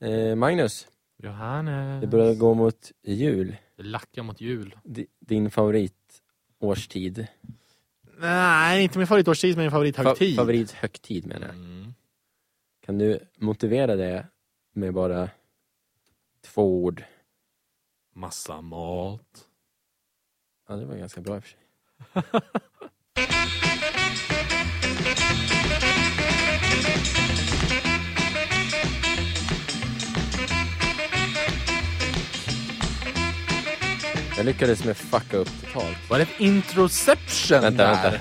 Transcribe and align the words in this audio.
Eh, 0.00 0.34
Magnus, 0.34 0.88
Johannes. 1.22 2.00
det 2.00 2.06
börjar 2.06 2.34
gå 2.34 2.54
mot 2.54 2.92
jul. 3.02 3.56
Det 3.76 3.82
lackar 3.82 4.22
mot 4.22 4.40
jul. 4.40 4.76
Di- 4.84 5.06
Din 5.20 5.50
favoritårstid. 5.50 7.26
Nej, 8.18 8.82
inte 8.82 8.98
min 8.98 9.06
favoritårstid, 9.06 9.56
men 9.56 9.62
min 9.64 9.70
Fa- 9.70 9.72
favorithögtid. 9.72 10.36
favorithögtid 10.36 11.26
menar 11.26 11.46
jag. 11.46 11.54
Mm. 11.56 11.94
Kan 12.86 12.98
du 12.98 13.20
motivera 13.36 13.96
det 13.96 14.26
med 14.72 14.94
bara 14.94 15.28
två 16.44 16.84
ord? 16.84 17.04
Massa 18.14 18.60
mat. 18.60 19.46
Ja, 20.68 20.76
det 20.76 20.84
var 20.84 20.96
ganska 20.96 21.20
bra 21.20 21.36
i 21.36 21.38
och 21.38 21.44
för 21.44 21.50
sig. 21.50 21.58
Jag 34.40 34.46
lyckades 34.46 34.84
med 34.84 34.96
fucka 34.96 35.36
upp 35.36 35.48
totalt. 35.60 36.10
Var 36.10 36.18
det 36.18 36.22
ett 36.22 36.40
introception 36.40 37.60
Vänta, 37.60 37.86
där? 37.86 38.02
vänta. 38.02 38.18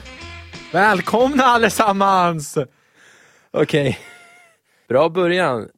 Välkomna 0.74 1.44
allesammans! 1.44 2.58
Okej. 3.52 4.00
Bra 4.88 5.10
början. 5.10 5.70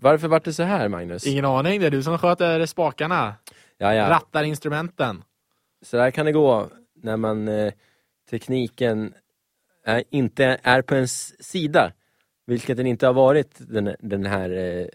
Varför 0.00 0.28
vart 0.28 0.44
det 0.44 0.52
så 0.52 0.62
här, 0.62 0.88
Magnus? 0.88 1.26
Ingen 1.26 1.44
aning, 1.44 1.80
det 1.80 1.86
är 1.86 1.90
du 1.90 2.02
som 2.02 2.18
sköter 2.18 2.66
spakarna. 2.66 3.34
Ja, 3.78 3.94
ja. 3.94 4.10
Rattar 4.10 4.42
instrumenten. 4.42 5.24
Så 5.82 5.96
där 5.96 6.10
kan 6.10 6.26
det 6.26 6.32
gå 6.32 6.68
när 7.02 7.16
man 7.16 7.48
eh, 7.48 7.72
tekniken 8.30 9.14
är, 9.84 10.04
inte 10.10 10.60
är 10.62 10.82
på 10.82 10.94
ens 10.94 11.44
sida. 11.44 11.92
Vilket 12.48 12.76
den 12.76 12.86
inte 12.86 13.06
har 13.06 13.12
varit 13.12 13.54
den, 13.58 13.96
den 14.00 14.26
här 14.26 14.50
eh, 14.50 14.86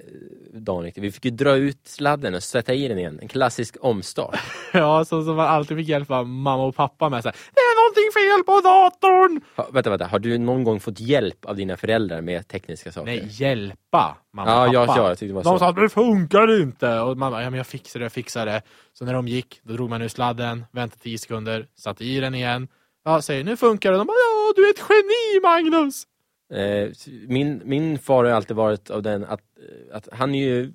dagen 0.53 0.83
riktigt. 0.83 1.03
Vi 1.03 1.11
fick 1.11 1.25
ju 1.25 1.31
dra 1.31 1.55
ut 1.55 1.79
sladden 1.87 2.35
och 2.35 2.43
sätta 2.43 2.73
i 2.73 2.87
den 2.87 2.97
igen. 2.99 3.19
En 3.21 3.27
klassisk 3.27 3.77
omstart. 3.81 4.39
Ja, 4.73 5.05
så 5.05 5.23
som 5.23 5.35
man 5.35 5.47
alltid 5.47 5.77
fick 5.77 5.87
hjälpa 5.87 6.23
mamma 6.23 6.65
och 6.65 6.75
pappa 6.75 7.09
med. 7.09 7.23
Så 7.23 7.29
här, 7.29 7.35
det 7.53 7.59
är 7.59 7.75
någonting 7.83 8.11
fel 8.13 8.43
på 8.45 8.61
datorn! 8.69 9.41
Ha, 9.55 9.69
vänta, 9.71 9.89
vänta. 9.89 10.05
Har 10.05 10.19
du 10.19 10.37
någon 10.37 10.63
gång 10.63 10.79
fått 10.79 10.99
hjälp 10.99 11.45
av 11.45 11.55
dina 11.55 11.77
föräldrar 11.77 12.21
med 12.21 12.47
tekniska 12.47 12.91
saker? 12.91 13.05
Nej, 13.05 13.27
hjälpa 13.29 14.17
mamma 14.33 14.51
Ja, 14.73 14.81
och 14.81 14.87
pappa. 14.87 15.01
ja, 15.01 15.07
jag 15.09 15.17
tyckte 15.17 15.25
det 15.31 15.33
var 15.33 15.43
de 15.43 15.49
så. 15.49 15.59
sa 15.59 15.69
att 15.69 15.75
det 15.75 15.89
funkar 15.89 16.61
inte. 16.61 16.99
Och 16.99 17.17
bara, 17.17 17.43
ja 17.43 17.49
men 17.49 17.57
jag 17.57 17.67
fixar 17.67 17.99
det, 17.99 18.03
jag 18.03 18.11
fixar 18.11 18.45
det. 18.45 18.61
Så 18.93 19.05
när 19.05 19.13
de 19.13 19.27
gick, 19.27 19.59
då 19.63 19.73
drog 19.73 19.89
man 19.89 20.01
ur 20.01 20.07
sladden, 20.07 20.65
väntade 20.71 21.01
10 21.03 21.17
sekunder, 21.17 21.67
satte 21.75 22.05
i 22.05 22.19
den 22.19 22.35
igen. 22.35 22.67
Ja, 23.05 23.21
säger 23.21 23.43
nu 23.43 23.57
funkar 23.57 23.91
det. 23.91 23.97
De 23.97 24.07
bara, 24.07 24.13
ja 24.13 24.53
du 24.55 24.65
är 24.67 24.69
ett 24.69 24.83
geni 24.89 25.41
Magnus! 25.43 26.03
Eh, 26.51 26.91
min, 27.27 27.61
min 27.65 27.99
far 27.99 28.23
har 28.23 28.31
alltid 28.31 28.55
varit 28.55 28.89
av 28.89 29.01
den 29.03 29.23
att, 29.23 29.41
eh, 29.57 29.95
att 29.95 30.09
han 30.11 30.35
är 30.35 30.43
ju 30.43 30.73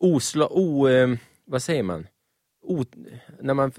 osla... 0.00 0.48
O, 0.50 0.88
eh, 0.88 1.16
vad 1.44 1.62
säger 1.62 1.82
man? 1.82 2.06
O, 2.62 2.84
när 3.40 3.54
man? 3.54 3.72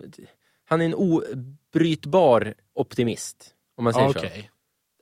Han 0.65 0.81
är 0.81 0.85
en 0.85 0.93
obrytbar 0.93 2.53
optimist. 2.73 3.55
Om 3.77 3.83
man 3.83 3.93
säger 3.93 4.13
så. 4.13 4.19
Okej. 4.19 4.51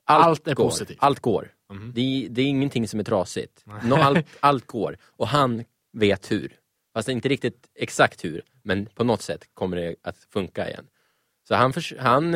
Allt 0.04 0.48
är 0.48 0.54
går. 0.54 0.64
positivt. 0.64 0.98
Allt 1.00 1.20
går. 1.20 1.52
Mhm. 1.72 1.92
Det, 1.94 2.00
är, 2.00 2.28
det 2.28 2.42
är 2.42 2.46
ingenting 2.46 2.88
som 2.88 3.00
är 3.00 3.04
trasigt. 3.04 3.64
Nå, 3.82 3.96
allt, 3.96 4.26
allt 4.40 4.66
går. 4.66 4.96
Och 5.02 5.28
han 5.28 5.64
vet 5.92 6.32
hur. 6.32 6.56
Fast 6.94 7.08
inte 7.08 7.28
riktigt 7.28 7.70
exakt 7.74 8.24
hur, 8.24 8.42
men 8.62 8.86
på 8.86 9.04
något 9.04 9.22
sätt 9.22 9.48
kommer 9.54 9.76
det 9.76 9.96
att 10.02 10.16
funka 10.16 10.68
igen. 10.68 10.86
Så 11.48 11.54
han, 11.54 11.72
han, 11.98 12.34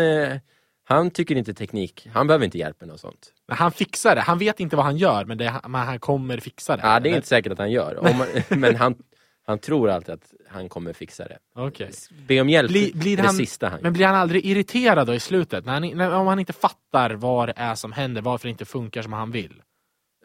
han 0.89 1.11
tycker 1.11 1.37
inte 1.37 1.55
teknik, 1.55 2.09
han 2.15 2.27
behöver 2.27 2.45
inte 2.45 2.59
hjälp 2.59 2.81
med 2.81 2.89
något 2.89 3.01
sånt. 3.01 3.33
Men 3.49 3.57
han 3.57 3.73
fixar 3.73 4.15
det. 4.15 4.21
Han 4.21 4.39
vet 4.39 4.61
inte 4.61 4.77
vad 4.77 4.85
han 4.85 4.97
gör, 4.97 5.25
men, 5.25 5.39
det, 5.39 5.61
men 5.69 5.81
han 5.87 5.99
kommer 5.99 6.39
fixa 6.41 6.77
det. 6.77 6.83
Ja, 6.83 6.89
det 6.89 6.95
är 6.95 6.99
eller? 7.11 7.17
inte 7.17 7.29
säkert 7.29 7.53
att 7.53 7.59
han 7.59 7.71
gör. 7.71 8.15
Man, 8.19 8.27
men 8.61 8.77
han, 8.77 8.95
han 9.47 9.59
tror 9.59 9.91
alltid 9.91 10.15
att 10.15 10.33
han 10.49 10.69
kommer 10.69 10.93
fixa 10.93 11.25
det. 11.25 11.39
Okej. 11.55 11.91
Be 12.27 12.41
om 12.41 12.49
hjälp 12.49 12.69
Blir- 12.71 12.95
blir 12.95 13.17
det 13.17 13.23
han- 13.23 13.35
sista 13.35 13.69
han 13.69 13.81
Men 13.83 13.93
blir 13.93 14.07
han 14.07 14.15
aldrig 14.15 14.45
irriterad 14.47 15.07
då 15.07 15.15
i 15.15 15.21
slutet? 15.21 15.65
När 15.65 15.73
han, 15.73 15.89
när, 15.89 16.15
om 16.15 16.27
han 16.27 16.39
inte 16.39 16.53
fattar 16.53 17.11
vad 17.11 17.49
det 17.49 17.55
är 17.57 17.75
som 17.75 17.93
händer, 17.93 18.23
varför 18.23 18.49
det 18.49 18.51
inte 18.51 18.65
funkar 18.65 19.03
som 19.03 19.13
han 19.13 19.31
vill? 19.31 19.63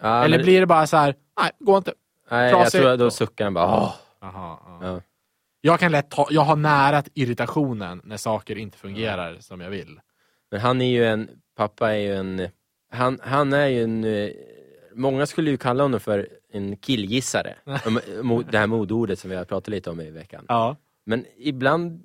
ja, 0.01 0.23
Eller 0.25 0.37
men- 0.37 0.45
blir 0.45 0.59
det 0.59 0.65
bara 0.65 0.87
så 0.87 0.97
här, 0.97 1.15
nej, 1.41 1.51
går 1.59 1.77
inte. 1.77 1.93
Nej, 2.31 2.51
jag 2.51 2.71
tror 2.71 2.87
att 2.89 2.99
då 2.99 3.11
suckar 3.11 3.43
han 3.45 3.53
bara 3.53 3.65
åh. 3.65 3.93
Aha, 4.21 4.61
ja. 4.81 4.87
Ja. 4.87 5.01
Jag 5.61 5.79
kan 5.79 5.91
lätt 5.91 6.09
ta, 6.11 6.27
jag 6.29 6.41
har 6.41 6.55
nära 6.55 7.03
irritationen 7.13 8.01
när 8.03 8.17
saker 8.17 8.57
inte 8.57 8.77
fungerar 8.77 9.37
som 9.39 9.61
jag 9.61 9.69
vill. 9.69 9.99
Men 10.53 10.61
han 10.61 10.81
är 10.81 10.85
ju 10.85 11.05
en, 11.05 11.29
pappa 11.55 11.91
är 11.91 11.97
ju 11.97 12.15
en, 12.15 12.47
han, 12.91 13.19
han 13.23 13.53
är 13.53 13.67
ju 13.67 13.83
en, 13.83 14.03
eh, 14.03 14.29
många 14.93 15.25
skulle 15.25 15.51
ju 15.51 15.57
kalla 15.57 15.83
honom 15.83 15.99
för 15.99 16.27
en 16.51 16.77
killgissare. 16.77 17.55
Det 18.51 18.57
här 18.57 18.67
modordet 18.67 19.19
som 19.19 19.29
vi 19.29 19.35
har 19.35 19.45
pratat 19.45 19.67
lite 19.67 19.89
om 19.89 20.01
i 20.01 20.09
veckan. 20.11 20.45
Ja. 20.47 20.75
Men 21.05 21.25
ibland 21.37 22.03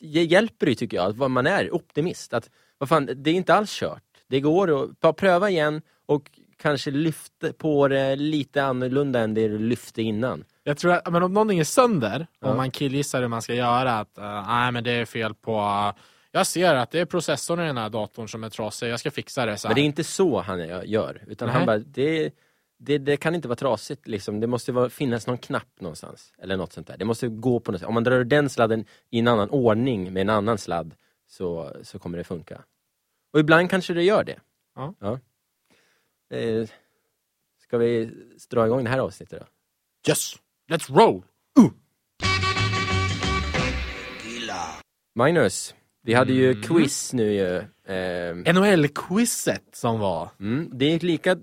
eh, 0.00 0.22
hjälper 0.24 0.66
det 0.66 0.74
tycker 0.74 0.96
jag, 0.96 1.22
att 1.22 1.30
man 1.30 1.46
är 1.46 1.74
optimist. 1.74 2.34
Att, 2.34 2.50
vad 2.78 2.88
fan, 2.88 3.08
det 3.16 3.30
är 3.30 3.34
inte 3.34 3.54
alls 3.54 3.70
kört. 3.70 4.02
Det 4.28 4.40
går 4.40 4.84
att 4.84 5.00
bara 5.00 5.12
pröva 5.12 5.50
igen 5.50 5.82
och 6.06 6.30
kanske 6.56 6.90
lyfta 6.90 7.52
på 7.52 7.88
det 7.88 8.16
lite 8.16 8.64
annorlunda 8.64 9.20
än 9.20 9.34
det 9.34 9.48
du 9.48 9.58
lyfte 9.58 10.02
innan. 10.02 10.44
Jag 10.62 10.78
tror 10.78 10.92
att 10.92 11.12
men 11.12 11.22
om 11.22 11.32
någonting 11.32 11.58
är 11.58 11.64
sönder, 11.64 12.26
Ja. 12.40 12.50
om 12.50 12.56
man 12.56 12.70
killgissar 12.70 13.20
hur 13.20 13.28
man 13.28 13.42
ska 13.42 13.54
göra, 13.54 13.98
att 13.98 14.18
uh, 14.18 14.48
nej 14.48 14.72
men 14.72 14.84
det 14.84 14.90
är 14.90 15.04
fel 15.04 15.34
på 15.34 15.60
jag 16.36 16.46
ser 16.46 16.74
att 16.74 16.90
det 16.90 17.00
är 17.00 17.04
processorn 17.04 17.60
i 17.60 17.66
den 17.66 17.76
här 17.76 17.90
datorn 17.90 18.28
som 18.28 18.44
är 18.44 18.50
trasig, 18.50 18.88
jag 18.88 19.00
ska 19.00 19.10
fixa 19.10 19.46
det 19.46 19.58
så 19.58 19.68
här. 19.68 19.70
Men 19.70 19.74
det 19.74 19.80
är 19.80 19.84
inte 19.84 20.04
så 20.04 20.40
han 20.40 20.68
gör, 20.88 21.22
utan 21.26 21.48
Nej. 21.48 21.56
han 21.56 21.66
bara, 21.66 21.78
det, 21.78 22.34
det, 22.78 22.98
det 22.98 23.16
kan 23.16 23.34
inte 23.34 23.48
vara 23.48 23.56
trasigt 23.56 24.08
liksom. 24.08 24.40
Det 24.40 24.46
måste 24.46 24.72
vara, 24.72 24.90
finnas 24.90 25.26
någon 25.26 25.38
knapp 25.38 25.80
någonstans. 25.80 26.32
Eller 26.38 26.56
något 26.56 26.72
sånt 26.72 26.86
där. 26.86 26.96
Det 26.96 27.04
måste 27.04 27.28
gå 27.28 27.60
på 27.60 27.72
något 27.72 27.80
sätt. 27.80 27.88
Om 27.88 27.94
man 27.94 28.04
drar 28.04 28.24
den 28.24 28.50
sladden 28.50 28.84
i 29.10 29.18
en 29.18 29.28
annan 29.28 29.50
ordning 29.50 30.12
med 30.12 30.20
en 30.20 30.30
annan 30.30 30.58
sladd 30.58 30.94
så, 31.26 31.76
så 31.82 31.98
kommer 31.98 32.18
det 32.18 32.24
funka. 32.24 32.64
Och 33.32 33.40
ibland 33.40 33.70
kanske 33.70 33.94
det 33.94 34.02
gör 34.02 34.24
det. 34.24 34.40
Ja. 34.74 35.18
Eh, 36.30 36.68
ska 37.62 37.78
vi 37.78 38.10
dra 38.50 38.66
igång 38.66 38.84
det 38.84 38.90
här 38.90 38.98
avsnittet 38.98 39.40
då? 39.40 39.46
Yes! 40.10 40.34
Let's 40.70 40.94
roll! 40.94 41.22
Magnus, 45.14 45.74
vi 46.06 46.14
hade 46.14 46.32
ju 46.32 46.50
Mm. 46.50 46.62
quiz 46.62 47.12
nu 47.12 47.32
ju. 47.32 47.56
Eh, 47.94 48.52
NHL-quizet 48.54 49.62
som 49.72 49.98
var. 50.00 50.30
mm, 50.40 50.70
det 50.72 50.84
gick 50.84 51.02
lika 51.02 51.36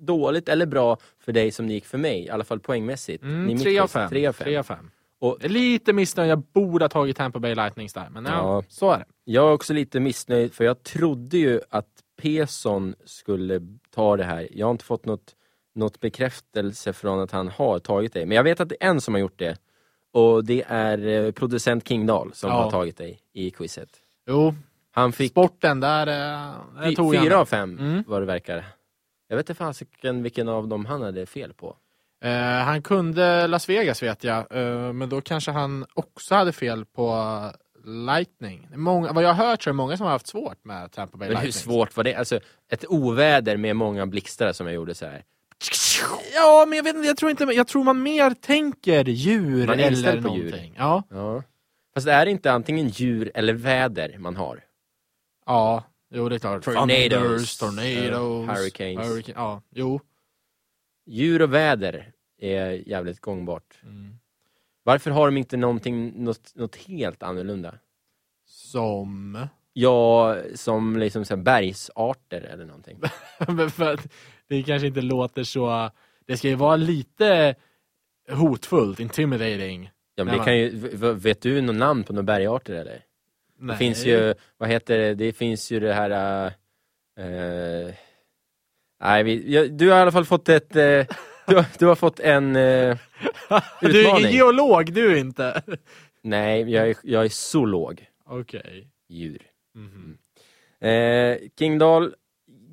dåligt 0.00 0.48
eller 0.48 0.66
bra 0.66 0.96
för 1.24 1.32
dig 1.32 1.50
som 1.52 1.66
det 1.68 1.72
gick 1.74 1.86
för 1.86 1.98
mig, 1.98 2.24
i 2.24 2.30
alla 2.30 2.44
fall 2.44 2.60
poängmässigt. 2.60 3.22
Mm, 3.22 3.46
Ni 3.46 3.54
mitt 3.54 3.62
tre 3.62 3.78
av 3.78 3.84
quiz, 3.86 3.92
fem. 3.92 4.08
Tre 4.08 4.26
av 4.26 4.32
fem. 4.32 4.44
Tre 4.44 4.56
av 4.56 4.62
fem. 4.62 4.90
Och 5.20 5.36
Jag 5.40 5.44
är 5.44 5.48
lite 5.48 5.92
missnöjd, 5.92 6.30
jag 6.30 6.38
borde 6.38 6.84
ha 6.84 6.88
tagit 6.88 7.16
Tampa 7.16 7.38
Bay 7.38 7.54
Lightnings 7.54 7.92
där, 7.92 8.08
men 8.10 8.24
ja, 8.24 8.30
Ja. 8.32 8.62
så 8.68 8.90
är 8.90 8.98
det. 8.98 9.04
Jag 9.24 9.48
är 9.48 9.52
också 9.52 9.72
lite 9.72 10.00
missnöjd 10.00 10.52
för 10.54 10.64
jag 10.64 10.82
trodde 10.82 11.38
ju 11.38 11.60
att 11.70 11.88
Peson 12.22 12.94
skulle 13.04 13.60
ta 13.94 14.16
det 14.16 14.24
här. 14.24 14.48
Jag 14.50 14.66
har 14.66 14.70
inte 14.70 14.84
fått 14.84 15.04
något, 15.04 15.34
något 15.74 16.00
bekräftelse 16.00 16.92
från 16.92 17.20
att 17.20 17.30
han 17.30 17.48
har 17.48 17.78
tagit 17.78 18.12
det. 18.12 18.26
Men 18.26 18.36
jag 18.36 18.44
vet 18.44 18.60
att 18.60 18.68
det 18.68 18.76
är 18.80 18.88
en 18.88 19.00
som 19.00 19.14
har 19.14 19.20
gjort 19.20 19.38
det. 19.38 19.56
Och 20.12 20.44
det 20.44 20.64
är 20.68 21.06
eh, 21.06 21.30
producent 21.32 21.88
Kingdahl 21.88 22.30
som 22.34 22.50
Ja. 22.50 22.62
har 22.62 22.70
tagit 22.70 22.96
dig 22.96 23.18
i 23.32 23.50
quizet. 23.50 23.88
Jo, 24.28 24.54
Han 24.92 25.12
fick 25.12 25.30
sporten 25.30 25.80
där, 25.80 26.06
eh, 26.06 26.54
fy- 26.88 26.94
tog 26.96 27.14
fyra 27.16 27.38
av 27.38 27.44
fem 27.46 27.78
Mm. 27.78 28.04
vad 28.06 28.22
det 28.22 28.26
verkar. 28.26 28.64
Jag 29.28 29.36
vet 29.36 29.48
inte 29.50 29.58
fasiken 29.58 30.22
vilken 30.22 30.48
av 30.48 30.68
dem 30.68 30.86
han 30.86 31.02
hade 31.02 31.26
fel 31.26 31.52
på. 31.54 31.76
Eh, 32.24 32.32
han 32.64 32.82
kunde 32.82 33.46
Las 33.46 33.68
Vegas 33.68 34.02
vet 34.02 34.24
jag, 34.24 34.36
eh, 34.56 34.92
men 34.92 35.08
då 35.08 35.20
kanske 35.20 35.50
han 35.50 35.86
också 35.94 36.34
hade 36.34 36.52
fel 36.52 36.84
på 36.84 37.40
Lightning. 37.84 38.68
Många, 38.74 39.12
vad 39.12 39.24
jag 39.24 39.34
har 39.34 39.46
hört 39.46 39.62
så 39.62 39.70
är 39.70 39.72
det 39.72 39.76
många 39.76 39.96
som 39.96 40.04
har 40.06 40.12
haft 40.12 40.26
svårt 40.26 40.64
med 40.64 40.92
Tampa 40.92 41.16
Bay 41.18 41.28
Men 41.28 41.36
hur 41.36 41.44
Lightning. 41.44 41.62
svårt 41.74 41.96
var 41.96 42.04
det? 42.04 42.14
Alltså 42.14 42.40
ett 42.70 42.84
oväder 42.88 43.56
med 43.56 43.76
många 43.76 44.06
blixtar 44.06 44.52
som 44.52 44.66
jag 44.66 44.74
gjorde 44.74 44.94
så 44.94 45.06
här. 45.06 45.22
Ja, 46.34 46.64
men 46.68 46.76
jag 46.76 46.84
vet 46.84 46.94
inte, 46.96 47.06
jag 47.08 47.16
tror 47.16 47.30
inte, 47.30 47.44
jag 47.44 47.68
tror 47.68 47.84
man 47.84 48.02
mer 48.02 48.30
tänker 48.30 49.04
djur 49.04 49.66
Man 49.66 49.80
eller 49.80 50.12
på 50.12 50.16
djur. 50.16 50.44
någonting. 50.44 50.74
Ja, 50.78 51.02
Ja. 51.10 51.42
Fast 51.94 52.06
det 52.06 52.12
är 52.12 52.26
inte 52.26 52.52
antingen 52.52 52.88
djur 52.88 53.30
eller 53.34 53.52
väder 53.54 54.18
man 54.18 54.36
har. 54.36 54.64
ja, 55.46 55.84
jo 56.10 56.28
det 56.28 56.34
är 56.34 56.38
klart. 56.38 56.62
Tornadoes. 56.64 57.58
Tornadoes, 57.58 58.48
Uh, 58.48 58.54
hurricanes. 58.54 59.08
hurricane- 59.08 59.32
ja, 59.36 59.62
jo. 59.70 60.00
Djur 61.06 61.42
och 61.42 61.54
väder 61.54 62.12
är 62.40 62.70
jävligt 62.88 63.20
gångbart. 63.20 63.78
Mm. 63.82 64.18
Varför 64.82 65.10
har 65.10 65.26
de 65.26 65.36
inte 65.36 65.56
någonting, 65.56 66.24
något, 66.24 66.54
något 66.54 66.76
helt 66.76 67.22
annorlunda? 67.22 67.74
Som... 68.46 69.46
Ja, 69.72 70.36
som 70.54 70.96
liksom 70.96 71.24
så 71.24 71.36
bergsarter 71.36 72.40
eller 72.40 72.64
någonting. 72.64 73.00
Men 73.48 73.70
för 73.70 73.94
att 73.94 74.12
det 74.48 74.62
kanske 74.62 74.86
inte 74.86 75.00
låter 75.00 75.44
så... 75.44 75.90
Det 76.26 76.36
ska 76.36 76.48
ju 76.48 76.54
vara 76.54 76.76
lite 76.76 77.54
hotfullt, 78.30 79.00
intimidating. 79.00 79.90
Ja, 80.14 80.24
men 80.24 80.38
det 80.38 80.44
kan 80.44 80.58
ju, 80.58 80.70
vet 81.14 81.40
du 81.42 81.60
någon 81.60 81.78
namn 81.78 82.04
på 82.04 82.12
några 82.12 82.22
bergarter 82.22 82.74
eller? 82.74 82.92
Det 83.58 83.64
Nej. 83.66 83.76
finns 83.76 84.06
ju, 84.06 84.34
vad 84.56 84.68
heter 84.68 84.98
det, 84.98 85.14
det 85.14 85.32
finns 85.32 85.70
ju 85.72 85.80
det 85.80 85.92
här... 85.94 86.46
eh, 87.18 87.94
nej, 89.00 89.22
vi, 89.22 89.52
ja, 89.54 89.66
du 89.66 89.90
har 89.90 89.98
i 89.98 90.00
alla 90.00 90.12
fall 90.12 90.24
fått 90.24 90.48
ett, 90.48 90.76
eh, 90.76 91.06
Du, 91.46 91.56
har- 91.56 91.78
du 91.78 91.86
har 91.86 91.94
fått 91.94 92.20
en 92.20 92.56
eh, 92.56 92.96
Du 93.80 93.86
är 93.86 93.90
ingen 93.90 94.00
utmaning. 94.06 94.32
geolog, 94.32 94.92
du 94.92 95.18
inte. 95.18 95.62
Mm. 95.66 95.78
Nej, 96.22 96.70
jag 96.70 96.88
är, 96.90 96.96
jag 97.02 97.24
är 97.24 97.28
zoolog. 97.28 98.06
Okej. 98.26 98.88
Djur. 99.08 99.42
Mhm. 99.74 100.18
Eh, 100.80 101.38
Kingdal 101.58 102.14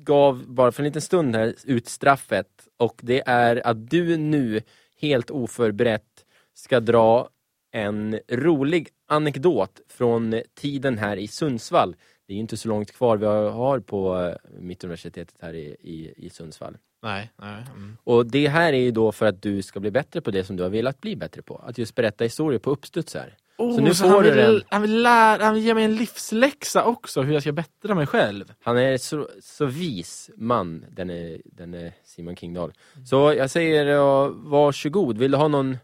gav 0.04 0.44
bara 0.46 0.72
för 0.72 0.82
en 0.82 0.84
liten 0.84 1.02
stund 1.02 1.36
här 1.36 1.54
ut 1.64 1.88
straffet 1.88 2.48
och 2.76 3.00
det 3.02 3.22
är 3.26 3.66
att 3.66 3.90
du 3.90 4.16
nu 4.16 4.62
helt 5.00 5.30
oförberett 5.30 6.11
ska 6.54 6.80
dra 6.80 7.28
en 7.72 8.18
rolig 8.28 8.88
anekdot 9.08 9.80
från 9.88 10.42
tiden 10.54 10.98
här 10.98 11.16
i 11.16 11.28
Sundsvall. 11.28 11.96
Det 12.26 12.32
är 12.32 12.34
ju 12.34 12.40
inte 12.40 12.56
så 12.56 12.68
långt 12.68 12.92
kvar 12.92 13.16
vi 13.16 13.26
har 13.26 13.80
på 13.80 14.18
eh, 14.18 14.60
Mittuniversitetet 14.60 15.34
här 15.40 15.54
i, 15.54 15.76
i, 15.80 16.14
i 16.16 16.30
Sundsvall. 16.30 16.76
Nej, 17.02 17.30
nej. 17.36 17.64
Mm. 17.76 17.96
Och 18.04 18.26
det 18.26 18.48
här 18.48 18.72
är 18.72 18.78
ju 18.78 18.90
då 18.90 19.12
för 19.12 19.26
att 19.26 19.42
du 19.42 19.62
ska 19.62 19.80
bli 19.80 19.90
bättre 19.90 20.20
på 20.20 20.30
det 20.30 20.44
som 20.44 20.56
du 20.56 20.62
har 20.62 20.70
velat 20.70 21.00
bli 21.00 21.16
bättre 21.16 21.42
på. 21.42 21.56
Att 21.56 21.78
just 21.78 21.94
berätta 21.94 22.24
historier 22.24 22.58
på 22.58 22.70
uppstuds 22.70 23.14
här. 23.14 23.36
Oh, 23.58 23.74
Så 23.76 23.80
nu 23.80 23.94
så 23.94 24.04
får 24.04 24.10
han 24.10 24.22
du 24.22 24.30
vill, 24.30 24.38
den. 24.38 24.62
Han 24.68 24.82
vill, 24.82 25.02
lära, 25.02 25.44
han 25.44 25.54
vill 25.54 25.64
ge 25.64 25.74
mig 25.74 25.84
en 25.84 25.96
livsläxa 25.96 26.84
också, 26.84 27.22
hur 27.22 27.32
jag 27.32 27.42
ska 27.42 27.52
bättra 27.52 27.94
mig 27.94 28.06
själv. 28.06 28.52
Han 28.62 28.78
är 28.78 28.96
så, 28.96 29.28
så 29.40 29.66
vis 29.66 30.30
man, 30.36 30.84
den 30.90 31.10
är, 31.10 31.40
den 31.44 31.74
är 31.74 31.92
Simon 32.04 32.36
Kingdahl. 32.36 32.72
Så 33.04 33.34
jag 33.36 33.50
säger 33.50 33.86
uh, 33.86 34.32
varsågod, 34.34 35.18
vill 35.18 35.30
du 35.30 35.36
ha 35.36 35.48
någon 35.48 35.76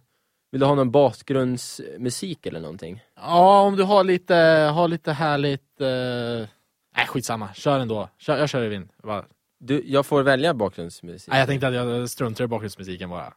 vill 0.50 0.61
du 0.61 0.67
ha 0.67 0.75
någon 0.75 0.91
bakgrundsmusik 0.91 2.47
eller 2.47 2.61
någonting? 2.61 3.00
Ja, 3.17 3.61
om 3.61 3.77
du 3.77 3.83
har 3.83 4.05
lite, 4.05 4.35
har 4.75 4.89
lite 4.89 5.12
härligt... 5.12 5.81
Eh... 5.81 6.49
Nej, 6.97 7.06
skitsamma. 7.06 7.55
Kör 7.55 7.79
ändå. 7.79 8.09
Kör, 8.19 8.39
jag 8.39 8.49
kör 8.49 8.62
i 8.62 8.69
vind. 8.69 8.89
Bara... 9.03 9.25
Du, 9.61 9.83
jag 9.87 10.06
får 10.06 10.23
välja 10.23 10.55
bakgrundsmusik. 10.55 11.29
Nej, 11.31 11.39
jag 11.39 11.49
tänkte 11.49 11.69
att 11.69 11.75
jag 11.75 12.11
struntar 12.11 12.45
i 12.45 12.47
bakgrundsmusiken 12.47 13.11
bara. 13.11 13.35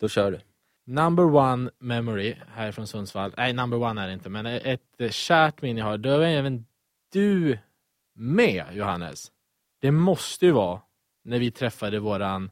Då 0.00 0.08
kör 0.08 0.30
du. 0.30 0.40
Number 0.86 1.34
one 1.34 1.70
memory 1.78 2.36
här 2.54 2.72
från 2.72 2.86
Sundsvall. 2.86 3.34
Nej, 3.36 3.52
number 3.52 3.82
one 3.82 4.02
är 4.02 4.06
det 4.06 4.12
inte, 4.12 4.28
men 4.28 4.46
ett 4.46 4.82
kärt 5.10 5.62
minne 5.62 5.80
jag 5.80 5.86
har. 5.86 5.98
Det 5.98 6.18
var 6.18 6.24
även 6.24 6.66
du 7.12 7.58
med, 8.14 8.64
Johannes. 8.72 9.32
Det 9.80 9.90
måste 9.90 10.46
ju 10.46 10.52
vara 10.52 10.80
när 11.24 11.38
vi 11.38 11.50
träffade 11.50 11.98
våran 11.98 12.50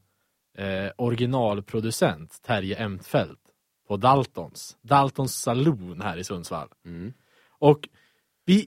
eh, 0.59 0.91
originalproducent 0.97 2.43
Terje 2.43 2.77
Emtfeldt 2.77 3.41
på 3.89 3.97
Daltons. 3.97 4.77
Daltons 4.83 5.41
saloon 5.41 6.01
här 6.01 6.17
i 6.17 6.25
Sundsvall. 6.25 6.69
Mm. 6.85 7.13
Och 7.59 7.89
vi 8.45 8.67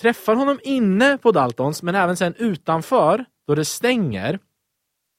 träffar 0.00 0.34
honom 0.34 0.60
inne 0.62 1.18
på 1.18 1.32
Daltons, 1.32 1.82
men 1.82 1.94
även 1.94 2.16
sen 2.16 2.34
utanför, 2.34 3.24
då 3.46 3.54
det 3.54 3.64
stänger. 3.64 4.38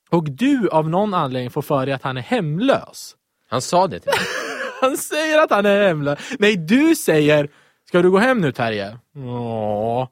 Och 0.10 0.32
du 0.32 0.70
av 0.70 0.90
någon 0.90 1.14
anledning 1.14 1.52
får 1.52 1.62
för 1.62 1.86
dig 1.86 1.96
att 1.96 2.04
han 2.04 2.18
är 2.18 2.22
hemlös. 2.22 3.16
Han 3.50 3.62
sa 3.62 3.88
det 3.88 4.00
till 4.00 4.10
mig. 4.10 4.20
Han 4.82 4.98
säger 4.98 5.40
att 5.44 5.50
han 5.50 5.66
är 5.66 5.88
hemlös. 5.88 6.20
Nej, 6.40 6.56
du 6.56 6.96
säger 6.96 7.50
Ska 7.92 8.02
du 8.02 8.12
gå 8.12 8.18
hem 8.18 8.42
nu 8.42 8.52
Terje? 8.52 8.98
Ja. 9.14 10.10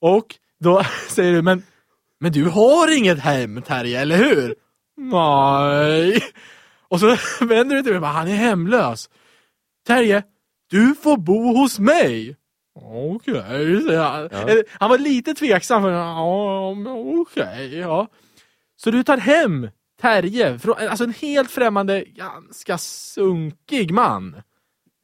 Och 0.00 0.26
då 0.60 0.82
säger 1.08 1.32
du, 1.32 1.42
men, 1.42 1.62
men 2.20 2.32
du 2.32 2.44
har 2.44 2.98
inget 2.98 3.18
hem 3.18 3.62
Terje, 3.62 4.00
eller 4.00 4.16
hur? 4.16 4.54
Nej. 4.96 6.22
Och 6.94 7.00
så 7.00 7.16
vänder 7.44 7.64
du 7.64 7.74
dig 7.74 7.82
till 7.82 7.92
mig 7.92 7.96
och 7.96 8.02
bara, 8.02 8.12
han 8.12 8.28
är 8.28 8.34
hemlös. 8.36 9.10
Terje, 9.86 10.22
du 10.70 10.94
får 10.94 11.16
bo 11.16 11.56
hos 11.56 11.78
mig. 11.78 12.36
Okej, 12.80 13.34
säger 13.86 13.98
han. 14.00 14.28
Ja. 14.32 14.62
Han 14.70 14.90
var 14.90 14.98
lite 14.98 15.34
tveksam. 15.34 15.82
För, 15.82 15.90
ja, 15.90 16.74
okej, 17.22 17.78
ja. 17.78 18.08
Så 18.76 18.90
du 18.90 19.02
tar 19.02 19.16
hem 19.16 19.68
Terje, 20.00 20.58
från, 20.58 20.74
alltså 20.78 21.04
en 21.04 21.12
helt 21.14 21.50
främmande, 21.50 22.00
ganska 22.04 22.78
sunkig 22.78 23.90
man. 23.90 24.36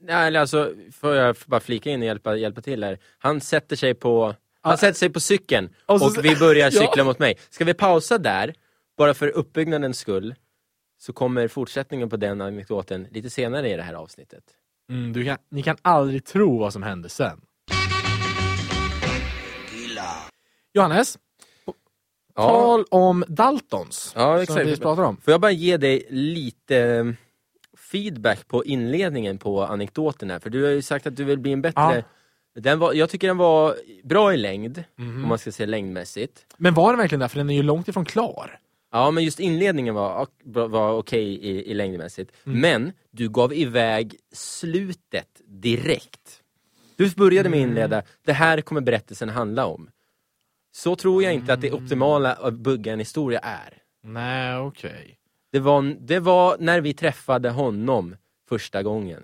Nej, 0.03 0.27
eller 0.27 0.41
alltså, 0.41 0.73
får 1.01 1.15
jag 1.15 1.37
bara 1.47 1.61
flika 1.61 1.91
in 1.91 2.01
och 2.01 2.07
hjälpa, 2.07 2.37
hjälpa 2.37 2.61
till 2.61 2.85
här. 2.85 2.99
Han 3.19 3.41
sätter 3.41 3.77
sig 3.77 3.95
på 3.95 4.35
han 4.63 4.71
Ja. 4.73 4.77
sätter 4.77 4.99
sig 4.99 5.11
på 5.11 5.21
cykeln 5.21 5.69
Och 5.87 5.95
och, 5.95 6.13
så- 6.13 6.21
vi 6.21 6.37
börjar 6.37 6.71
Ja. 6.75 6.81
cykla 6.81 7.05
mot 7.05 7.19
mig. 7.19 7.39
Ska 7.51 7.65
vi 7.65 7.75
pausa 7.75 8.19
där, 8.19 8.55
bara 8.99 9.15
för 9.15 9.29
uppbyggnadens 9.29 9.99
skull, 9.99 10.35
så 11.00 11.12
kommer 11.12 11.49
fortsättningen 11.49 12.08
på 12.11 12.17
den 12.17 12.41
anekdoten 12.41 13.06
lite 13.11 13.31
senare 13.31 13.70
i 13.70 13.76
det 13.76 13.82
här 13.82 13.94
avsnittet. 13.94 14.44
Mm, 14.91 15.12
du 15.12 15.25
kan, 15.25 15.38
ni 15.50 15.62
kan 15.62 15.76
aldrig 15.82 16.25
tro 16.25 16.58
vad 16.58 16.73
som 16.73 16.82
hände 16.82 17.08
sen. 17.08 17.41
Johannes, 20.75 21.19
Ja, 22.35 22.49
tal 22.49 22.85
om 22.91 23.25
Daltons. 23.29 24.12
ja 24.17 24.32
Som 24.35 24.43
exakt. 24.43 24.67
vi 24.67 24.76
pratar 24.76 25.02
om. 25.02 25.17
Får 25.17 25.32
jag 25.32 25.41
bara 25.41 25.50
ge 25.50 25.76
dig 25.76 26.06
lite 26.11 26.76
eh, 26.79 27.05
feedback 27.93 28.49
på 28.49 28.64
inledningen 28.64 29.38
på 29.38 29.62
anekdoten 29.64 30.31
här? 30.31 30.38
För 30.38 30.50
du 30.50 30.62
har 30.64 30.70
ju 30.70 30.82
sagt 30.82 31.06
att 31.06 31.17
du 31.17 31.25
vill 31.25 31.38
bli 31.38 31.52
en 31.52 31.62
bättre... 31.62 32.05
Den 32.55 32.79
var, 32.79 32.93
jag 32.94 33.11
tycker 33.11 33.26
den 33.29 33.37
var 33.37 33.76
bra 34.05 34.35
i 34.35 34.37
längd, 34.37 34.85
Mhm. 34.97 35.23
om 35.23 35.29
man 35.29 35.38
ska 35.38 35.52
se 35.52 35.67
längdmässigt. 35.67 36.47
Men 36.56 36.75
var 36.75 36.91
den 36.93 36.99
verkligen 36.99 37.20
där? 37.20 37.29
För 37.29 37.37
den 37.37 37.50
är 37.50 37.55
ju 37.55 37.62
långt 37.62 37.88
ifrån 37.88 38.05
klar. 38.05 38.58
Ja, 38.93 39.11
men 39.11 39.25
just 39.25 39.41
inledningen 39.41 39.95
var, 39.95 40.29
var 40.69 40.93
okej 40.93 41.23
i, 41.25 41.71
i 41.71 41.75
längdmässigt. 41.75 42.33
Mm. 42.47 42.61
Men 42.61 42.93
du 43.11 43.29
gav 43.29 43.53
iväg 43.53 44.17
slutet 44.33 45.41
direkt. 45.47 46.43
Du 46.97 47.11
började 47.11 47.49
med 47.49 47.57
att 47.59 47.63
Mm. 47.63 47.71
inleda, 47.71 48.03
det 48.25 48.33
här 48.33 48.61
kommer 48.61 48.81
berättelsen 48.81 49.29
handla 49.29 49.67
om. 49.67 49.91
Så 50.73 50.97
tror 50.97 51.23
jag 51.23 51.35
inte 51.35 51.53
att 51.53 51.59
Mm. 51.65 51.71
det 51.71 51.77
optimala 51.85 52.33
att 52.33 52.55
bygga 52.55 52.93
en 52.93 52.99
historia 52.99 53.39
är. 53.39 53.79
Nej, 54.03 54.57
okej. 54.59 55.17
Det 55.53 55.59
var, 55.61 55.97
det 56.01 56.21
var 56.21 56.57
när 56.61 56.81
vi 56.81 56.95
träffade 56.95 57.51
honom 57.51 58.17
första 58.49 58.83
gången. 58.83 59.23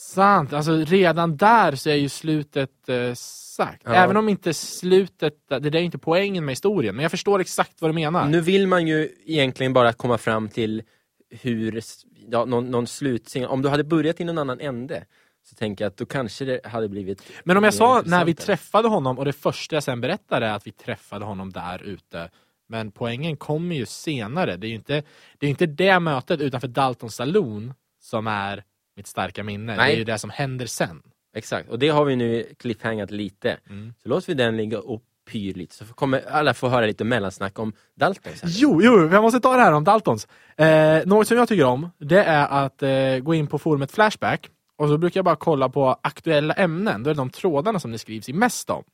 Sant, 0.00 0.52
alltså 0.52 0.72
redan 0.72 1.36
där 1.36 1.74
så 1.74 1.90
är 1.90 1.94
ju 1.94 2.08
slutet 2.08 2.88
eh, 2.88 3.14
sagt. 3.14 3.82
Ja. 3.84 3.94
Även 3.94 4.16
om 4.16 4.28
inte 4.28 4.54
slutet, 4.54 5.34
det 5.48 5.58
där 5.58 5.76
är 5.76 5.82
inte 5.82 5.98
poängen 5.98 6.44
med 6.44 6.52
historien. 6.52 6.96
Men 6.96 7.02
jag 7.02 7.10
förstår 7.10 7.40
exakt 7.40 7.82
vad 7.82 7.90
du 7.90 7.94
menar. 7.94 8.28
Nu 8.28 8.40
vill 8.40 8.66
man 8.66 8.86
ju 8.86 9.08
egentligen 9.26 9.72
bara 9.72 9.92
komma 9.92 10.18
fram 10.18 10.48
till 10.48 10.82
hur, 11.30 11.82
ja, 12.30 12.44
någon, 12.44 12.70
någon 12.70 12.86
slutsignal. 12.86 13.50
Om 13.50 13.62
du 13.62 13.68
hade 13.68 13.84
börjat 13.84 14.20
i 14.20 14.24
någon 14.24 14.38
annan 14.38 14.60
ände 14.60 15.04
så 15.48 15.54
tänker 15.54 15.84
jag 15.84 15.90
att 15.90 15.96
då 15.96 16.06
kanske 16.06 16.44
det 16.44 16.66
hade 16.66 16.88
blivit 16.88 17.22
Men 17.44 17.56
om 17.56 17.64
jag 17.64 17.74
sa 17.74 18.02
när 18.06 18.24
vi 18.24 18.34
träffade 18.34 18.88
honom 18.88 19.18
och 19.18 19.24
det 19.24 19.32
första 19.32 19.76
jag 19.76 19.82
sen 19.82 20.00
berättade 20.00 20.46
är 20.46 20.52
att 20.52 20.66
vi 20.66 20.72
träffade 20.72 21.24
honom 21.24 21.52
där 21.52 21.82
ute. 21.82 22.30
Men 22.68 22.90
poängen 22.90 23.36
kommer 23.36 23.76
ju 23.76 23.86
senare. 23.86 24.56
Det 24.56 24.66
är 24.66 24.68
ju 24.68 24.74
inte 24.74 25.02
det, 25.38 25.46
är 25.46 25.50
inte 25.50 25.66
det 25.66 26.00
mötet 26.00 26.40
utanför 26.40 26.68
Dalton 26.68 27.10
Saloon 27.10 27.74
som 28.00 28.26
är 28.26 28.64
mitt 28.98 29.06
starka 29.06 29.44
minne. 29.44 29.76
Nej. 29.76 29.86
Det 29.86 29.94
är 29.94 29.98
ju 29.98 30.04
det 30.04 30.18
som 30.18 30.30
händer 30.30 30.66
sen. 30.66 31.02
Exakt, 31.34 31.68
och 31.68 31.78
det 31.78 31.88
har 31.88 32.04
vi 32.04 32.16
nu 32.16 32.54
cliffhangat 32.58 33.10
lite. 33.10 33.58
Mm. 33.70 33.94
Så 34.02 34.08
låter 34.08 34.26
vi 34.26 34.34
den 34.34 34.56
ligga 34.56 34.80
och 34.80 35.02
pyr 35.30 35.54
lite, 35.54 35.74
så 35.74 35.84
kommer 35.84 36.22
alla 36.30 36.54
få 36.54 36.68
höra 36.68 36.86
lite 36.86 37.04
mellansnack 37.04 37.58
om 37.58 37.72
Dalton 37.94 38.32
sen. 38.36 38.48
Jo, 38.52 38.82
jo, 38.82 39.08
jag 39.12 39.22
måste 39.22 39.40
ta 39.40 39.56
det 39.56 39.62
här 39.62 39.72
om 39.72 39.84
Daltons. 39.84 40.28
Eh, 40.56 41.06
något 41.06 41.28
som 41.28 41.36
jag 41.36 41.48
tycker 41.48 41.64
om, 41.64 41.90
det 41.98 42.24
är 42.24 42.64
att 42.64 42.82
eh, 42.82 43.18
gå 43.18 43.34
in 43.34 43.46
på 43.46 43.58
forumet 43.58 43.92
Flashback 43.92 44.50
och 44.76 44.88
så 44.88 44.98
brukar 44.98 45.18
jag 45.18 45.24
bara 45.24 45.36
kolla 45.36 45.68
på 45.68 45.98
aktuella 46.02 46.54
ämnen. 46.54 47.02
Då 47.02 47.10
är 47.10 47.14
det 47.14 47.20
de 47.20 47.30
trådarna 47.30 47.80
som 47.80 47.92
det 47.92 47.98
skrivs 47.98 48.28
i 48.28 48.32
mest 48.32 48.70
om. 48.70 48.84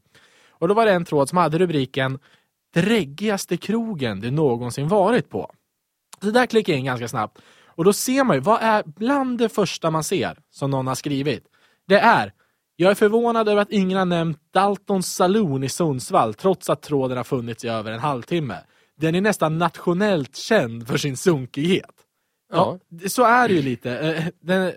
Och 0.49 0.69
då 0.69 0.75
var 0.75 0.87
det 0.87 0.93
en 0.93 1.05
tråd 1.05 1.29
som 1.29 1.39
hade 1.39 1.59
rubriken 1.59 2.19
Dräggigaste 2.75 3.57
krogen 3.57 4.21
du 4.21 4.31
någonsin 4.31 4.89
varit 4.89 5.31
på. 5.31 5.53
Så 6.23 6.31
där 6.31 6.47
klickar 6.47 6.73
jag 6.73 6.81
in 6.81 6.85
ganska 6.85 7.09
snabbt. 7.09 7.39
Och 7.77 7.85
då 7.85 7.93
ser 7.93 8.25
man 8.25 8.37
ju, 8.37 8.41
vad 8.41 8.59
är 8.63 8.83
bland 8.87 9.39
det 9.39 9.49
första 9.49 9.91
man 9.91 10.05
ser 10.05 10.39
som 10.51 10.71
någon 10.71 10.87
har 10.87 10.95
skrivit? 10.95 11.45
Det 11.89 11.99
är 11.99 12.33
jag 12.77 12.91
är 12.91 12.95
förvånad 12.95 13.49
över 13.49 13.63
att 13.63 13.71
ingen 13.71 13.99
har 13.99 14.05
nämnt 14.05 14.39
Daltons 14.53 15.15
Saloon 15.15 15.65
i 15.65 15.69
Sundsvall 15.69 16.35
trots 16.35 16.71
att 16.71 16.83
tråden 16.83 17.17
har 17.17 17.25
funnits 17.25 17.65
i 17.65 17.69
över 17.69 17.93
en 17.93 18.01
halvtimme. 18.01 18.59
Den 18.97 19.15
är 19.15 19.21
nästan 19.21 19.59
nationellt 19.59 20.37
känd 20.37 20.89
för 20.89 20.97
sin 20.97 21.17
sunkighet. 21.17 21.91
Ja, 22.53 22.79
det- 22.89 23.09
så 23.09 23.25
är 23.25 23.49
det 23.49 23.55
ju 23.55 23.63
lite. 23.63 23.99
Eh, 23.99 24.25
Den, 24.41 24.73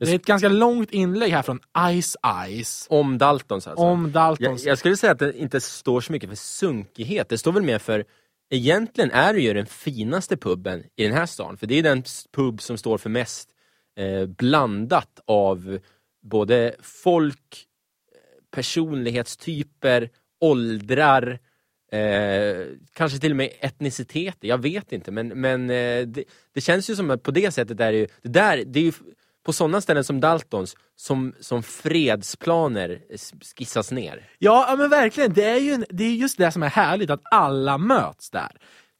det 0.00 0.10
är 0.10 0.14
ett 0.14 0.26
ganska 0.26 0.48
långt 0.48 0.90
inlägg 0.90 1.32
här 1.32 1.42
från 1.42 1.60
Ice 2.02 2.16
Ice 2.64 2.86
Om 2.90 3.18
Daltons 3.18 3.66
alltså. 3.66 3.82
om 3.84 4.02
jag, 4.02 4.10
Daltons. 4.12 4.64
jag 4.64 4.78
skulle 4.78 4.96
säga 4.96 5.12
att 5.12 5.18
det 5.18 5.38
inte 5.38 5.60
står 5.60 6.00
så 6.00 6.12
mycket 6.12 6.28
för 6.28 6.36
sunkighet, 6.36 7.28
det 7.28 7.38
står 7.38 7.52
väl 7.52 7.62
mer 7.62 7.78
för 7.78 8.04
Egentligen 8.50 9.10
är 9.10 9.32
det 9.32 9.40
ju 9.40 9.54
den 9.54 9.66
finaste 9.66 10.36
puben 10.36 10.84
i 10.96 11.04
den 11.04 11.12
här 11.12 11.26
stan, 11.26 11.56
för 11.56 11.66
det 11.66 11.74
är 11.78 11.82
den 11.82 12.04
pub 12.32 12.62
som 12.62 12.78
står 12.78 12.98
för 12.98 13.10
mest 13.10 13.50
eh, 13.96 14.26
blandat 14.26 15.20
av 15.24 15.78
både 16.22 16.74
folk, 16.82 17.66
eh, 18.12 18.44
personlighetstyper, 18.50 20.10
åldrar, 20.40 21.38
eh, 21.92 22.66
kanske 22.92 23.18
till 23.18 23.32
och 23.32 23.36
med 23.36 23.50
etniciteter, 23.60 24.48
jag 24.48 24.62
vet 24.62 24.92
inte 24.92 25.10
men, 25.10 25.28
men 25.28 25.70
eh, 25.70 26.06
det, 26.06 26.24
det 26.52 26.60
känns 26.60 26.90
ju 26.90 26.96
som 26.96 27.10
att 27.10 27.22
på 27.22 27.30
det 27.30 27.50
sättet 27.50 27.80
är 27.80 27.92
det 27.92 27.98
ju, 27.98 28.06
det 28.22 28.28
där, 28.28 28.64
det 28.66 28.80
är 28.80 28.84
ju 28.84 28.92
på 29.46 29.52
sådana 29.52 29.80
ställen 29.80 30.04
som 30.04 30.20
Daltons 30.20 30.76
som, 30.96 31.34
som 31.40 31.62
fredsplaner 31.62 33.00
skissas 33.56 33.92
ner. 33.92 34.28
Ja, 34.38 34.74
men 34.78 34.90
verkligen. 34.90 35.32
Det 35.32 35.44
är 35.44 35.60
ju 35.60 35.84
det 35.90 36.04
är 36.04 36.10
just 36.10 36.38
det 36.38 36.52
som 36.52 36.62
är 36.62 36.68
härligt, 36.68 37.10
att 37.10 37.20
alla 37.30 37.78
möts 37.78 38.30
där. 38.30 38.56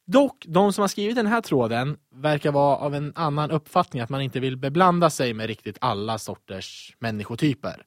Dock, 0.07 0.45
de 0.47 0.73
som 0.73 0.81
har 0.81 0.87
skrivit 0.87 1.15
den 1.15 1.27
här 1.27 1.41
tråden 1.41 1.97
verkar 2.15 2.51
vara 2.51 2.77
av 2.77 2.95
en 2.95 3.13
annan 3.15 3.51
uppfattning, 3.51 4.01
att 4.01 4.09
man 4.09 4.21
inte 4.21 4.39
vill 4.39 4.57
beblanda 4.57 5.09
sig 5.09 5.33
med 5.33 5.47
riktigt 5.47 5.77
alla 5.81 6.17
sorters 6.17 6.95
människotyper. 6.99 7.85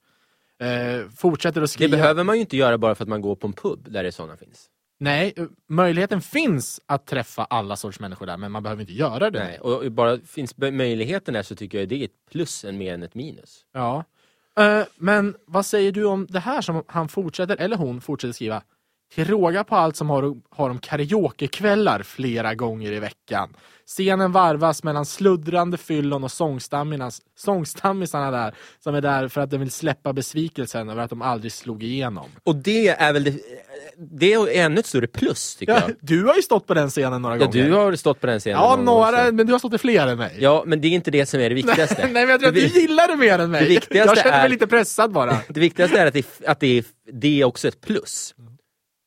Eh, 0.60 1.08
fortsätter 1.16 1.60
att 1.60 1.64
Det 1.64 1.68
skriva... 1.68 1.96
behöver 1.96 2.24
man 2.24 2.34
ju 2.34 2.40
inte 2.40 2.56
göra 2.56 2.78
bara 2.78 2.94
för 2.94 3.04
att 3.04 3.08
man 3.08 3.20
går 3.20 3.36
på 3.36 3.46
en 3.46 3.52
pub 3.52 3.92
där 3.92 4.04
det 4.04 4.12
sådana 4.12 4.36
finns. 4.36 4.70
Nej, 5.04 5.32
eh, 5.36 5.44
möjligheten 5.66 6.20
finns 6.20 6.80
att 6.86 7.06
träffa 7.06 7.44
alla 7.44 7.76
sorts 7.76 8.00
människor 8.00 8.26
där, 8.26 8.36
men 8.36 8.52
man 8.52 8.62
behöver 8.62 8.80
inte 8.80 8.92
göra 8.92 9.30
det. 9.30 9.44
Nej, 9.44 9.58
och 9.60 9.92
bara 9.92 10.18
finns 10.18 10.56
möjligheten 10.58 11.34
där 11.34 11.42
så 11.42 11.54
tycker 11.54 11.78
jag 11.78 11.88
det 11.88 12.00
är 12.00 12.04
ett 12.04 12.30
plus 12.30 12.64
än 12.64 12.78
mer 12.78 12.94
än 12.94 13.02
ett 13.02 13.14
minus. 13.14 13.64
Ja. 13.72 14.04
Eh, 14.58 14.82
men 14.96 15.36
vad 15.46 15.66
säger 15.66 15.92
du 15.92 16.04
om 16.04 16.26
det 16.30 16.40
här 16.40 16.60
som 16.60 16.82
han 16.86 17.08
fortsätter, 17.08 17.56
eller 17.56 17.76
hon 17.76 18.00
fortsätter 18.00 18.32
skriva? 18.32 18.62
Till 19.14 19.24
råga 19.24 19.64
på 19.64 19.76
allt 19.76 19.96
som 19.96 20.10
har, 20.10 20.34
har 20.50 20.68
de 20.68 20.78
karaokekvällar 20.78 22.02
flera 22.02 22.54
gånger 22.54 22.92
i 22.92 22.98
veckan. 23.00 23.56
Scenen 23.86 24.32
varvas 24.32 24.82
mellan 24.82 25.06
sluddrande 25.06 25.76
fyllon 25.76 26.24
och 26.24 26.32
sångstammisarna, 27.36 28.30
där, 28.30 28.54
som 28.80 28.94
är 28.94 29.00
där 29.00 29.28
för 29.28 29.40
att 29.40 29.50
de 29.50 29.58
vill 29.58 29.70
släppa 29.70 30.12
besvikelsen 30.12 30.88
över 30.90 31.02
att 31.02 31.10
de 31.10 31.22
aldrig 31.22 31.52
slog 31.52 31.82
igenom. 31.82 32.28
Och 32.44 32.56
det 32.56 32.88
är 32.88 33.12
väl 33.12 33.24
det, 33.24 33.38
det 33.96 34.32
är 34.32 34.64
ännu 34.64 34.80
ett 34.80 34.86
större 34.86 35.06
plus 35.06 35.56
tycker 35.56 35.72
Ja, 35.72 35.80
jag. 35.88 35.96
du 36.00 36.24
har 36.24 36.34
ju 36.36 36.42
stått 36.42 36.66
på 36.66 36.74
den 36.74 36.90
scenen 36.90 37.22
några 37.22 37.36
Ja, 37.36 37.44
gånger. 37.46 37.64
du 37.66 37.72
har 37.72 37.96
stått 37.96 38.20
på 38.20 38.26
den 38.26 38.40
scenen 38.40 38.60
ja, 38.60 38.76
några, 38.76 39.32
men 39.32 39.46
du 39.46 39.52
har 39.52 39.58
stått 39.58 39.74
i 39.74 39.78
fler 39.78 40.06
än 40.06 40.18
mig. 40.18 40.36
Ja, 40.38 40.62
men 40.66 40.80
det 40.80 40.88
är 40.88 40.92
inte 40.92 41.10
det 41.10 41.26
som 41.26 41.40
är 41.40 41.48
det 41.48 41.54
viktigaste. 41.64 42.02
Nej, 42.02 42.12
men 42.12 42.28
jag 42.28 42.40
tror 42.40 42.48
att 42.48 42.54
du 42.54 42.66
gillar 42.66 43.08
det 43.08 43.16
mer 43.16 43.38
än 43.38 43.50
mig. 43.50 43.60
det 43.62 43.68
viktigaste 43.68 44.08
jag 44.10 44.18
känner 44.18 44.36
mig 44.38 44.44
är- 44.44 44.48
lite 44.48 44.66
pressad 44.66 45.12
bara. 45.12 45.36
det 45.48 45.60
viktigaste 45.60 45.98
är 46.00 46.06
att, 46.06 46.14
det, 46.14 46.26
att 46.46 46.60
det, 46.60 46.84
det 47.12 47.40
är 47.40 47.44
också 47.44 47.68
ett 47.68 47.80
plus. 47.80 48.34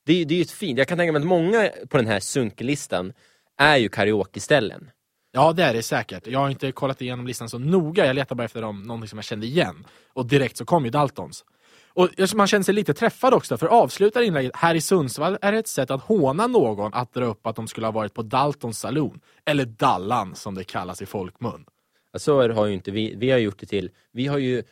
Det, 0.08 0.26
det 0.26 0.34
är 0.34 0.36
ju 0.36 0.42
ett 0.42 0.52
fint, 0.52 0.78
jag 0.80 0.88
kan 0.88 0.98
tänka 0.98 1.12
mig 1.12 1.20
att 1.20 1.28
många 1.28 1.70
på 1.90 1.98
den 1.98 2.08
här 2.08 2.20
sunklistan 2.20 3.14
är 3.58 3.78
ju 3.78 3.90
karaoke-ställen. 3.90 4.90
Ja, 5.32 5.54
det 5.54 5.64
är 5.64 5.74
det 5.74 5.84
säkert. 5.84 6.28
Jag 6.28 6.40
har 6.40 6.50
inte 6.50 6.72
kollat 6.72 7.02
igenom 7.02 7.28
listan 7.28 7.50
så 7.50 7.60
noga. 7.60 8.06
Jag 8.06 8.16
letar 8.16 8.36
bara 8.36 8.44
efter 8.44 8.62
dem, 8.62 8.84
någonting 8.84 9.08
som 9.10 9.18
jag 9.18 9.26
kände 9.26 9.46
igen. 9.46 9.86
Och 10.14 10.26
direkt 10.26 10.58
så 10.58 10.66
kom 10.66 10.86
ju 10.86 10.92
Daltons. 10.92 11.46
Och 11.88 12.10
man 12.36 12.48
känner 12.48 12.64
sig 12.64 12.74
lite 12.74 12.94
träffad 12.94 13.34
också, 13.34 13.58
för 13.58 13.68
avslutar 13.68 14.22
inlägget 14.22 14.56
här 14.56 14.76
i 14.76 14.82
Sundsvall 14.82 15.38
är 15.42 15.52
det 15.52 15.58
ett 15.58 15.68
sätt 15.68 15.92
att 15.92 16.02
håna 16.02 16.48
någon 16.48 16.94
att 16.94 17.14
dra 17.14 17.26
upp 17.26 17.48
att 17.48 17.56
de 17.56 17.68
skulle 17.68 17.88
ha 17.88 17.92
varit 17.92 18.14
på 18.14 18.22
Daltons 18.22 18.80
saloon. 18.80 19.20
Eller 19.46 19.66
Dallan 19.66 20.36
som 20.36 20.56
det 20.56 20.64
kallas 20.64 21.02
i 21.02 21.06
folkmun. 21.06 21.66
Ja, 22.12 22.20
Så 22.20 22.52
har 22.52 22.66
ju 22.66 22.74
inte 22.74 22.92
vi, 22.92 23.16
vi 23.16 23.32
har 23.32 23.38
gjort 23.38 23.60
det 23.60 23.66
till, 23.66 23.90
vi 24.12 24.28
har 24.28 24.38
ju, 24.38 24.64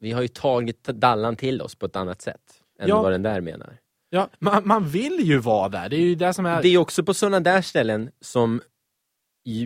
vi 0.00 0.12
har 0.12 0.22
ju 0.22 0.28
tagit 0.28 0.84
dallan 0.84 1.36
till 1.36 1.62
oss 1.62 1.74
på 1.74 1.86
ett 1.86 1.96
annat 1.96 2.22
sätt 2.22 2.40
än 2.80 2.88
Ja. 2.88 3.02
vad 3.02 3.12
den 3.12 3.22
där 3.22 3.40
menar. 3.40 3.78
Ja, 4.14 4.28
man, 4.38 4.62
man 4.64 4.88
vill 4.88 5.20
ju 5.20 5.38
vara 5.38 5.68
där. 5.68 5.88
Det 5.88 5.96
är 5.96 6.00
ju 6.00 6.14
det 6.14 6.32
som 6.32 6.46
är... 6.46 6.62
Det 6.62 6.68
är 6.68 6.78
också 6.78 7.04
på 7.04 7.14
sådana 7.14 7.40
där 7.40 7.62
ställen 7.62 8.10
som 8.20 8.60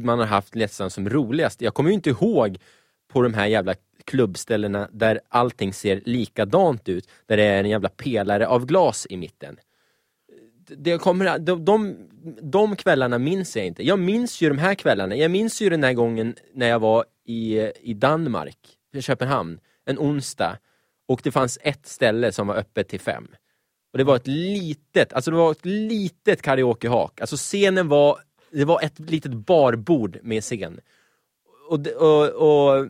man 0.03 0.19
har 0.19 0.27
haft 0.27 0.55
nästan 0.55 0.91
som 0.91 1.09
roligast. 1.09 1.61
Jag 1.61 1.75
kommer 1.75 1.91
ju 1.91 1.95
inte 1.95 2.11
ihåg 2.11 2.59
på 3.13 3.23
de 3.23 3.35
här 3.35 3.47
jävla 3.47 3.75
klubbställena 4.05 4.89
där 4.93 5.21
allting 5.29 5.73
ser 5.73 6.03
likadant 6.05 6.89
ut, 6.89 7.09
där 7.27 7.37
det 7.37 7.43
är 7.43 7.65
en 7.65 7.71
jävla 7.71 7.89
pelare 7.89 8.47
av 8.47 8.67
glas 8.67 9.07
i 9.11 9.17
mitten. 9.17 9.57
Det 10.77 10.99
kommer, 10.99 11.39
de, 11.39 11.65
de, 11.65 11.97
de 12.43 12.77
kvällarna 12.77 13.19
minns 13.19 13.57
jag 13.57 13.67
inte. 13.67 13.87
Jag 13.87 13.99
minns 13.99 14.41
ju 14.41 14.49
de 14.49 14.59
här 14.59 14.75
kvällarna. 14.75 15.17
Jag 15.17 15.31
minns 15.31 15.61
ju 15.63 15.71
den 15.71 15.85
här 15.85 15.93
gången 15.93 16.35
när 16.55 16.69
jag 16.69 16.79
var 16.79 17.05
i, 17.25 17.71
i 17.81 17.95
Danmark, 17.95 18.59
i 18.95 19.03
Köpenhamn, 19.03 19.61
en 19.85 19.99
onsdag. 19.99 20.59
Och 21.07 21.21
det 21.25 21.33
fanns 21.33 21.59
ett 21.63 21.87
ställe 21.87 22.33
som 22.33 22.47
var 22.47 22.57
öppet 22.57 22.89
till 22.89 23.01
fem. 23.01 23.29
Och 23.93 23.99
det 23.99 24.05
var 24.05 24.17
ett 24.17 24.27
litet, 24.27 25.13
alltså 25.13 25.31
det 25.31 25.37
var 25.37 25.51
ett 25.53 25.65
litet 25.67 26.43
karaokehak. 26.43 27.21
Alltså 27.21 27.37
scenen 27.37 27.89
var, 27.89 28.19
det 28.51 28.65
var 28.65 28.81
ett 28.83 28.99
litet 28.99 29.33
barbord 29.33 30.19
med 30.23 30.43
scen. 30.43 30.81
Och, 31.69 31.81
det- 31.81 31.95
och, 31.95 32.29
och 32.79 32.89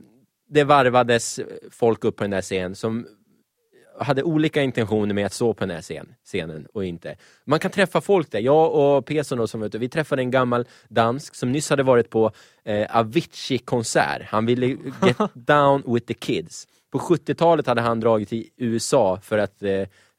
det 0.50 0.64
varvades 0.64 1.40
folk 1.71 2.05
upp 2.05 2.17
på 2.17 2.25
den 2.25 2.31
där 2.31 2.43
scenen 2.43 2.75
som 2.75 3.07
hade 4.00 4.23
olika 4.23 4.62
intentioner 4.62 5.14
med 5.14 5.26
att 5.26 5.33
stå 5.33 5.55
på 5.55 5.61
den 5.67 5.75
här 5.75 5.83
scen, 5.83 6.14
scenen 6.25 6.67
och 6.73 6.85
inte. 6.85 7.17
Man 7.45 7.59
kan 7.59 7.71
träffa 7.71 8.00
folk 8.00 8.31
där. 8.31 8.38
Jag 8.40 8.75
och 8.75 9.07
Peson 9.07 9.38
då, 9.38 9.47
som 9.47 9.61
vet, 9.61 9.75
vi 9.75 9.88
träffade 9.88 10.23
en 10.23 10.31
gammal 10.31 10.64
dansk 10.88 11.35
som 11.35 11.52
nyss 11.52 11.71
hade 11.71 11.83
varit 11.83 12.11
på 12.11 12.33
eh, 12.64 12.97
Avicii-konsert. 12.97 14.23
Han 14.26 14.47
ville 14.47 14.67
get 14.67 15.17
down 15.35 15.83
with 15.87 16.07
the 16.07 16.14
kids. 16.14 16.67
På 16.90 16.99
70-talet 16.99 17.66
hade 17.66 17.80
han 17.80 18.00
dragit 18.00 18.28
till 18.28 18.49
USA 18.57 19.21
för 19.23 19.38
att 19.38 19.62
eh, 19.62 19.71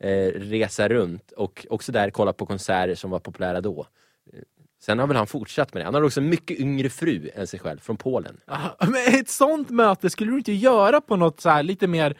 eh, 0.09 0.31
resa 0.35 0.87
runt 0.89 1.31
och 1.31 1.65
också 1.69 1.91
där 1.91 2.09
kolla 2.09 2.33
på 2.33 2.45
konserter 2.45 2.95
som 2.95 3.11
var 3.11 3.19
populära 3.19 3.61
då. 3.61 3.87
Eh, 4.33 4.39
Sen 4.81 4.99
har 4.99 5.07
väl 5.07 5.17
han 5.17 5.27
fortsatt 5.27 5.73
med 5.73 5.81
det. 5.81 5.85
Han 5.85 5.93
har 5.93 6.01
också 6.01 6.19
en 6.19 6.29
mycket 6.29 6.59
yngre 6.59 6.89
fru 6.89 7.29
än 7.35 7.47
sig 7.47 7.59
själv, 7.59 7.79
från 7.79 7.97
Polen. 7.97 8.37
Ja, 8.45 8.75
Men 8.79 9.19
ett 9.19 9.29
sånt 9.29 9.69
möte 9.69 10.09
skulle 10.09 10.31
du 10.31 10.37
inte 10.37 10.53
göra 10.53 11.01
på 11.01 11.15
något 11.15 11.41
så 11.41 11.49
här 11.49 11.63
lite 11.63 11.87
mer... 11.87 12.17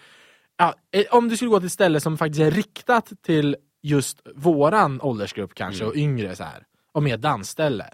Ja, 0.58 0.74
eh, 0.92 1.06
om 1.12 1.30
du 1.30 1.36
skulle 1.36 1.50
gå 1.52 1.60
till 1.60 1.66
ett 1.66 1.72
ställe 1.72 2.00
som 2.00 2.18
faktiskt 2.18 2.42
är 2.42 2.52
riktat 2.52 3.12
till 3.22 3.56
just 3.82 4.22
våran 4.36 5.02
åldersgrupp 5.02 5.54
kanske, 5.54 5.86
och 5.86 5.96
yngre 5.96 6.36
så 6.36 6.44
här. 6.44 6.64
Och 6.92 7.04
mer 7.04 7.18
dansställe. 7.18 7.86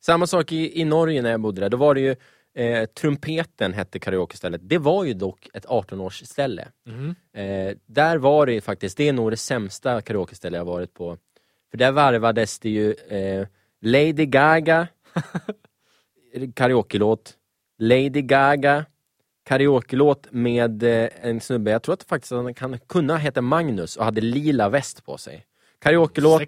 Samma 0.00 0.26
sak 0.26 0.52
i, 0.52 0.80
i 0.80 0.84
Norge 0.84 1.22
när 1.22 1.30
jag 1.30 1.40
bodde 1.40 1.60
där. 1.60 1.68
Då 1.68 1.76
var 1.76 1.94
det 1.94 2.00
ju 2.00 2.16
eh, 2.54 2.86
Trumpeten 2.86 3.72
hette 3.72 3.98
karaokestället. 3.98 4.60
Det 4.64 4.78
var 4.78 5.04
ju 5.04 5.14
dock 5.14 5.48
ett 5.54 5.66
18-årsställe. 5.66 6.68
Mhm. 6.86 7.14
Eh, 7.32 7.76
där 7.86 8.16
var 8.16 8.46
det 8.46 8.52
ju 8.52 8.60
faktiskt, 8.60 8.96
det 8.96 9.08
är 9.08 9.12
nog 9.12 9.30
det 9.30 9.36
sämsta 9.36 10.00
karaokeställe 10.00 10.56
jag 10.56 10.64
varit 10.64 10.94
på. 10.94 11.18
För 11.70 11.78
där 11.78 11.92
varvades 11.92 12.58
det 12.58 12.70
ju 12.70 12.92
eh, 12.92 13.46
Lady 13.80 14.26
Gaga, 14.26 14.88
karaokelåt, 16.54 17.34
Lady 17.78 18.22
Gaga, 18.22 18.84
karaokelåt 19.44 20.26
med 20.30 20.82
eh, 20.82 21.08
en 21.20 21.40
snubbe, 21.40 21.70
jag 21.70 21.82
tror 21.82 21.92
att 21.92 22.02
faktiskt 22.02 22.32
han 22.32 22.54
kan 22.54 22.78
kunna 22.78 23.16
heta 23.16 23.40
Magnus 23.40 23.96
och 23.96 24.04
hade 24.04 24.20
lila 24.20 24.68
väst 24.68 25.04
på 25.04 25.18
sig. 25.18 25.46
Karaokelåt, 25.78 26.42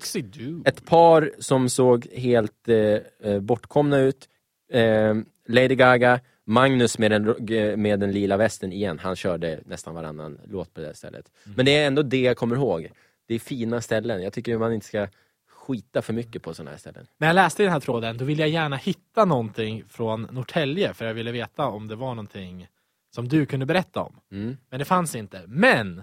ett 0.64 0.86
par 0.86 1.32
som 1.38 1.68
såg 1.68 2.06
helt 2.06 2.68
eh, 2.68 2.76
eh, 3.22 3.40
bortkomna 3.40 3.98
ut. 3.98 4.28
Eh, 4.72 5.14
Lady 5.48 5.74
Gaga, 5.74 6.20
Magnus 6.44 6.98
med 6.98 7.10
den, 7.10 7.48
eh, 7.48 7.76
med 7.76 8.00
den 8.00 8.12
lila 8.12 8.36
västen 8.36 8.72
igen. 8.72 8.98
Han 8.98 9.16
körde 9.16 9.60
nästan 9.64 9.94
varannan 9.94 10.38
låt 10.44 10.74
på 10.74 10.80
det 10.80 10.94
stället. 10.94 11.30
Men 11.56 11.66
det 11.66 11.76
är 11.76 11.86
ändå 11.86 12.02
det 12.02 12.20
jag 12.20 12.36
kommer 12.36 12.56
ihåg. 12.56 12.90
Det 13.26 13.34
är 13.34 13.38
fina 13.38 13.80
ställen. 13.80 14.22
Jag 14.22 14.32
tycker 14.32 14.58
man 14.58 14.72
inte 14.72 14.86
ska 14.86 15.08
skita 15.66 16.02
för 16.02 16.12
mycket 16.12 16.42
på 16.42 16.54
sådana 16.54 16.70
här 16.70 16.78
ställen. 16.78 17.06
När 17.18 17.26
jag 17.26 17.34
läste 17.34 17.62
den 17.62 17.72
här 17.72 17.80
tråden, 17.80 18.16
då 18.16 18.24
ville 18.24 18.42
jag 18.42 18.50
gärna 18.50 18.76
hitta 18.76 19.24
någonting 19.24 19.84
från 19.88 20.22
Norrtälje, 20.22 20.94
för 20.94 21.06
jag 21.06 21.14
ville 21.14 21.32
veta 21.32 21.66
om 21.66 21.88
det 21.88 21.96
var 21.96 22.14
någonting 22.14 22.68
som 23.14 23.28
du 23.28 23.46
kunde 23.46 23.66
berätta 23.66 24.00
om. 24.00 24.20
Mm. 24.32 24.56
Men 24.70 24.78
det 24.78 24.84
fanns 24.84 25.14
inte. 25.14 25.42
Men! 25.46 26.02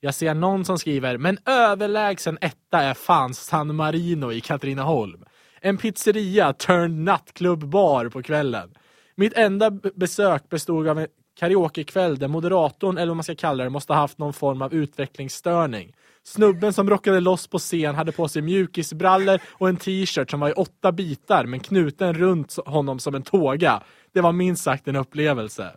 Jag 0.00 0.14
ser 0.14 0.34
någon 0.34 0.64
som 0.64 0.78
skriver, 0.78 1.18
men 1.18 1.38
överlägsen 1.46 2.38
etta 2.40 2.82
är 2.82 2.94
fan 2.94 3.34
San 3.34 3.74
Marino 3.74 4.32
i 4.32 4.40
Katrineholm. 4.40 5.24
En 5.66 5.76
pizzeria 5.76 6.52
turned 6.52 7.04
nattklubbbar 7.04 8.08
på 8.08 8.22
kvällen. 8.22 8.74
Mitt 9.14 9.32
enda 9.32 9.70
besök 9.70 10.48
bestod 10.48 10.88
av 10.88 10.98
en 10.98 11.06
karaokekväll 11.38 12.18
där 12.18 12.28
moderatorn, 12.28 12.98
eller 12.98 13.06
vad 13.06 13.16
man 13.16 13.24
ska 13.24 13.34
kalla 13.34 13.64
det, 13.64 13.70
måste 13.70 13.92
ha 13.92 14.00
haft 14.00 14.18
någon 14.18 14.32
form 14.32 14.62
av 14.62 14.74
utvecklingsstörning. 14.74 15.92
Snubben 16.24 16.72
som 16.72 16.90
rockade 16.90 17.20
loss 17.20 17.46
på 17.46 17.58
scen 17.58 17.94
hade 17.94 18.12
på 18.12 18.28
sig 18.28 18.42
mjukisbrallor 18.42 19.40
och 19.52 19.68
en 19.68 19.76
t-shirt 19.76 20.30
som 20.30 20.40
var 20.40 20.48
i 20.48 20.52
åtta 20.52 20.92
bitar 20.92 21.44
men 21.44 21.60
knuten 21.60 22.14
runt 22.14 22.56
honom 22.66 22.98
som 22.98 23.14
en 23.14 23.22
tåga. 23.22 23.82
Det 24.14 24.20
var 24.20 24.32
minst 24.32 24.64
sagt 24.64 24.88
en 24.88 24.96
upplevelse. 24.96 25.70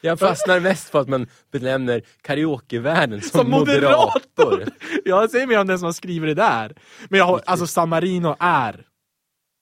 Jag 0.00 0.18
fastnar 0.18 0.60
mest 0.60 0.92
på 0.92 0.98
att 0.98 1.08
man 1.08 1.26
benämner 1.52 2.02
karaokevärlden 2.22 3.20
som, 3.20 3.40
Som 3.40 3.50
moderator! 3.50 4.20
moderator. 4.36 4.72
Jag 5.04 5.30
säger 5.30 5.46
mer 5.46 5.60
om 5.60 5.66
den 5.66 5.78
som 5.78 5.94
skriver 5.94 6.26
det 6.26 6.34
där. 6.34 6.74
Men 7.08 7.18
jag 7.18 7.40
alltså 7.46 7.66
San 7.66 7.88
Marino 7.88 8.36
är 8.38 8.86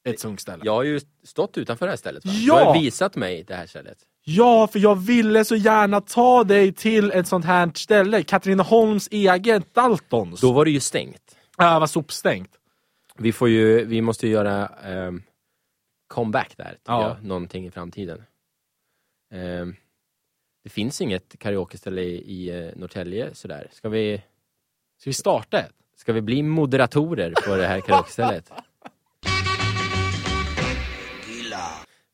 ett 0.04 0.21
sunkställe. 0.21 0.62
Jag 0.64 0.73
har 0.75 0.83
ju 0.83 1.00
stått 1.23 1.59
utanför 1.59 1.87
det 1.87 1.92
här 1.92 1.97
stället. 1.97 2.25
Va? 2.25 2.33
Ja! 2.35 2.59
Du 2.59 2.64
har 2.64 2.80
visat 2.80 3.16
mig 3.16 3.45
det 3.45 3.54
här 3.54 3.66
stället. 3.66 3.99
Ja, 4.25 4.66
för 4.66 4.78
jag 4.78 4.95
ville 4.97 5.45
så 5.45 5.57
gärna 5.57 6.00
ta 6.00 6.45
dig 6.45 6.73
till 6.73 7.11
ett 7.11 7.28
sånt 7.28 7.45
här 7.45 7.71
ställe. 7.75 8.23
Katrineholms 8.23 9.09
eget 9.11 9.75
Daltons. 9.75 10.40
Då 10.40 10.52
var 10.52 10.64
det 10.64 10.71
ju 10.71 10.80
stängt. 10.80 11.37
Ja, 11.59 11.78
var 11.78 11.87
sopstängt. 11.87 12.50
Vi, 13.19 13.33
får 13.33 13.49
ju, 13.49 13.85
vi 13.85 14.00
måste 14.02 14.26
ju 14.26 14.33
göra 14.33 14.66
ehm, 14.66 15.23
comeback 16.09 16.57
där, 16.57 16.78
Ja. 16.87 17.09
jag, 17.09 17.25
någonting 17.25 17.66
i 17.66 17.71
framtiden. 17.71 18.23
Ehm, 19.33 19.76
det 20.64 20.71
finns 20.71 21.00
inget 21.00 21.38
karaokeställe 21.38 22.02
i, 22.02 22.45
i 22.47 22.52
uh, 22.62 22.73
Norrtälje 22.76 23.35
sådär. 23.35 23.69
Ska 23.73 23.88
vi, 23.88 24.23
Ska 24.99 25.11
vi 25.11 25.14
starta 25.14 25.59
ett? 25.59 25.73
ska 25.97 26.12
vi 26.12 26.21
bli 26.21 26.42
moderatorer 26.42 27.33
på 27.47 27.57
det 27.57 27.66
här 27.66 27.80
karaokestället? 27.80 28.52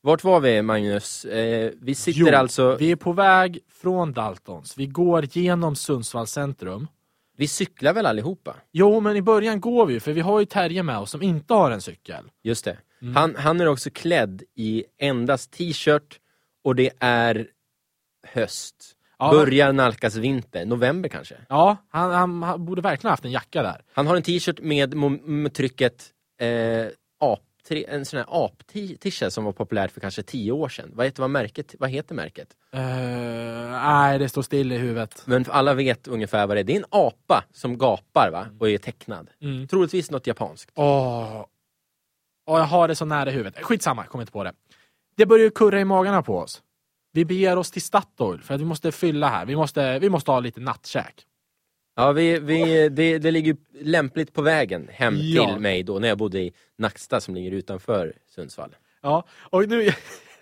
Vart 0.07 0.23
var 0.23 0.39
vi 0.39 0.61
Magnus? 0.61 1.25
Eh, 1.25 1.71
vi 1.81 1.95
sitter 1.95 2.19
Jo, 2.19 2.35
alltså... 2.35 2.75
Vi 2.75 2.91
är 2.91 2.95
på 2.95 3.13
väg 3.13 3.59
från 3.69 4.13
Daltons. 4.13 4.77
Vi 4.77 4.85
går 4.85 5.25
genom 5.37 5.75
Sundsvalls 5.75 6.31
centrum. 6.31 6.87
Vi 7.37 7.47
cyklar 7.47 7.93
väl 7.93 8.05
allihopa? 8.05 8.55
Jo, 8.71 8.99
men 8.99 9.15
i 9.15 9.21
början 9.21 9.61
går 9.61 9.85
vi 9.85 9.93
ju, 9.93 9.99
för 9.99 10.13
vi 10.13 10.21
har 10.21 10.39
ju 10.39 10.45
Terje 10.45 10.83
med 10.83 10.97
oss 10.97 11.11
som 11.11 11.21
inte 11.21 11.53
har 11.53 11.71
en 11.71 11.81
cykel. 11.81 12.23
Just 12.43 12.65
det. 12.65 12.77
Mm. 13.01 13.15
Han, 13.15 13.35
han 13.35 13.61
är 13.61 13.67
också 13.67 13.89
klädd 13.89 14.43
i 14.55 14.83
endast 14.97 15.51
t-shirt 15.51 16.19
och 16.63 16.75
det 16.75 16.91
är 16.99 17.47
höst. 18.27 18.75
Ja, 19.19 19.31
Börjar 19.31 19.73
nalkas 19.73 20.15
vinter, 20.15 20.65
november 20.65 21.09
kanske. 21.09 21.35
Ja, 21.49 21.77
han, 21.89 22.11
han, 22.11 22.43
han 22.43 22.65
borde 22.65 22.81
verkligen 22.81 23.11
haft 23.11 23.25
en 23.25 23.31
jacka 23.31 23.63
där. 23.63 23.81
Han 23.93 24.07
har 24.07 24.15
en 24.15 24.23
t-shirt 24.23 24.59
med, 24.61 24.93
med 25.23 25.53
trycket 25.53 26.05
eh, 26.41 26.87
ap, 27.19 27.46
tri- 27.69 27.85
en 27.87 28.05
sån 28.05 28.17
här 28.17 28.25
ap-t-shirt 28.29 29.33
som 29.33 29.43
var 29.43 29.51
populärt 29.51 29.91
för 29.91 30.01
kanske 30.01 30.23
tio 30.23 30.51
år 30.51 30.69
sedan. 30.69 30.91
Vad 30.93 31.05
heter, 31.05 31.21
vad 31.21 31.29
märket, 31.29 31.75
vad 31.79 31.89
heter 31.89 32.15
märket? 32.15 32.47
Eh, 32.73 32.81
nej, 33.71 34.19
det 34.19 34.29
står 34.29 34.41
still 34.41 34.71
i 34.71 34.77
huvudet. 34.77 35.23
Men 35.25 35.45
alla 35.49 35.73
vet 35.73 36.07
ungefär 36.07 36.47
vad 36.47 36.57
det 36.57 36.61
är. 36.61 36.63
Det 36.63 36.73
är 36.73 36.77
en 36.77 36.85
apa 36.89 37.43
som 37.53 37.77
gapar 37.77 38.29
va? 38.31 38.47
och 38.59 38.69
är 38.69 38.77
tecknad. 38.77 39.29
Mm. 39.41 39.67
Troligtvis 39.67 40.11
något 40.11 40.27
japanskt. 40.27 40.71
Åh, 40.75 41.45
Åh, 42.49 42.59
jag 42.59 42.65
har 42.65 42.87
det 42.87 42.95
så 42.95 43.05
nära 43.05 43.29
i 43.29 43.33
huvudet. 43.33 43.63
Skitsamma, 43.63 44.01
jag 44.01 44.09
kommer 44.09 44.21
inte 44.21 44.31
på 44.31 44.43
det. 44.43 44.53
Det 45.17 45.25
börjar 45.25 45.43
ju 45.43 45.51
kurra 45.51 45.79
i 45.79 45.85
magarna 45.85 46.21
på 46.23 46.37
oss. 46.37 46.61
Vi 47.11 47.25
beger 47.25 47.57
oss 47.57 47.71
till 47.71 47.81
Statoil 47.81 48.41
för 48.41 48.53
att 48.53 48.61
vi 48.61 48.65
måste 48.65 48.91
fylla 48.91 49.29
här. 49.29 49.45
Vi 49.45 49.55
måste, 49.55 49.99
vi 49.99 50.09
måste 50.09 50.31
ha 50.31 50.39
lite 50.39 50.59
nattkäk. 50.59 51.25
Ja, 51.99 52.11
vi, 52.11 52.39
vi, 52.39 52.89
det, 52.89 53.17
det 53.19 53.31
ligger 53.31 53.57
lämpligt 53.81 54.33
på 54.33 54.41
vägen 54.41 54.87
hem 54.91 55.15
Ja. 55.21 55.47
till 55.47 55.61
mig 55.61 55.83
då 55.83 55.99
när 55.99 56.07
jag 56.07 56.17
bodde 56.17 56.39
i 56.39 56.53
Nacksta 56.77 57.21
som 57.21 57.35
ligger 57.35 57.51
utanför 57.51 58.13
Sundsvall. 58.35 58.75
Ja, 59.01 59.23
och 59.39 59.67
nu... 59.69 59.89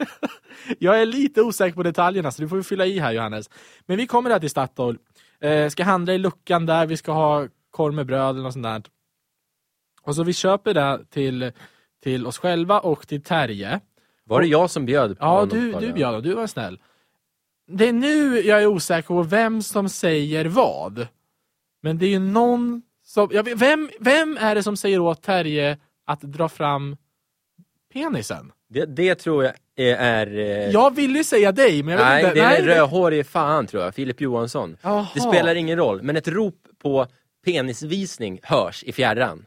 jag 0.79 1.01
är 1.01 1.05
lite 1.05 1.41
osäker 1.41 1.75
på 1.75 1.83
detaljerna 1.83 2.31
så 2.31 2.41
du 2.41 2.49
får 2.49 2.57
ju 2.57 2.63
fylla 2.63 2.85
i 2.85 2.99
här 2.99 3.11
Johannes. 3.11 3.49
Men 3.85 3.97
vi 3.97 4.07
kommer 4.07 4.29
där 4.29 4.39
till 4.39 4.49
Statoil. 4.49 4.97
Eh, 5.39 5.69
ska 5.69 5.83
handla 5.83 6.13
i 6.13 6.17
luckan 6.17 6.65
där, 6.65 6.85
vi 6.85 6.97
ska 6.97 7.11
ha 7.11 7.47
korv 7.71 7.93
med 7.93 8.05
bröd 8.05 8.29
eller 8.29 8.43
något 8.43 8.53
sånt 8.53 8.63
där. 8.63 8.83
Och 10.01 10.15
så 10.15 10.23
vi 10.23 10.33
köper 10.33 10.73
det 10.73 10.99
till, 11.09 11.51
till 12.03 12.27
oss 12.27 12.37
själva 12.37 12.79
och 12.79 13.07
till 13.07 13.21
Terje. 13.21 13.79
Var 14.23 14.41
det 14.41 14.47
jag 14.47 14.69
som 14.69 14.85
bjöd 14.85 15.19
på 15.19 15.25
Ja, 15.25 15.45
du, 15.51 15.71
du 15.73 15.93
bjöd, 15.93 16.23
du 16.23 16.33
var 16.33 16.47
snäll. 16.47 16.79
Det 17.67 17.87
är 17.89 17.93
nu 17.93 18.41
jag 18.41 18.61
är 18.61 18.67
osäker 18.67 19.07
på 19.07 19.23
vem 19.23 19.61
som 19.61 19.89
säger 19.89 20.45
vad. 20.45 21.07
Men 21.85 21.97
det 21.97 22.05
är 22.05 22.09
ju 22.09 22.19
någon 22.19 22.81
som... 23.03 23.29
Jag 23.31 23.43
vet, 23.43 23.61
vem, 23.61 23.89
vem 23.99 24.37
är 24.41 24.55
det 24.55 24.63
som 24.63 24.77
säger 24.77 24.99
åt 24.99 25.21
Terje 25.21 25.77
att 26.05 26.21
dra 26.21 26.49
fram 26.49 26.97
penisen? 27.93 28.51
Det, 28.69 28.85
det 28.85 29.15
tror 29.15 29.43
jag 29.43 29.53
är... 29.75 29.95
är 29.95 30.27
eh, 30.37 30.69
Jag 30.71 30.95
ville 30.95 31.17
ju 31.17 31.23
säga 31.23 31.51
dig, 31.51 31.83
men 31.83 31.91
jag 31.91 31.99
vet 31.99 32.07
nej, 32.07 32.23
inte. 32.23 32.33
det 32.33 32.41
är 32.41 32.59
en 32.59 32.65
det- 32.65 32.75
rödhårig 32.75 33.27
fan 33.27 33.67
tror 33.67 33.83
jag, 33.83 33.95
Filip 33.95 34.21
Johansson. 34.21 34.77
Jaha. 34.81 35.07
Det 35.13 35.19
spelar 35.21 35.55
ingen 35.55 35.77
roll, 35.77 36.01
men 36.01 36.15
ett 36.17 36.27
rop 36.27 36.55
på 36.81 37.07
penisvisning 37.45 38.39
hörs 38.43 38.83
i 38.83 38.91
fjärran. 38.93 39.45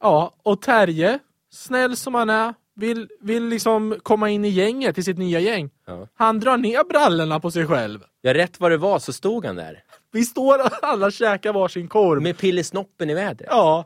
Ja, 0.00 0.34
och 0.42 0.62
Terje, 0.62 1.18
snäll 1.50 1.96
som 1.96 2.14
han 2.14 2.30
är, 2.30 2.54
vill, 2.74 3.08
vill 3.20 3.44
liksom 3.48 3.96
komma 4.02 4.30
in 4.30 4.44
i 4.44 4.48
gänget, 4.48 4.98
i 4.98 5.02
sitt 5.02 5.18
nya 5.18 5.40
gäng. 5.40 5.70
Ja. 5.86 6.08
Han 6.14 6.40
drar 6.40 6.56
ner 6.56 6.84
brallorna 6.84 7.40
på 7.40 7.50
sig 7.50 7.66
själv. 7.66 8.04
Ja, 8.20 8.34
rätt 8.34 8.60
vad 8.60 8.70
det 8.70 8.76
var 8.76 8.98
så 8.98 9.12
stod 9.12 9.44
han 9.44 9.56
där. 9.56 9.82
Vi 10.16 10.24
står 10.24 10.64
och 10.64 10.70
alla 10.82 11.10
käkar 11.10 11.52
varsin 11.52 11.88
korv. 11.88 12.22
Med 12.22 12.38
pillesnoppen 12.38 13.10
i 13.10 13.14
vädret. 13.14 13.48
Ja. 13.50 13.84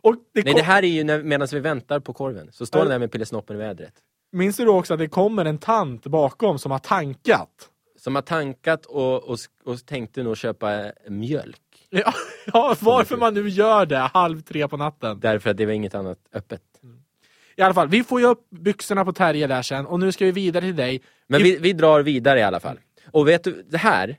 Och 0.00 0.14
det 0.34 0.44
Nej, 0.44 0.54
det 0.54 0.62
här 0.62 0.82
är 0.82 0.86
ju 0.86 1.04
när- 1.04 1.22
medan 1.22 1.48
vi 1.52 1.60
väntar 1.60 2.00
på 2.00 2.12
korven. 2.12 2.48
Så 2.52 2.66
står 2.66 2.78
han 2.78 2.88
där 2.88 2.98
med 2.98 3.12
pillesnoppen 3.12 3.56
i 3.56 3.58
vädret. 3.58 3.94
Minns 4.32 4.56
du 4.56 4.64
då 4.64 4.78
också 4.78 4.94
att 4.94 4.98
det 5.00 5.08
kommer 5.08 5.44
en 5.44 5.58
tant 5.58 6.06
bakom 6.06 6.58
som 6.58 6.70
har 6.72 6.78
tankat? 6.78 7.68
Som 7.98 8.14
har 8.14 8.22
tankat 8.22 8.86
och, 8.86 9.24
och, 9.24 9.38
och 9.64 9.86
tänkte 9.86 10.22
nog 10.22 10.36
köpa 10.36 10.74
eh, 10.74 10.92
mjölk. 11.08 11.60
Ja, 11.90 12.14
ja, 12.52 12.76
varför 12.80 13.16
man 13.16 13.34
nu 13.34 13.48
gör 13.48 13.86
det 13.86 13.98
halv 13.98 14.40
tre 14.40 14.68
på 14.68 14.76
natten. 14.76 15.20
Därför 15.20 15.50
att 15.50 15.56
det 15.56 15.66
var 15.66 15.72
inget 15.72 15.94
annat 15.94 16.18
öppet. 16.32 16.62
I 17.56 17.62
alla 17.62 17.74
fall, 17.74 17.88
vi 17.88 18.04
får 18.04 18.20
ju 18.20 18.26
upp 18.26 18.50
byxorna 18.50 19.04
på 19.04 19.12
Terje 19.12 19.46
där 19.46 19.62
sen 19.62 19.86
och 19.86 20.00
nu 20.00 20.12
ska 20.12 20.24
vi 20.24 20.32
vidare 20.32 20.64
till 20.64 20.76
dig. 20.76 21.02
Men 21.26 21.42
vi, 21.42 21.58
vi 21.58 21.72
drar 21.72 22.00
vidare 22.00 22.40
i 22.40 22.42
alla 22.42 22.60
fall. 22.60 22.80
Och 23.10 23.28
vet 23.28 23.44
du, 23.44 23.62
det 23.70 23.78
här, 23.78 24.16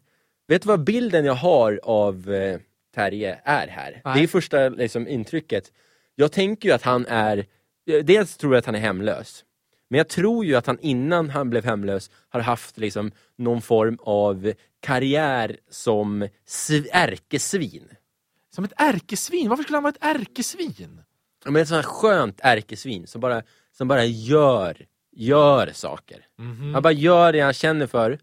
vet 0.47 0.61
du 0.61 0.67
vad 0.67 0.83
bilden 0.83 1.25
jag 1.25 1.33
har 1.33 1.79
av 1.83 2.33
eh, 2.33 2.59
Terje 2.95 3.39
är 3.43 3.67
här? 3.67 4.01
Nej. 4.05 4.17
Det 4.17 4.23
är 4.23 4.27
första 4.27 4.69
liksom, 4.69 5.07
intrycket. 5.07 5.71
Jag 6.15 6.31
tänker 6.31 6.69
ju 6.69 6.75
att 6.75 6.81
han 6.83 7.05
är, 7.05 7.37
eh, 7.87 8.03
dels 8.03 8.37
tror 8.37 8.53
jag 8.53 8.59
att 8.59 8.65
han 8.65 8.75
är 8.75 8.79
hemlös. 8.79 9.43
Men 9.89 9.97
jag 9.97 10.07
tror 10.07 10.45
ju 10.45 10.55
att 10.55 10.67
han 10.67 10.79
innan 10.81 11.29
han 11.29 11.49
blev 11.49 11.65
hemlös 11.65 12.11
har 12.29 12.39
haft 12.39 12.77
liksom, 12.77 13.11
någon 13.37 13.61
form 13.61 13.97
av 14.01 14.53
karriär 14.79 15.57
som 15.69 16.23
sv- 16.47 16.87
ärkesvin. 16.91 17.89
Som 18.55 18.63
ett 18.63 18.73
ärkesvin? 18.77 19.49
Varför 19.49 19.63
skulle 19.63 19.75
han 19.77 19.83
vara 19.83 19.93
ett 19.93 20.17
ärkesvin? 20.17 21.01
Ja, 21.45 21.51
Men 21.51 21.61
ett 21.61 21.67
sånt 21.67 21.85
här 21.85 21.91
skönt 21.91 22.39
ärkesvin 22.43 23.07
som 23.07 23.21
bara, 23.21 23.41
som 23.77 23.87
bara 23.87 24.05
gör, 24.05 24.85
gör 25.11 25.71
saker. 25.73 26.25
Mhm. 26.37 26.73
Han 26.73 26.83
bara 26.83 26.93
gör 26.93 27.33
det 27.33 27.39
han 27.39 27.53
känner 27.53 27.87
för. 27.87 28.19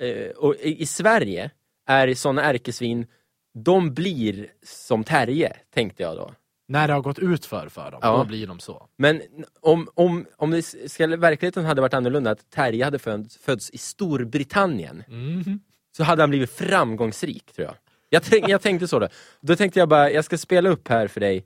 Eh, 0.00 0.30
och 0.36 0.54
i, 0.56 0.86
Sverige 0.86 1.50
är 1.88 2.14
såna 2.14 2.42
ärkesvin, 2.42 3.06
de 3.54 3.94
blir 3.94 4.46
som 4.62 5.04
Terje, 5.04 5.56
tänkte 5.74 6.02
jag 6.02 6.16
då. 6.16 6.32
När 6.68 6.88
det 6.88 6.94
har 6.94 7.00
gått 7.02 7.18
ut 7.18 7.46
för, 7.46 7.68
för 7.68 7.90
dem, 7.90 8.00
Ja. 8.02 8.16
då 8.16 8.24
blir 8.24 8.46
de 8.46 8.60
så. 8.60 8.88
Men 8.96 9.22
om, 9.60 9.88
om, 9.94 10.26
om 10.36 10.50
det 10.50 10.62
ska, 10.90 11.06
verkligheten 11.06 11.64
hade 11.64 11.80
varit 11.80 11.94
annorlunda, 11.94 12.30
att 12.30 12.50
Terje 12.50 12.84
hade 12.84 12.98
föds, 12.98 13.36
fötts 13.36 13.70
i 13.70 13.78
Storbritannien, 13.78 15.02
Mhm. 15.08 15.60
så 15.96 16.04
hade 16.04 16.22
han 16.22 16.30
blivit 16.30 16.50
framgångsrik 16.50 17.52
tror 17.52 17.66
jag. 17.66 17.74
Jag, 18.08 18.22
tänk, 18.22 18.48
jag 18.48 18.60
tänkte 18.62 18.88
så 18.88 18.98
då. 18.98 19.08
Då 19.40 19.56
tänkte 19.56 19.78
jag 19.78 19.88
bara, 19.88 20.10
jag 20.10 20.24
ska 20.24 20.38
spela 20.38 20.68
upp 20.70 20.88
här 20.88 21.08
för 21.08 21.20
dig. 21.20 21.44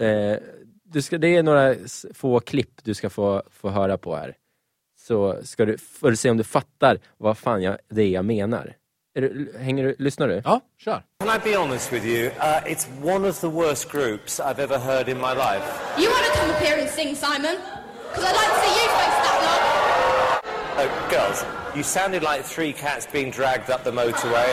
Eh, 0.00 0.36
du 0.84 1.02
ska, 1.02 1.18
det 1.18 1.28
är 1.36 1.42
några 1.42 1.74
få 2.14 2.40
klipp 2.40 2.84
du 2.84 2.94
ska 2.94 3.10
få, 3.10 3.42
få 3.50 3.68
höra 3.70 3.98
på 3.98 4.16
här. 4.16 4.34
Så 5.06 5.36
ska 5.42 5.64
du, 5.64 5.78
får 5.78 6.10
du 6.10 6.16
se 6.16 6.30
om 6.30 6.36
du 6.36 6.44
fattar 6.44 6.98
vad 7.16 7.38
fan 7.38 7.62
jag, 7.62 7.76
det 7.88 8.02
är 8.02 8.08
jag 8.08 8.24
menar. 8.24 8.74
Är 9.14 9.20
du, 9.20 9.54
hänger 9.60 9.84
du, 9.84 9.96
lyssnar 9.98 10.28
du? 10.28 10.42
Ja, 10.44 10.60
kör. 10.78 11.02
Can 11.20 11.36
I 11.36 11.52
be 11.52 11.58
honest 11.58 11.92
with 11.92 12.06
you? 12.06 12.26
Uh, 12.26 12.72
it's 12.72 12.88
one 13.02 13.28
of 13.28 13.40
the 13.40 13.48
worst 13.48 13.90
groups 13.90 14.40
I've 14.40 14.62
ever 14.62 14.78
heard 14.78 15.08
in 15.08 15.16
my 15.18 15.32
life. 15.34 15.64
You 15.98 16.10
want 16.10 16.24
to 16.26 16.32
come 16.38 16.50
up 16.50 16.60
here 16.60 16.80
and 16.80 16.90
sing, 16.90 17.14
Simon? 17.14 17.56
Because 18.08 18.24
I'd 18.24 18.36
like 18.36 18.50
to 18.54 18.60
see 18.64 18.74
you 18.82 18.88
face 19.00 19.18
that 19.26 19.38
lot. 19.42 20.42
Oh, 20.78 21.08
girls, 21.10 21.44
you 21.76 21.82
sounded 21.82 22.22
like 22.22 22.44
three 22.44 22.72
cats 22.72 23.06
being 23.12 23.30
dragged 23.30 23.70
up 23.70 23.84
the 23.84 23.92
motorway. 23.92 24.48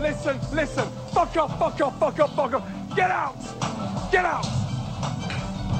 Listen, 0.00 0.38
listen. 0.54 0.84
Fuck 1.12 1.36
off, 1.36 1.58
fuck 1.58 1.80
off, 1.80 1.98
fuck 1.98 2.20
off, 2.20 2.36
fuck 2.36 2.54
off. 2.54 2.96
Get 2.96 3.10
out! 3.10 3.36
Get 4.12 4.24
out! 4.24 4.46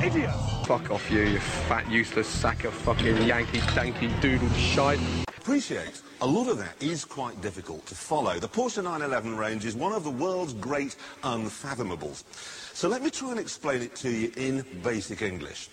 Idiots! 0.02 0.55
Fuck 0.66 0.90
off 0.90 1.08
you, 1.12 1.20
you 1.20 1.38
fat 1.38 1.88
useless 1.88 2.26
sack 2.26 2.64
of 2.64 2.74
fucking 2.74 3.22
Yankee 3.22 3.60
danky 3.76 4.10
doodle 4.20 4.48
shite. 4.54 4.98
appreciate 5.28 6.02
a 6.22 6.26
lot 6.26 6.48
of 6.48 6.58
that 6.58 6.74
is 6.82 7.04
quite 7.04 7.40
difficult 7.40 7.86
to 7.86 7.94
follow. 7.94 8.40
The 8.40 8.48
Porsche 8.48 8.82
911 8.82 9.36
range 9.36 9.64
is 9.64 9.76
one 9.76 9.92
of 9.92 10.02
the 10.02 10.10
world's 10.10 10.54
great 10.54 10.96
unfathomables. 11.22 12.24
So 12.74 12.88
let 12.88 13.00
me 13.00 13.10
try 13.10 13.30
and 13.30 13.38
explain 13.38 13.80
it 13.80 13.94
to 13.94 14.10
you 14.10 14.32
in 14.36 14.64
basic 14.82 15.22
English. 15.22 15.68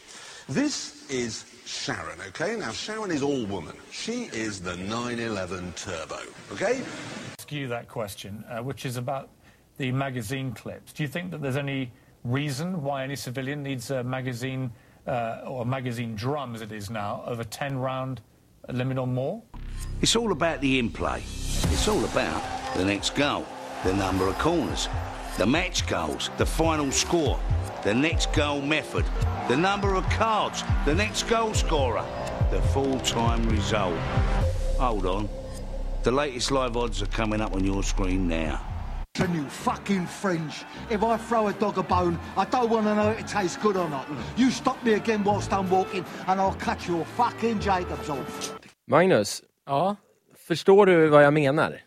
This 0.47 1.09
is 1.09 1.45
Sharon, 1.65 2.21
okay? 2.27 2.55
Now, 2.55 2.69
Sharon 2.69 3.09
is 3.09 3.23
all 3.23 3.47
woman. 3.47 3.75
She 3.89 4.25
is 4.25 4.61
the 4.61 4.77
911 4.77 5.73
Turbo, 5.73 6.19
okay? 6.51 6.83
ask 7.39 7.51
you 7.51 7.67
that 7.67 7.87
question, 7.87 8.43
uh, 8.47 8.61
which 8.61 8.85
is 8.85 8.97
about 8.97 9.29
the 9.79 9.91
magazine 9.91 10.51
clips. 10.51 10.93
Do 10.93 11.01
you 11.01 11.09
think 11.09 11.31
that 11.31 11.41
there's 11.41 11.57
any 11.57 11.91
reason 12.23 12.81
why 12.83 13.03
any 13.03 13.15
civilian 13.15 13.63
needs 13.63 13.91
a 13.91 14.03
magazine 14.03 14.71
uh, 15.07 15.41
or 15.45 15.65
magazine 15.65 16.15
drum, 16.15 16.55
as 16.55 16.61
it 16.61 16.71
is 16.71 16.89
now, 16.89 17.23
of 17.25 17.39
a 17.39 17.45
10 17.45 17.77
round 17.77 18.21
limit 18.69 18.97
or 18.97 19.07
more? 19.07 19.41
It's 20.01 20.15
all 20.15 20.31
about 20.31 20.61
the 20.61 20.79
in 20.79 20.89
play. 20.89 21.19
It's 21.19 21.87
all 21.87 22.03
about 22.05 22.41
the 22.75 22.85
next 22.85 23.15
goal, 23.15 23.45
the 23.83 23.93
number 23.93 24.27
of 24.27 24.37
corners, 24.39 24.87
the 25.37 25.45
match 25.45 25.87
goals, 25.87 26.29
the 26.37 26.45
final 26.45 26.91
score, 26.91 27.39
the 27.83 27.93
next 27.93 28.31
goal 28.33 28.61
method, 28.61 29.05
the 29.47 29.57
number 29.57 29.95
of 29.95 30.07
cards, 30.09 30.63
the 30.85 30.95
next 30.95 31.23
goal 31.23 31.53
scorer, 31.53 32.05
the 32.51 32.61
full 32.73 32.99
time 33.01 33.47
result. 33.49 33.97
Hold 34.79 35.05
on. 35.05 35.29
The 36.03 36.11
latest 36.11 36.51
live 36.51 36.75
odds 36.75 37.01
are 37.01 37.07
coming 37.07 37.39
up 37.41 37.53
on 37.53 37.63
your 37.63 37.83
screen 37.83 38.27
now. 38.27 38.72
Can 39.15 39.35
you 39.35 39.43
fucking 39.43 40.07
French? 40.07 40.65
If 40.89 41.03
I 41.03 41.17
throw 41.17 41.47
a 41.47 41.53
dog 41.59 41.77
a 41.77 41.83
bone, 41.83 42.17
I 42.35 42.45
don't 42.51 42.69
want 42.71 42.87
to 42.87 42.95
know 42.95 43.11
if 43.11 43.19
it 43.19 43.27
tastes 43.27 43.57
good 43.61 43.77
or 43.77 43.87
not. 43.89 44.05
You 44.37 44.49
stop 44.49 44.83
me 44.83 44.93
again 44.93 45.23
whilst 45.23 45.51
I'm 45.51 45.69
walking, 45.69 46.03
and 46.27 46.41
I'll 46.41 46.57
cut 46.59 46.87
your 46.87 47.05
fucking 47.05 47.59
Jacobs 47.59 48.09
off. 48.09 48.53
Magnus, 48.87 49.41
Ja. 49.65 49.95
förstår 50.47 50.85
du 50.85 51.07
vad 51.07 51.23
jag 51.23 51.33
menar? 51.33 51.81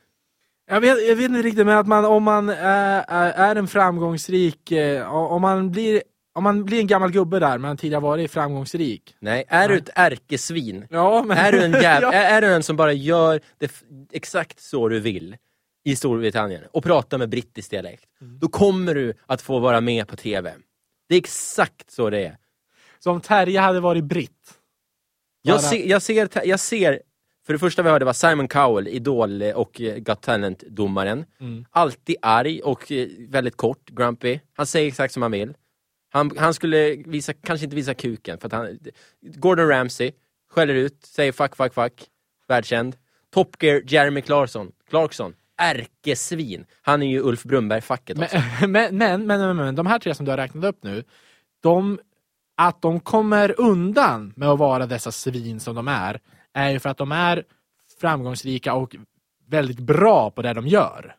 Jag 0.71 0.81
vet, 0.81 1.09
jag 1.09 1.17
vet 1.17 1.25
inte 1.31 1.43
riktigt, 1.43 1.67
men 1.67 1.77
att 1.79 1.87
man, 1.87 2.05
om 2.05 2.23
man 2.23 2.49
är, 2.49 3.05
är, 3.09 3.33
är 3.33 3.57
en 3.57 3.69
framgångsrik, 3.69 4.73
eh, 4.73 5.13
om 5.15 5.43
man 5.43 5.71
blir 5.71 6.03
om 6.35 6.43
man 6.45 6.65
blir 6.65 6.81
en 6.81 6.87
gammal 6.87 7.11
gubbe 7.11 7.39
där, 7.39 7.59
men 7.59 7.77
tidigare 7.77 8.01
varit 8.03 8.31
framgångsrik. 8.31 9.17
Nej, 9.21 9.45
är 9.49 9.69
du 9.69 9.77
ett 9.77 9.91
ärkesvin? 9.95 10.87
Ja, 10.91 11.23
men... 11.27 11.39
Är 11.39 11.53
du 11.53 11.65
en 11.65 11.73
jäv... 11.73 12.03
ja. 12.03 12.13
är, 12.13 12.37
är 12.37 12.41
du 12.41 12.55
en 12.55 12.63
som 12.63 12.77
bara 12.77 12.93
gör 12.93 13.41
det 13.59 13.73
exakt 14.13 14.61
så 14.61 14.89
du 14.89 15.01
vill? 15.01 15.37
I 15.87 15.97
Storbritannien 15.97 16.63
och 16.71 16.85
prata 16.85 17.19
med 17.19 17.29
brittisk 17.29 17.71
dialekt, 17.71 18.05
då 18.41 18.49
kommer 18.49 18.95
du 18.95 19.15
att 19.27 19.43
få 19.43 19.59
vara 19.59 19.81
med 19.81 20.09
på 20.09 20.17
TV. 20.17 20.55
Det 21.09 21.15
är 21.15 21.19
exakt 21.19 21.91
så 21.91 22.11
det 22.11 22.25
är. 22.25 22.37
Så 22.99 23.11
om 23.11 23.21
Terje 23.21 23.61
hade 23.61 23.81
varit 23.81 24.05
britt? 24.05 24.55
Jag, 25.43 25.61
ser, 25.61 25.87
jag, 25.87 26.03
ser, 26.03 26.47
jag 26.47 26.61
ser, 26.61 27.03
för 27.47 27.53
det 27.53 27.59
första 27.59 27.83
vi 27.83 27.91
hörde 27.91 28.05
var 28.05 28.13
Simon 28.13 28.49
Cowell, 28.49 28.89
Idol 28.89 29.43
och 29.43 29.81
eh, 29.81 29.97
Got 29.99 30.23
Talent-domaren. 30.23 31.25
Mm. 31.41 31.65
Alltid 31.71 32.17
arg 32.23 32.61
och 32.61 32.93
eh, 32.93 33.09
väldigt 33.29 33.57
kort, 33.57 33.91
grumpy. 33.91 34.41
Han 34.57 34.67
säger 34.67 34.89
exakt 34.89 35.15
som 35.15 35.23
han 35.23 35.33
vill. 35.33 35.55
Han, 36.13 36.39
han 36.39 36.55
skulle 36.55 36.97
visa, 36.97 37.33
kanske 37.33 37.65
inte 37.65 37.77
visa 37.77 37.95
kuken, 37.95 38.39
för 38.39 38.51
han... 38.51 38.79
Gordon 39.21 39.69
Ramsay 39.69 40.13
skäller 40.51 40.75
ut, 40.75 41.07
säger 41.07 41.33
fuck, 41.33 41.57
fuck, 41.57 41.75
fuck. 41.75 42.07
Världskänd. 42.49 42.97
Top 43.31 43.63
Gear, 43.63 43.83
Jeremy 43.87 44.23
Clarkson. 44.23 44.73
Clarkson. 44.89 45.35
Ärkesvin. 45.57 46.67
Han 46.83 47.03
är 47.03 47.07
ju 47.07 47.21
Ulf 47.21 47.43
Brunnberg-facket 47.43 48.19
också. 48.19 48.37
Men, 48.61 48.73
men, 48.73 48.97
men, 48.97 49.27
men, 49.27 49.41
men, 49.41 49.57
men 49.57 49.75
de 49.75 49.87
här 49.87 49.99
tre 49.99 50.15
som 50.15 50.25
du 50.25 50.33
har 50.33 50.39
räknat 50.39 50.65
upp 50.65 50.79
nu, 50.83 51.05
de, 51.63 51.99
att 52.57 52.83
de 52.83 53.01
kommer 53.01 53.61
undan 53.61 54.33
med 54.37 54.49
att 54.49 54.59
vara 54.59 54.87
dessa 54.87 55.13
svin 55.13 55.61
som 55.61 55.75
de 55.75 55.89
är, 55.89 56.21
är 56.55 56.71
ju 56.71 56.79
för 56.79 56.89
att 56.89 56.99
de 56.99 57.13
är 57.13 57.45
framgångsrika 58.01 58.75
och 58.75 58.97
väldigt 59.49 59.81
bra 59.81 60.31
på 60.31 60.43
det 60.43 60.53
de 60.53 60.67
gör. 60.67 61.17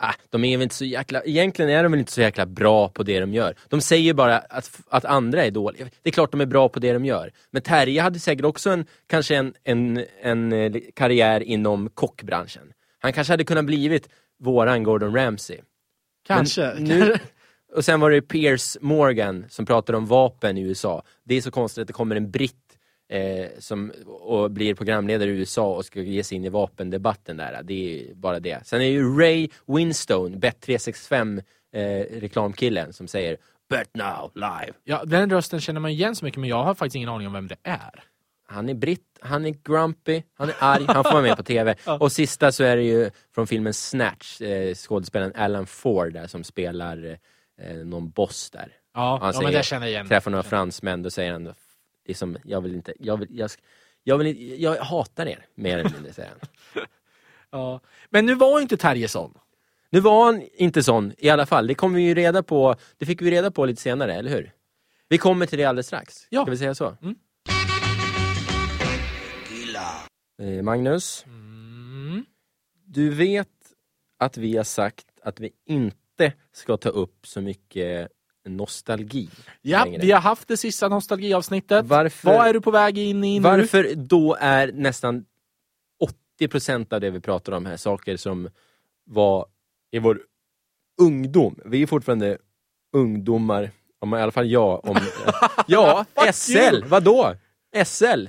Ah, 0.00 0.14
de 0.30 0.44
är 0.44 0.56
väl 0.56 0.62
inte 0.62 0.74
så 0.74 0.84
jäkla, 0.84 1.22
egentligen 1.24 1.70
är 1.70 1.82
de 1.82 1.92
väl 1.92 1.98
inte 1.98 2.12
så 2.12 2.20
jäkla 2.20 2.46
bra 2.46 2.88
på 2.88 3.02
det 3.02 3.20
de 3.20 3.34
gör. 3.34 3.54
De 3.68 3.80
säger 3.80 4.14
bara 4.14 4.38
att, 4.38 4.80
att 4.88 5.04
andra 5.04 5.44
är 5.44 5.50
dåliga. 5.50 5.84
Det 6.02 6.08
är 6.08 6.12
klart 6.12 6.32
de 6.32 6.40
är 6.40 6.46
bra 6.46 6.68
på 6.68 6.80
det 6.80 6.92
de 6.92 7.04
gör. 7.04 7.32
Men 7.50 7.62
Terje 7.62 8.02
hade 8.02 8.18
säkert 8.18 8.44
också 8.44 8.70
en, 8.70 8.86
kanske 9.06 9.36
en, 9.36 9.54
en, 9.64 10.04
en 10.22 10.52
eh, 10.52 10.72
karriär 10.94 11.40
inom 11.40 11.90
kockbranschen. 11.90 12.72
Han 12.98 13.12
kanske 13.12 13.32
hade 13.32 13.44
kunnat 13.44 13.64
blivit 13.64 14.08
våran 14.38 14.82
Gordon 14.82 15.14
Ramsay. 15.14 15.58
Kanske. 16.26 16.74
Nu, 16.78 17.14
och 17.74 17.84
sen 17.84 18.00
var 18.00 18.10
det 18.10 18.22
Piers 18.22 18.76
Morgan 18.80 19.46
som 19.48 19.66
pratade 19.66 19.98
om 19.98 20.06
vapen 20.06 20.58
i 20.58 20.62
USA. 20.62 21.02
Det 21.24 21.34
är 21.34 21.40
så 21.40 21.50
konstigt 21.50 21.82
att 21.82 21.86
det 21.86 21.92
kommer 21.92 22.16
en 22.16 22.30
britt 22.30 22.78
eh, 23.08 23.46
som 23.58 23.92
och 24.06 24.50
blir 24.50 24.74
programledare 24.74 25.30
i 25.30 25.32
USA 25.32 25.74
och 25.74 25.84
ska 25.84 26.00
ge 26.00 26.24
sig 26.24 26.36
in 26.36 26.44
i 26.44 26.48
vapendebatten 26.48 27.36
där. 27.36 27.62
Det 27.62 28.10
är 28.10 28.14
bara 28.14 28.40
det. 28.40 28.66
Sen 28.66 28.80
är 28.80 28.84
det 28.84 28.90
ju 28.90 29.18
Ray 29.18 29.48
Winstone, 29.66 30.36
Bet365 30.36 31.42
eh, 31.72 32.20
reklamkillen 32.20 32.92
som 32.92 33.08
säger 33.08 33.36
Bet 33.68 33.94
now, 33.94 34.30
live. 34.34 34.72
Ja, 34.84 35.04
den 35.04 35.30
rösten 35.30 35.60
känner 35.60 35.80
man 35.80 35.90
igen 35.90 36.16
så 36.16 36.24
mycket, 36.24 36.40
men 36.40 36.48
jag 36.48 36.64
har 36.64 36.74
faktiskt 36.74 36.96
ingen 36.96 37.08
aning 37.08 37.26
om 37.26 37.32
vem 37.32 37.48
det 37.48 37.56
är. 37.62 38.04
Han 38.50 38.68
är 38.68 38.74
britt, 38.74 39.18
han 39.20 39.46
är 39.46 39.54
grumpy, 39.64 40.22
han 40.34 40.48
är 40.48 40.54
arg, 40.58 40.84
han 40.86 41.04
får 41.04 41.12
vara 41.12 41.22
med 41.22 41.36
på 41.36 41.42
TV. 41.42 41.74
Och 42.00 42.12
sista 42.12 42.52
så 42.52 42.64
är 42.64 42.76
det 42.76 42.82
ju 42.82 43.10
från 43.34 43.46
filmen 43.46 43.74
Snatch, 43.74 44.40
eh, 44.40 44.74
skådespelaren 44.74 45.32
Alan 45.36 45.66
Ford 45.66 46.12
där 46.12 46.26
som 46.26 46.44
spelar 46.44 47.18
eh, 47.58 47.76
någon 47.76 48.10
boss 48.10 48.50
där. 48.50 48.72
Ja, 48.94 49.18
Han 49.22 49.32
ja 49.34 49.42
men 49.42 49.52
det 49.52 49.62
känner 49.64 49.86
jag 49.86 49.90
igen. 49.92 50.08
Träffar 50.08 50.30
några 50.30 50.42
fransmän, 50.42 51.02
då 51.02 51.10
säger 51.10 51.32
han 51.32 51.44
det 51.44 52.12
är 52.12 52.14
som, 52.14 52.36
jag 52.44 52.60
vill 52.60 52.74
inte, 52.74 52.92
jag 52.98 53.16
vill, 53.16 53.28
jag, 53.38 53.50
jag 54.02 54.18
vill 54.18 54.26
inte, 54.26 54.62
jag 54.62 54.76
hatar 54.76 55.26
er, 55.26 55.46
mer 55.54 55.78
eller 55.78 55.90
mindre 55.90 56.12
säger 56.12 56.30
han. 56.30 56.84
Ja. 57.50 57.80
Men 58.10 58.26
nu 58.26 58.34
var 58.34 58.60
inte 58.60 58.76
Terje 58.76 59.08
sån. 59.08 59.34
Nu 59.90 60.00
var 60.00 60.24
han 60.24 60.42
inte 60.54 60.82
sån 60.82 61.12
i 61.18 61.28
alla 61.30 61.46
fall, 61.46 61.66
det 61.66 61.74
kom 61.74 61.94
vi 61.94 62.02
ju 62.02 62.14
reda 62.14 62.42
på, 62.42 62.76
det 62.98 63.06
fick 63.06 63.22
vi 63.22 63.30
reda 63.30 63.50
på 63.50 63.66
lite 63.66 63.82
senare, 63.82 64.14
eller 64.14 64.30
hur? 64.30 64.52
Vi 65.08 65.18
kommer 65.18 65.46
till 65.46 65.58
det 65.58 65.64
alldeles 65.64 65.86
strax, 65.86 66.26
Ja. 66.30 66.42
ska 66.42 66.50
vi 66.50 66.56
säga 66.58 66.74
så? 66.74 66.96
Mm. 67.02 67.14
Magnus, 70.62 71.24
Mm. 71.26 72.24
du 72.86 73.10
vet 73.10 73.48
att 74.18 74.36
vi 74.36 74.56
har 74.56 74.64
sagt 74.64 75.06
att 75.22 75.40
vi 75.40 75.50
inte 75.66 76.32
ska 76.52 76.76
ta 76.76 76.88
upp 76.88 77.26
så 77.26 77.40
mycket 77.40 78.08
nostalgi 78.48 79.28
Ja, 79.62 79.84
längre. 79.84 80.02
vi 80.02 80.12
har 80.12 80.20
haft 80.20 80.48
det 80.48 80.56
sista 80.56 80.88
nostalgiavsnittet. 80.88 81.86
Varför- 81.86 82.28
Vad 82.28 82.46
är 82.48 82.52
du 82.52 82.60
på 82.60 82.70
väg 82.70 82.98
in 82.98 83.24
i 83.24 83.38
nu? 83.38 83.42
Varför 83.44 83.94
då 83.94 84.36
är 84.40 84.72
nästan 84.72 85.24
80% 86.40 86.92
av 86.92 87.00
det 87.00 87.10
vi 87.10 87.20
pratar 87.20 87.52
om 87.52 87.66
här 87.66 87.76
saker 87.76 88.16
som 88.16 88.48
var 89.04 89.46
i 89.90 89.98
vår 89.98 90.20
ungdom. 91.00 91.58
Vi 91.64 91.82
är 91.82 91.86
fortfarande 91.86 92.38
ungdomar, 92.92 93.70
om, 93.98 94.14
i 94.14 94.18
alla 94.20 94.32
fall 94.32 94.50
jag. 94.50 94.84
Om, 94.84 94.96
ja, 95.66 96.06
SL, 96.32 96.84
vadå? 96.84 97.34
SL? 97.84 98.26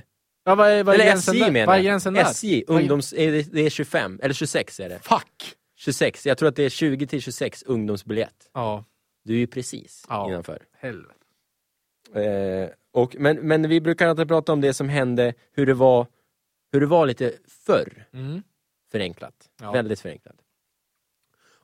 Ja, 0.49 0.55
vad 0.55 0.69
är, 0.71 0.83
vad 0.83 0.95
är 0.95 0.99
eller 0.99 1.13
SJ 1.13 1.39
där? 1.39 1.51
menar 1.51 1.65
Vad 1.67 1.75
är 1.75 1.79
jag. 1.79 1.85
gränsen 1.85 2.13
där? 2.13 2.21
SJ, 2.21 2.63
ungdoms, 2.67 3.13
är 3.13 3.31
det, 3.31 3.53
det 3.53 3.61
är 3.61 3.69
25, 3.69 4.19
eller 4.23 4.33
26 4.33 4.79
är 4.79 4.89
det. 4.89 4.99
Fuck! 4.99 5.55
26, 5.75 6.25
jag 6.25 6.37
tror 6.37 6.49
att 6.49 6.55
det 6.55 6.63
är 6.63 6.69
20 6.69 7.07
till 7.07 7.21
26 7.21 7.63
ungdomsbiljett. 7.63 8.49
Ja, 8.53 8.85
Du 9.23 9.33
är 9.33 9.37
ju 9.37 9.47
precis 9.47 10.05
Ja. 10.09 10.29
innanför. 10.29 10.63
helvete. 10.77 11.13
Eh, 12.13 12.69
och, 12.91 13.15
men, 13.19 13.37
men 13.37 13.69
vi 13.69 13.81
brukar 13.81 14.07
alltid 14.07 14.27
prata 14.27 14.53
om 14.53 14.61
det 14.61 14.73
som 14.73 14.89
hände, 14.89 15.33
hur 15.51 15.65
det 15.65 15.73
var, 15.73 16.07
hur 16.71 16.79
det 16.79 16.85
var 16.85 17.05
lite 17.05 17.33
förr. 17.47 18.05
Mm. 18.13 18.43
Förenklat. 18.91 19.49
Ja. 19.61 19.71
Väldigt 19.71 19.99
förenklat. 19.99 20.35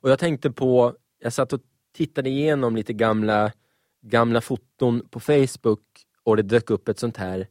Och 0.00 0.10
jag 0.10 0.18
tänkte 0.18 0.50
på, 0.50 0.96
jag 1.18 1.32
satt 1.32 1.52
och 1.52 1.60
tittade 1.94 2.28
igenom 2.30 2.76
lite 2.76 2.92
gamla, 2.92 3.52
gamla 4.00 4.40
foton 4.40 5.08
på 5.10 5.20
Facebook 5.20 5.82
och 6.22 6.36
det 6.36 6.42
dök 6.42 6.70
upp 6.70 6.88
ett 6.88 6.98
sånt 6.98 7.16
här 7.16 7.46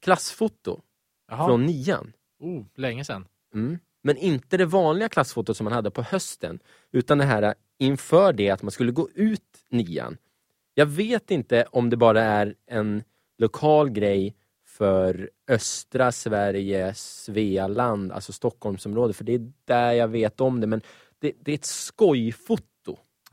klassfoto 0.00 0.80
Jaha. 1.28 1.46
från 1.46 1.66
nian. 1.66 2.12
Oh, 2.40 2.64
länge 2.74 3.04
sedan. 3.04 3.28
Mm. 3.54 3.78
Men 4.02 4.16
inte 4.16 4.56
det 4.56 4.66
vanliga 4.66 5.08
klassfotot 5.08 5.56
som 5.56 5.64
man 5.64 5.72
hade 5.72 5.90
på 5.90 6.02
hösten, 6.02 6.58
utan 6.92 7.18
det 7.18 7.24
här 7.24 7.54
inför 7.78 8.32
det 8.32 8.50
att 8.50 8.62
man 8.62 8.70
skulle 8.70 8.92
gå 8.92 9.08
ut 9.14 9.64
nian. 9.70 10.16
Jag 10.74 10.86
vet 10.86 11.30
inte 11.30 11.66
om 11.70 11.90
det 11.90 11.96
bara 11.96 12.22
är 12.22 12.54
en 12.66 13.02
lokal 13.38 13.90
grej 13.90 14.36
för 14.66 15.30
östra 15.48 16.12
Sverige, 16.12 16.94
Svealand, 16.94 18.12
alltså 18.12 18.32
Stockholmsområdet, 18.32 19.16
för 19.16 19.24
det 19.24 19.34
är 19.34 19.52
där 19.64 19.92
jag 19.92 20.08
vet 20.08 20.40
om 20.40 20.60
det, 20.60 20.66
men 20.66 20.80
det, 21.18 21.32
det 21.40 21.52
är 21.52 21.54
ett 21.54 21.64
skojfoto. 21.64 22.64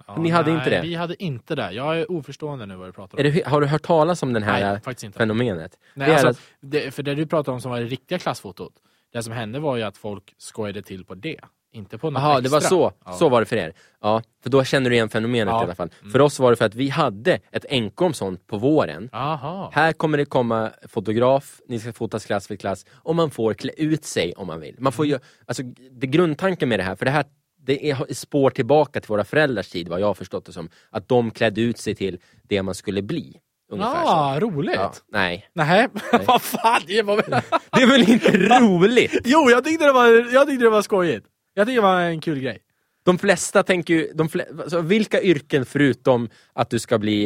Ja, 0.07 0.17
Ni 0.17 0.29
hade 0.29 0.49
nej, 0.51 0.57
inte 0.57 0.69
det? 0.69 0.81
Vi 0.81 0.95
hade 0.95 1.23
inte 1.23 1.55
det. 1.55 1.71
Jag 1.71 1.99
är 1.99 2.11
oförstående 2.11 2.65
nu 2.65 2.75
vad 2.75 2.87
du 2.87 2.91
pratar 2.91 3.17
om. 3.17 3.23
Det, 3.33 3.45
har 3.47 3.61
du 3.61 3.67
hört 3.67 3.81
talas 3.83 4.23
om 4.23 4.33
det 4.33 4.39
här 4.39 4.71
Nej, 4.73 4.81
faktiskt 4.81 5.03
inte. 5.03 5.17
fenomenet? 5.17 5.77
Nej, 5.93 6.07
det 6.07 6.13
alltså, 6.13 6.27
att- 6.27 6.39
det, 6.61 6.91
för 6.93 7.03
det 7.03 7.15
du 7.15 7.25
pratar 7.25 7.51
om 7.51 7.61
som 7.61 7.71
var 7.71 7.79
det 7.79 7.85
riktiga 7.85 8.19
klassfotot, 8.19 8.73
det 9.13 9.23
som 9.23 9.33
hände 9.33 9.59
var 9.59 9.75
ju 9.77 9.83
att 9.83 9.97
folk 9.97 10.33
skojade 10.37 10.81
till 10.81 11.05
på 11.05 11.15
det. 11.15 11.39
Inte 11.75 11.97
på 11.97 12.09
något 12.09 12.21
Jaha, 12.23 12.41
det 12.41 12.49
var 12.49 12.57
extra. 12.57 12.69
så. 12.69 12.91
Ja. 13.05 13.11
Så 13.13 13.29
var 13.29 13.39
det 13.39 13.45
för 13.45 13.55
er. 13.55 13.73
Ja, 14.01 14.21
för 14.43 14.49
då 14.49 14.63
känner 14.63 14.89
du 14.89 14.95
igen 14.95 15.09
fenomenet 15.09 15.51
Ja. 15.51 15.61
i 15.61 15.63
alla 15.63 15.75
fall. 15.75 15.89
För 16.11 16.21
oss 16.21 16.39
var 16.39 16.49
det 16.49 16.55
för 16.55 16.65
att 16.65 16.75
vi 16.75 16.89
hade 16.89 17.39
ett 17.51 17.65
enkom 17.69 18.13
sånt 18.13 18.47
på 18.47 18.57
våren. 18.57 19.09
Jaha. 19.11 19.69
Här 19.73 19.93
kommer 19.93 20.17
det 20.17 20.25
komma 20.25 20.71
fotograf, 20.87 21.61
ni 21.67 21.79
ska 21.79 21.93
fotas 21.93 22.25
klass 22.25 22.47
för 22.47 22.55
klass 22.55 22.85
och 22.93 23.15
man 23.15 23.31
får 23.31 23.53
klä 23.53 23.71
ut 23.77 24.05
sig 24.05 24.33
om 24.33 24.47
man 24.47 24.59
vill. 24.59 24.75
Man 24.79 24.91
får 24.93 25.05
ju, 25.05 25.19
alltså, 25.45 25.63
det 25.91 26.07
grundtanken 26.07 26.69
med 26.69 26.79
det 26.79 26.83
här, 26.83 26.95
för 26.95 27.05
det 27.05 27.11
här 27.11 27.25
det 27.65 27.89
är 27.91 28.13
spår 28.13 28.49
tillbaka 28.49 29.01
till 29.01 29.07
våra 29.07 29.23
föräldrars 29.23 29.69
tid 29.69 29.87
vad 29.87 29.99
jag 30.01 30.07
har 30.07 30.13
förstått 30.13 30.45
det 30.45 30.53
som. 30.53 30.69
Att 30.89 31.07
de 31.07 31.31
klädde 31.31 31.61
ut 31.61 31.77
sig 31.77 31.95
till 31.95 32.19
det 32.43 32.63
man 32.63 32.75
skulle 32.75 33.01
bli. 33.01 33.39
Ungefär 33.71 33.91
Ja, 34.03 34.37
så. 34.39 34.45
roligt. 34.45 34.75
Ja, 34.75 34.93
nej, 35.11 35.49
Nej, 35.53 35.87
vad 36.27 36.41
fan, 36.41 36.81
det 36.87 37.01
var 37.01 37.17
det 37.17 37.81
är 37.81 37.87
väl 37.87 38.09
inte 38.09 38.37
roligt? 38.59 39.21
Jo, 39.25 39.49
jag 39.49 39.63
tyckte, 39.63 39.85
det 39.85 39.93
var, 39.93 40.33
jag 40.33 40.47
tyckte 40.47 40.65
det 40.65 40.69
var 40.69 40.81
skojigt. 40.81 41.25
Jag 41.53 41.67
tyckte 41.67 41.77
det 41.77 41.81
var 41.87 41.99
en 42.01 42.21
kul 42.21 42.39
grej. 42.39 42.59
De 43.05 43.17
flesta 43.17 43.63
tänker 43.63 43.93
ju, 43.93 44.11
de 44.13 44.29
fle, 44.29 44.45
alltså, 44.61 44.81
vilka 44.81 45.21
yrken 45.21 45.65
förutom 45.65 46.29
att 46.53 46.69
du 46.69 46.79
ska 46.79 46.99
bli, 46.99 47.25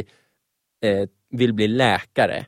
eh, 0.85 1.09
vill 1.31 1.53
bli 1.53 1.67
läkare 1.67 2.45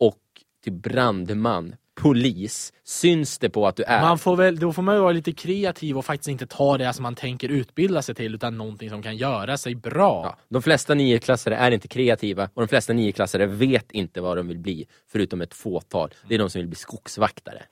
och 0.00 0.18
till 0.64 0.72
brandman, 0.72 1.74
polis, 2.02 2.72
syns 2.84 3.38
det 3.38 3.50
på 3.50 3.66
att 3.66 3.76
du 3.76 3.82
är? 3.82 4.00
Man 4.00 4.18
får 4.18 4.36
väl, 4.36 4.58
då 4.58 4.72
får 4.72 4.82
man 4.82 4.94
ju 4.94 5.00
vara 5.00 5.12
lite 5.12 5.32
kreativ 5.32 5.98
och 5.98 6.04
faktiskt 6.04 6.28
inte 6.28 6.46
ta 6.46 6.78
det 6.78 6.92
som 6.92 7.02
man 7.02 7.14
tänker 7.14 7.48
utbilda 7.48 8.02
sig 8.02 8.14
till, 8.14 8.34
utan 8.34 8.58
någonting 8.58 8.90
som 8.90 9.02
kan 9.02 9.16
göra 9.16 9.56
sig 9.56 9.74
bra. 9.74 10.22
Ja, 10.24 10.38
de 10.48 10.62
flesta 10.62 10.94
nioklassare 10.94 11.56
är 11.56 11.70
inte 11.70 11.88
kreativa 11.88 12.44
och 12.54 12.62
de 12.62 12.68
flesta 12.68 12.92
nioklassare 12.92 13.46
vet 13.46 13.90
inte 13.92 14.20
vad 14.20 14.36
de 14.36 14.48
vill 14.48 14.58
bli, 14.58 14.86
förutom 15.12 15.40
ett 15.40 15.54
fåtal. 15.54 16.10
Det 16.28 16.34
är 16.34 16.38
de 16.38 16.50
som 16.50 16.58
vill 16.58 16.68
bli 16.68 16.76
skogsvaktare. 16.76 17.62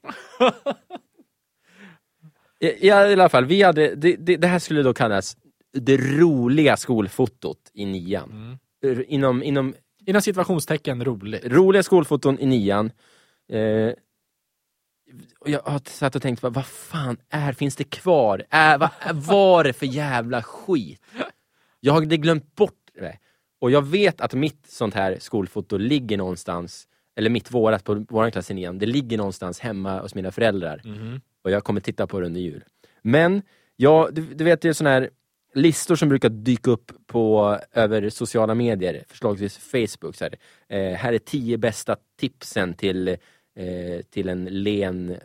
I, 2.60 2.86
I 2.86 2.90
alla 2.90 3.28
fall, 3.28 3.44
vi 3.44 3.62
hade, 3.62 3.94
det, 3.94 4.16
det, 4.16 4.36
det 4.36 4.46
här 4.48 4.58
skulle 4.58 4.82
då 4.82 4.94
kallas 4.94 5.36
det 5.72 5.96
roliga 5.96 6.76
skolfotot 6.76 7.58
i 7.74 7.84
nian. 7.86 8.58
R- 8.84 9.04
Inom, 9.08 9.42
inom 9.42 9.74
Inom 10.06 10.22
situationstecken 10.22 11.04
roligt. 11.04 11.44
roliga 11.44 11.82
skolfoton 11.82 12.38
i 12.38 12.46
nian. 12.46 12.90
Eh, 13.52 13.92
jag 15.44 15.61
har 15.61 15.81
satt 15.90 16.16
och 16.16 16.23
tänkt, 16.23 16.42
vad, 16.42 16.66
fan 16.66 17.16
är, 17.31 17.53
finns 17.53 17.77
det 17.77 17.85
kvar? 17.85 18.44
Är, 18.51 18.79
vad 18.79 18.90
var 19.12 19.64
det 19.64 19.73
för 19.73 19.87
jävla 19.87 20.42
skit? 20.42 21.03
Jag 21.81 21.92
hade 21.92 22.16
glömt 22.16 22.57
bort 22.57 22.90
det. 22.94 23.18
Och 23.61 23.71
jag 23.71 23.87
vet 23.87 24.21
att 24.21 24.35
mitt 24.35 24.66
sånt 24.68 24.94
här 24.94 25.16
skolfoto 25.21 25.77
ligger 25.77 26.16
någonstans, 26.16 26.88
eller 27.16 27.31
mitt 27.31 27.51
vårat 27.51 27.85
på 27.85 28.07
vår 28.09 28.31
klass 28.31 28.51
i 28.51 28.55
nian, 28.55 28.79
det 28.79 28.87
ligger 28.87 29.16
någonstans 29.18 29.61
hemma 29.61 30.01
hos 30.01 30.14
mina 30.14 30.31
föräldrar. 30.31 30.83
Och 31.44 31.51
jag 31.51 31.64
kommer 31.64 31.81
titta 31.81 32.07
på 32.07 32.21
det 32.21 32.27
under 32.27 32.40
jul. 32.40 32.64
Men, 33.03 33.42
ja, 33.77 34.09
du, 34.12 34.23
du 34.23 34.44
vet 34.44 34.61
det 34.61 34.68
är 34.68 34.73
sådana 34.73 34.94
här 34.94 35.11
listor 35.55 35.97
som 35.97 36.09
brukar 36.09 36.29
dyka 36.29 36.71
upp 36.71 36.92
på, 37.07 37.59
över 37.73 38.11
sociala 38.11 38.55
medier, 38.55 39.05
förslagsvis 39.09 39.59
Facebook. 39.59 40.16
Så 40.16 40.25
här, 40.25 40.35
eh, 40.68 40.97
här 40.97 41.12
är 41.12 41.18
tio 41.18 41.59
bästa 41.59 41.97
tipsen 42.16 42.75
till, 42.75 43.16
eh, 43.59 44.03
till 44.11 44.29
en 44.29 44.44
len 44.44 45.11
eh, 45.11 45.16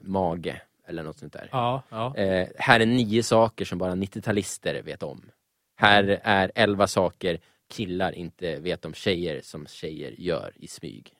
mage. 0.00 0.62
Eller 0.88 1.02
något 1.02 1.18
sånt 1.18 1.32
där. 1.32 1.48
Ja, 1.52 1.82
ja. 1.88 2.16
Eh, 2.16 2.48
här 2.56 2.80
är 2.80 2.86
nio 2.86 3.22
saker 3.22 3.64
som 3.64 3.78
bara 3.78 3.94
90-talister 3.94 4.82
vet 4.82 5.02
om. 5.02 5.30
Här 5.76 6.20
är 6.22 6.52
elva 6.54 6.86
saker 6.86 7.38
killar 7.70 8.12
inte 8.12 8.58
vet 8.60 8.84
om 8.84 8.94
tjejer 8.94 9.40
som 9.40 9.66
tjejer 9.66 10.14
gör 10.18 10.52
i 10.56 10.66
smyg. 10.68 11.12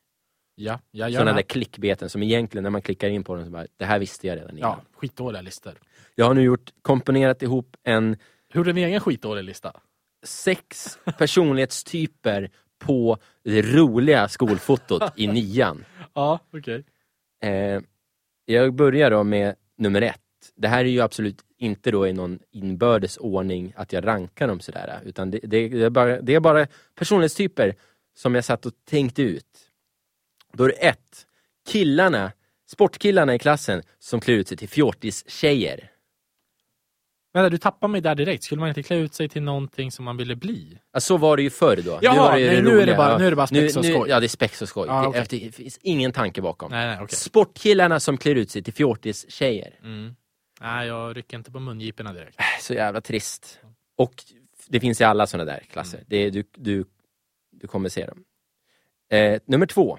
Ja, 0.54 0.80
ja, 0.90 1.06
Sådana 1.06 1.18
gärna. 1.24 1.32
där 1.32 1.42
klickbeten 1.42 2.08
som 2.10 2.22
egentligen 2.22 2.62
när 2.62 2.70
man 2.70 2.82
klickar 2.82 3.08
in 3.08 3.24
på 3.24 3.34
dem 3.34 3.44
så 3.44 3.50
bara, 3.50 3.66
det 3.76 3.84
här 3.84 3.98
visste 3.98 4.26
jag 4.26 4.36
redan 4.36 4.58
innan. 4.58 4.70
Ja, 4.70 4.80
skitdåliga 4.98 5.42
listor. 5.42 5.74
Jag 6.14 6.26
har 6.26 6.34
nu 6.34 6.42
gjort, 6.42 6.70
komponerat 6.82 7.42
ihop 7.42 7.76
en 7.82 8.16
Gjorde 8.54 8.70
en 8.70 8.76
egen 8.76 9.00
skitdålig 9.00 9.44
lista. 9.44 9.72
sex 10.24 10.98
personlighetstyper 11.18 12.50
på 12.78 13.18
det 13.44 13.62
roliga 13.62 14.28
skolfotot 14.28 15.02
i 15.16 15.26
nian. 15.32 15.84
Ja, 16.14 16.40
okej. 16.52 16.84
Eh, 17.42 17.80
jag 18.44 18.74
börjar 18.74 19.10
då 19.10 19.24
med 19.24 19.54
nummer 19.78 20.02
ett. 20.02 20.20
Det 20.56 20.68
här 20.68 20.84
är 20.84 20.88
ju 20.88 21.00
absolut 21.00 21.44
inte 21.58 21.90
då 21.90 22.06
i 22.06 22.12
någon 22.12 22.38
inbördes 22.52 23.16
ordning 23.16 23.72
att 23.76 23.92
jag 23.92 24.06
rankar 24.06 24.48
dem 24.48 24.60
sådär. 24.60 25.00
Utan 25.04 25.30
det, 25.30 25.38
det, 25.42 25.68
det, 25.68 25.82
är 25.82 25.90
bara, 25.90 26.20
det 26.20 26.34
är 26.34 26.40
bara 26.40 26.66
personlighetstyper 26.94 27.74
som 28.14 28.34
jag 28.34 28.44
satt 28.44 28.66
och 28.66 28.72
tänkte 28.84 29.22
ut. 29.22 29.46
Då 30.52 30.64
är 30.64 30.68
det 30.68 30.86
ett. 30.86 31.26
Killarna, 31.68 32.32
sportkillarna 32.66 33.34
i 33.34 33.38
klassen 33.38 33.82
som 33.98 34.20
klär 34.20 34.34
ut 34.34 34.48
sig 34.48 34.56
till 34.56 34.68
fjortis-tjejer. 34.68 35.90
Vänta, 37.36 37.50
du 37.50 37.58
tappar 37.58 37.88
mig 37.88 38.00
där 38.00 38.14
direkt. 38.14 38.44
Skulle 38.44 38.58
man 38.60 38.68
inte 38.68 38.82
klä 38.82 38.96
ut 38.96 39.14
sig 39.14 39.28
till 39.28 39.42
någonting 39.42 39.92
som 39.92 40.04
man 40.04 40.16
ville 40.16 40.36
bli? 40.36 40.78
Ja, 40.92 41.00
så 41.00 41.16
var 41.16 41.36
det 41.36 41.42
ju 41.42 41.50
förr 41.50 41.76
då. 41.84 41.98
Jaha, 42.02 42.16
var 42.16 42.32
det 42.32 42.40
ju 42.40 42.46
nej, 42.46 42.56
det 42.56 42.62
nu 42.62 42.80
är 42.80 42.86
det 42.86 42.94
bara- 42.96 43.18
nu 43.18 43.26
är 43.26 43.30
det 43.30 43.36
bara 43.36 43.46
spex 43.46 43.76
och 43.76 43.84
nu, 43.84 43.92
skoj. 43.92 44.10
Ja, 44.10 44.20
det 44.20 44.26
är 44.26 44.28
spex 44.28 44.62
och 44.62 44.68
skoj. 44.68 44.88
Det, 44.88 45.06
okej. 45.06 45.26
det 45.30 45.52
finns 45.54 45.78
ingen 45.82 46.12
tanke 46.12 46.42
bakom. 46.42 46.70
Nej, 46.70 46.86
nej, 46.86 46.98
okej. 47.02 47.16
Sportkillarna 47.16 48.00
som 48.00 48.16
klär 48.18 48.34
ut 48.34 48.50
sig 48.50 48.62
till 48.62 48.74
fjortis-tjejer. 48.74 49.78
Mm. 49.82 50.14
Nej, 50.60 50.86
jag 50.88 51.16
rycker 51.16 51.36
inte 51.36 51.50
på 51.52 51.60
mungiporna 51.60 52.12
direkt. 52.12 52.38
Så 52.60 52.74
jävla 52.74 53.00
trist. 53.00 53.60
Och 53.96 54.14
det 54.68 54.80
finns 54.80 55.00
i 55.00 55.04
alla 55.04 55.26
sådana 55.26 55.52
där 55.52 55.62
klasser. 55.72 56.04
Det 56.06 56.16
är, 56.16 56.30
du, 56.30 56.44
du, 56.56 56.84
du 57.52 57.66
kommer 57.66 57.88
se 57.88 58.06
dem. 58.06 58.24
Eh, 59.10 59.40
nummer 59.46 59.66
två. 59.66 59.98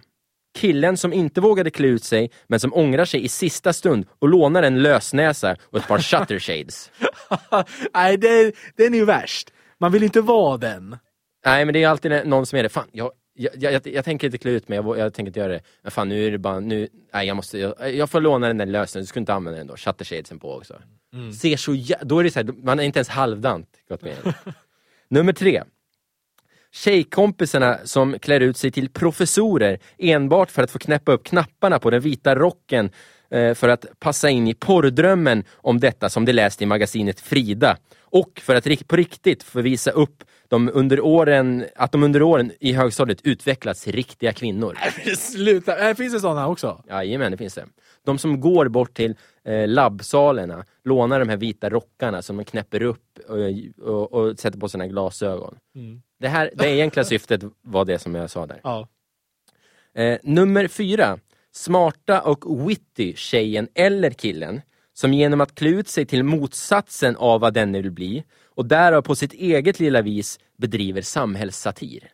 Killen 0.58 0.98
som 0.98 1.14
inte 1.14 1.42
vågade 1.42 1.70
klä 1.72 1.88
ut 1.88 2.04
sig, 2.04 2.32
men 2.48 2.60
som 2.60 2.74
ångrar 2.74 3.06
sig 3.06 3.24
i 3.24 3.28
sista 3.28 3.74
stund 3.74 4.06
och 4.20 4.30
lånar 4.30 4.64
en 4.64 4.82
lösnäsa 4.84 5.56
och 5.64 5.78
ett 5.80 5.88
par 5.88 6.00
shutter 6.00 6.40
shades. 6.40 6.92
Nej, 7.94 8.18
det, 8.18 8.56
den 8.76 8.94
är 8.94 8.98
ju 8.98 9.06
värst. 9.06 9.54
Man 9.80 9.92
vill 9.92 10.04
inte 10.04 10.22
vara 10.22 10.58
den. 10.58 10.98
Nej, 11.46 11.66
men 11.66 11.74
det 11.74 11.84
är 11.84 11.88
alltid 11.88 12.12
någon 12.28 12.46
som 12.46 12.60
är 12.60 12.64
det. 12.64 12.70
Fan, 12.70 12.88
jag, 12.92 13.12
jag, 13.34 13.74
jag, 13.74 13.88
jag 13.88 14.06
tänker 14.06 14.28
inte 14.28 14.38
klä 14.38 14.52
ut 14.52 14.68
mig, 14.70 14.76
jag, 14.76 14.98
jag 14.98 15.14
tänker 15.14 15.30
inte 15.30 15.40
göra 15.40 15.52
det. 15.54 15.62
Men 15.82 15.92
fan, 15.92 16.10
nu 16.10 16.26
är 16.28 16.32
det 16.32 16.38
bara, 16.38 16.60
nu, 16.60 16.88
nej, 17.14 17.28
jag 17.28 17.36
måste, 17.36 17.58
jag, 17.60 17.94
jag 17.94 18.10
får 18.10 18.22
låna 18.22 18.48
den 18.48 18.58
där 18.58 18.66
lösningen, 18.66 19.04
du 19.04 19.08
ska 19.08 19.20
inte 19.20 19.34
använda 19.34 19.58
den 19.58 19.68
då. 19.68 19.76
Shutter 19.78 20.06
shadesen 20.06 20.40
på 20.40 20.56
också. 20.56 20.74
Mm. 21.14 21.34
Ser 21.34 21.58
så 21.58 21.74
jä- 21.74 22.04
då 22.04 22.20
är 22.20 22.24
det 22.24 22.32
så 22.32 22.40
här, 22.40 22.50
man 22.64 22.80
är 22.80 22.84
inte 22.84 23.00
ens 23.00 23.10
halvdant 23.10 23.70
gått 23.90 24.02
med. 24.02 24.16
Nummer 25.10 25.34
tre. 25.34 25.64
Tjejkompisarna 26.78 27.78
som 27.84 28.20
klär 28.20 28.40
ut 28.40 28.58
sig 28.58 28.72
till 28.72 28.90
professorer 28.90 29.80
enbart 29.98 30.52
för 30.52 30.64
att 30.64 30.72
få 30.72 30.80
knäppa 30.80 31.12
upp 31.12 31.24
knapparna 31.24 31.80
på 31.80 31.90
den 31.90 32.02
vita 32.02 32.36
rocken 32.36 32.90
eh, 33.32 33.54
för 33.54 33.70
att 33.70 33.86
passa 34.00 34.30
in 34.30 34.48
i 34.48 34.54
porrdrömmen 34.54 35.44
om 35.54 35.80
detta 35.80 36.10
som 36.10 36.26
de 36.26 36.34
läst 36.34 36.62
i 36.62 36.66
magasinet 36.66 37.20
Frida. 37.20 37.78
Och 38.02 38.42
för 38.44 38.56
att 38.56 38.88
på 38.88 38.96
riktigt 38.96 39.44
få 39.44 39.62
visa 39.62 39.92
upp 39.92 40.24
de 40.48 40.70
under 40.74 41.00
åren, 41.00 41.66
att 41.76 41.92
de 41.92 42.04
under 42.04 42.22
åren 42.22 42.52
i 42.60 42.74
högstadiet 42.74 43.22
utvecklats 43.24 43.84
till 43.84 43.94
riktiga 43.94 44.34
kvinnor. 44.34 44.78
Sluta, 45.18 45.90
äh, 45.90 45.96
finns 45.96 46.14
det 46.14 46.20
sådana 46.20 46.48
också? 46.48 46.84
Jajamän, 46.90 47.32
det 47.32 47.38
finns 47.38 47.54
det. 47.54 47.66
De 48.06 48.18
som 48.18 48.42
går 48.42 48.68
bort 48.68 48.94
till 48.94 49.16
eh, 49.48 49.68
labbsalerna, 49.68 50.66
lånar 50.84 51.20
de 51.20 51.30
här 51.30 51.38
vita 51.38 51.70
rockarna 51.70 52.22
som 52.22 52.38
de 52.38 52.44
knäpper 52.44 52.82
upp 52.82 53.20
och, 53.28 53.88
och, 53.88 54.14
och 54.14 54.40
sätter 54.40 54.60
på 54.60 54.70
sina 54.70 54.88
glasögon. 54.88 55.58
Mm. 55.76 56.02
Det, 56.20 56.28
här, 56.28 56.52
det 56.56 56.70
egentliga 56.70 57.04
syftet 57.04 57.44
var 57.62 57.86
det 57.86 58.00
som 58.00 58.16
jag 58.16 58.30
sa 58.30 58.46
där. 58.46 58.60
Ja. 58.64 58.88
Eh, 59.94 60.20
nummer 60.24 60.68
fyra. 60.68 61.20
Smarta 61.52 62.22
och 62.22 62.70
witty 62.70 63.14
tjejen 63.16 63.68
eller 63.74 64.10
killen 64.10 64.62
som 64.94 65.14
genom 65.14 65.42
att 65.42 65.56
klä 65.56 65.70
ut 65.70 65.88
sig 65.88 66.06
till 66.06 66.24
motsatsen 66.24 67.16
av 67.16 67.42
vad 67.42 67.54
denne 67.54 67.82
vill 67.82 67.92
bli 67.92 68.24
och 68.46 68.66
därav 68.66 69.02
på 69.02 69.16
sitt 69.16 69.34
eget 69.34 69.80
lilla 69.80 70.02
vis 70.02 70.40
bedriver 70.58 71.02
samhällssatir. 71.02 72.12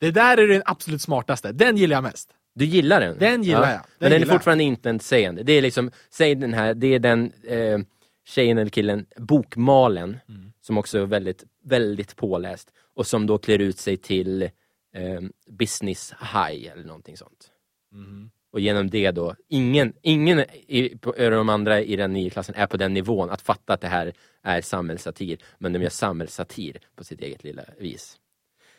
Det 0.00 0.10
där 0.10 0.36
är 0.36 0.48
den 0.48 0.62
absolut 0.64 1.02
smartaste. 1.02 1.52
Den 1.52 1.76
gillar 1.76 1.96
jag 1.96 2.02
mest. 2.02 2.34
Du 2.54 2.64
gillar 2.64 3.00
den? 3.00 3.18
Den 3.18 3.42
gillar 3.42 3.70
jag. 3.70 3.80
Den 3.80 3.82
men 3.98 4.10
den 4.10 4.22
är 4.22 4.26
fortfarande 4.26 4.64
inte 4.64 4.88
intetsägande. 4.88 5.42
Det 5.42 5.52
är 5.52 5.62
liksom, 5.62 5.90
säg 6.10 6.34
den 6.34 6.54
här, 6.54 6.74
det 6.74 6.94
är 6.94 6.98
den 6.98 7.32
eh, 7.46 7.78
tjejen 8.24 8.58
eller 8.58 8.70
killen, 8.70 9.06
bokmalen, 9.16 10.16
Mm. 10.28 10.52
som 10.60 10.78
också 10.78 10.98
är 10.98 11.06
väldigt, 11.06 11.44
väldigt 11.64 12.16
påläst 12.16 12.70
och 12.94 13.06
som 13.06 13.26
då 13.26 13.38
klär 13.38 13.58
ut 13.58 13.78
sig 13.78 13.96
till 13.96 14.42
eh, 14.42 15.20
business 15.50 16.12
high 16.20 16.72
eller 16.72 16.84
någonting 16.84 17.16
sånt. 17.16 17.50
Mm. 17.92 18.30
Och 18.52 18.60
genom 18.60 18.90
det 18.90 19.10
då, 19.10 19.34
ingen, 19.48 19.92
ingen 20.02 20.40
i, 20.66 20.98
på, 21.00 21.12
de 21.12 21.48
andra 21.48 21.80
i 21.80 21.96
den 21.96 22.12
nya 22.12 22.30
klassen 22.30 22.54
är 22.54 22.66
på 22.66 22.76
den 22.76 22.94
nivån 22.94 23.30
att 23.30 23.42
fatta 23.42 23.72
att 23.72 23.80
det 23.80 23.88
här 23.88 24.12
är 24.42 24.60
samhällssatir, 24.60 25.38
men 25.58 25.72
de 25.72 25.82
gör 25.82 25.90
samhällssatir 25.90 26.76
på 26.96 27.04
sitt 27.04 27.20
eget 27.20 27.44
lilla 27.44 27.62
vis. 27.78 28.18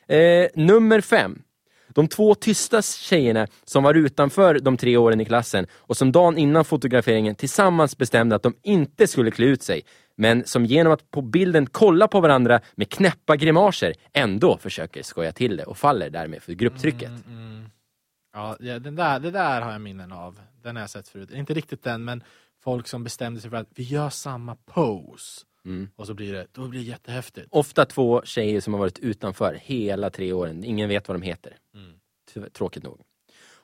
Eh, 0.08 0.48
nummer 0.56 1.02
fem. 1.02 1.42
De 1.94 2.08
två 2.08 2.36
tysta 2.36 2.82
tjejerna 2.82 3.48
som 3.64 3.84
var 3.84 3.94
utanför 3.94 4.60
de 4.60 4.78
tre 4.78 4.98
åren 4.98 5.22
i 5.22 5.26
klassen 5.26 5.68
och 5.74 5.98
som 5.98 6.12
dagen 6.12 6.38
innan 6.38 6.66
fotograferingen 6.66 7.36
tillsammans 7.36 7.98
bestämde 7.98 8.36
att 8.36 8.44
de 8.44 8.54
inte 8.64 9.08
skulle 9.08 9.32
klä 9.32 9.46
ut 9.46 9.64
sig, 9.64 9.82
men 10.16 10.46
som 10.46 10.66
genom 10.66 10.94
att 10.94 11.12
på 11.12 11.22
bilden 11.22 11.68
kolla 11.68 12.08
på 12.08 12.22
varandra 12.22 12.60
med 12.76 12.90
knäppa 12.90 13.36
grimaser 13.36 13.94
ändå 14.14 14.58
försöker 14.58 15.04
skoja 15.04 15.32
till 15.32 15.58
det 15.58 15.64
och 15.64 15.78
faller 15.78 16.10
därmed 16.10 16.44
för 16.44 16.54
grupptrycket. 16.54 17.10
Mm, 17.10 17.24
mm. 17.28 17.70
Ja, 18.34 18.58
ja 18.60 18.80
den 18.80 18.96
där, 18.96 19.20
det 19.20 19.32
där 19.32 19.62
har 19.62 19.72
jag 19.72 19.82
minnen 19.82 20.12
av. 20.12 20.40
Den 20.64 20.76
har 20.76 20.84
jag 20.84 20.90
sett 20.90 21.08
förut. 21.08 21.32
Inte 21.32 21.54
riktigt 21.54 21.84
den, 21.84 22.04
men 22.04 22.24
folk 22.64 22.88
som 22.88 23.04
bestämde 23.04 23.42
sig 23.42 23.50
för 23.50 23.58
att 23.58 23.70
vi 23.76 23.84
gör 23.84 24.10
samma 24.10 24.56
pose. 24.56 25.46
Mm. 25.66 25.90
Och 25.96 26.08
så 26.08 26.14
blir 26.14 26.34
det, 26.34 26.48
då 26.52 26.68
blir 26.68 26.80
det 26.80 26.86
jättehäftigt. 26.86 27.48
Ofta 27.50 27.86
två 27.86 28.22
tjejer 28.26 28.62
som 28.62 28.74
har 28.74 28.80
varit 28.80 29.00
utanför 29.00 29.60
hela 29.62 30.10
tre 30.10 30.34
åren. 30.34 30.64
Ingen 30.64 30.90
vet 30.90 31.08
vad 31.08 31.16
de 31.16 31.22
heter. 31.22 31.58
Tyvärr, 32.34 32.50
Tråkigt 32.50 32.84
nog. 32.84 33.02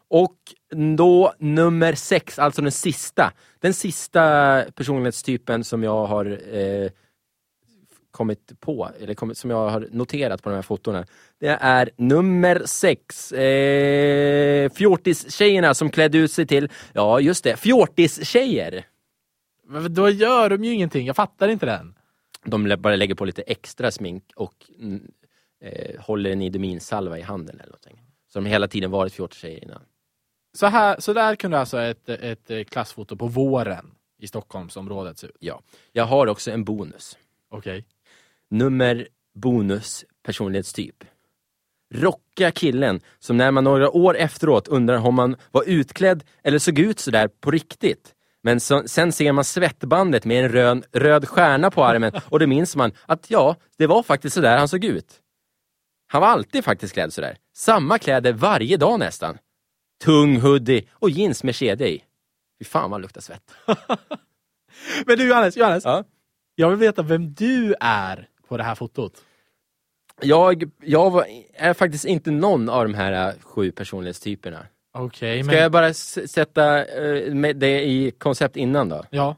Och 0.10 0.38
då 0.98 1.34
nummer 1.40 1.94
sex, 1.94 2.40
alltså 2.40 2.62
den 2.62 2.72
sista. 2.72 3.34
Den 3.60 3.74
sista 3.74 4.66
personlighetstypen 4.76 5.64
som 5.64 5.84
jag 5.84 6.06
har 6.06 6.56
eh, 6.58 6.90
kommit 8.12 8.60
på, 8.60 8.90
eller 9.00 9.14
kommit, 9.14 9.38
som 9.38 9.50
jag 9.50 9.70
har 9.70 9.88
noterat 9.92 10.44
på 10.44 10.50
de 10.50 10.56
här 10.56 10.62
fotona. 10.62 11.06
Det 11.40 11.58
är 11.62 11.90
nummer 11.98 12.62
sex. 12.66 13.32
Eh, 13.32 14.70
fjortis-tjejerna 14.70 15.74
som 15.74 15.90
klädde 15.90 16.18
ut 16.18 16.32
sig 16.32 16.48
till, 16.48 16.70
ja 16.94 17.20
just 17.20 17.44
det, 17.44 17.56
fjortis-tjejer. 17.56 18.84
Men 19.70 19.94
då 19.94 20.10
gör 20.10 20.50
de 20.50 20.64
ju 20.64 20.74
ingenting. 20.74 21.08
Jag 21.08 21.16
fattar 21.16 21.48
inte 21.48 21.66
den. 21.66 21.96
De 22.44 22.76
bara 22.80 22.96
lägger 22.96 23.16
på 23.16 23.26
lite 23.26 23.42
extra 23.42 23.92
smink 23.92 24.32
och 24.36 24.54
mm, 24.80 25.12
eh, 25.62 26.02
håller 26.02 26.30
en 26.32 26.42
idominsalva 26.42 27.18
i 27.20 27.22
handen 27.22 27.56
eller 27.56 27.72
någonting. 27.72 28.02
Har 28.34 28.42
hela 28.42 28.68
tiden 28.68 28.92
varit 28.92 29.14
fjortis-tjejer 29.14 29.64
innan. 29.64 29.82
Så, 30.54 30.68
här, 30.68 31.00
så 31.00 31.14
där 31.14 31.36
kunde 31.36 31.60
alltså 31.60 31.82
ett, 31.82 32.10
ett 32.10 32.52
eh, 32.52 32.64
klassfoto 32.64 33.18
på 33.18 33.28
våren 33.28 33.92
i 34.20 34.28
Stockholmsområdet 34.28 35.18
se 35.18 35.28
ut. 35.28 35.38
Ja. 35.40 35.62
Jag 35.92 36.06
har 36.06 36.28
också 36.28 36.52
en 36.52 36.64
bonus. 36.64 37.18
Okej. 37.50 37.86
Nummer 38.50 39.08
bonus 39.34 40.06
personlighetstyp. 40.24 41.04
Rockiga 41.94 42.52
killen 42.52 43.02
som 43.20 43.38
när 43.38 43.52
man 43.52 43.64
några 43.64 43.90
år 43.90 44.18
efteråt 44.18 44.68
undrar 44.68 45.08
om 45.08 45.16
man 45.16 45.36
var 45.52 45.64
utklädd 45.68 46.24
eller 46.44 46.60
såg 46.60 46.80
ut 46.80 47.00
sådär 47.00 47.28
på 47.28 47.52
riktigt. 47.52 48.16
Men 48.44 48.60
så, 48.60 48.84
sen 48.88 49.12
ser 49.12 49.32
man 49.32 49.44
svettbandet 49.44 50.26
med 50.26 50.46
en 50.46 50.52
röd, 50.52 50.86
röd 50.92 51.28
stjärna 51.28 51.72
på 51.72 51.84
armen 51.84 52.12
och 52.30 52.40
då 52.40 52.48
minns 52.48 52.76
man 52.76 52.92
att 53.06 53.32
ja, 53.32 53.56
det 53.78 53.88
var 53.88 54.04
faktiskt 54.04 54.34
sådär 54.34 54.58
han 54.58 54.68
såg 54.68 54.86
ut. 54.86 55.22
Han 56.08 56.22
var 56.22 56.28
alltid 56.28 56.64
faktiskt 56.64 56.94
klädd 56.94 57.14
sådär. 57.14 57.38
Samma 57.54 58.00
kläder 58.00 58.34
varje 58.34 58.78
dag 58.78 59.00
nästan. 59.00 59.38
Tung 60.04 60.42
hoodie 60.42 60.88
och 60.92 61.10
jeans 61.10 61.44
med 61.44 61.56
kedja 61.56 61.88
i. 61.88 62.04
Fy 62.60 62.66
fan 62.66 62.82
vad 62.84 62.92
han 62.92 63.02
luktar 63.02 63.22
svett. 63.22 63.52
Men 65.06 65.18
du 65.18 65.28
Johannes, 65.28 65.58
Johannes. 65.58 65.86
Ja. 65.86 66.04
Jag 66.56 66.70
vill 66.70 66.80
veta 66.80 67.02
vem 67.02 67.34
du 67.34 67.76
är 67.80 68.28
på 68.48 68.58
det 68.58 68.64
här 68.64 68.76
fotot. 68.76 69.24
Jag, 70.22 70.72
jag 70.82 71.10
var, 71.10 71.26
är 71.54 71.74
faktiskt 71.74 72.06
inte 72.06 72.32
någon 72.32 72.70
av 72.70 72.84
de 72.84 72.94
här 72.94 73.28
äh, 73.28 73.40
sju 73.42 73.72
personlighetstyperna. 73.72 74.66
Okej, 74.94 75.44
Ska 75.44 75.52
men... 75.52 75.62
jag 75.62 75.72
bara 75.72 75.88
s- 75.88 76.32
sätta 76.32 76.86
eh, 76.86 77.34
med 77.34 77.56
det 77.56 77.84
i 77.84 78.12
koncept 78.12 78.56
innan 78.56 78.90
då? 78.90 79.04
Ja. 79.10 79.36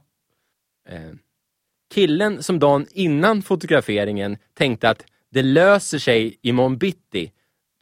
Eh, 0.90 1.00
killen 1.94 2.44
som 2.44 2.60
dagen 2.60 2.88
innan 2.92 3.42
fotograferingen 3.42 4.38
tänkte 4.54 4.90
att 4.90 5.06
det 5.32 5.44
löser 5.44 6.00
sig 6.00 6.38
imorgon 6.42 6.78
bitti, 6.78 7.32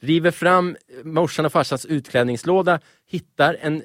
river 0.02 0.32
fram 0.32 0.76
morsan 1.04 1.46
och 1.46 1.52
farsans 1.52 1.86
utklädningslåda, 1.86 2.80
hittar 3.08 3.58
en, 3.62 3.76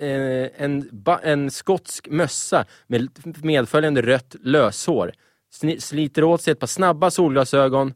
eh, 0.00 0.48
en, 0.62 0.88
ba, 0.92 1.18
en 1.22 1.50
skotsk 1.50 2.08
mössa 2.08 2.64
med 2.86 3.08
medföljande 3.42 4.02
rött 4.02 4.36
löshår, 4.40 5.12
sni- 5.60 5.78
sliter 5.80 6.24
åt 6.24 6.42
sig 6.42 6.52
ett 6.52 6.60
par 6.60 6.66
snabba 6.66 7.10
solglasögon 7.10 7.94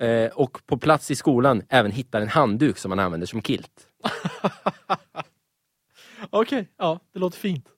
eh, 0.00 0.26
och 0.26 0.66
på 0.66 0.78
plats 0.78 1.10
i 1.10 1.14
skolan 1.16 1.62
även 1.68 1.92
hittar 1.92 2.20
en 2.20 2.28
handduk 2.28 2.78
som 2.78 2.88
man 2.88 2.98
använder 2.98 3.26
som 3.26 3.42
kilt. 3.42 3.88
Okej, 6.30 6.68
ja, 6.76 7.00
det 7.12 7.18
låter 7.18 7.38
fint. 7.38 7.68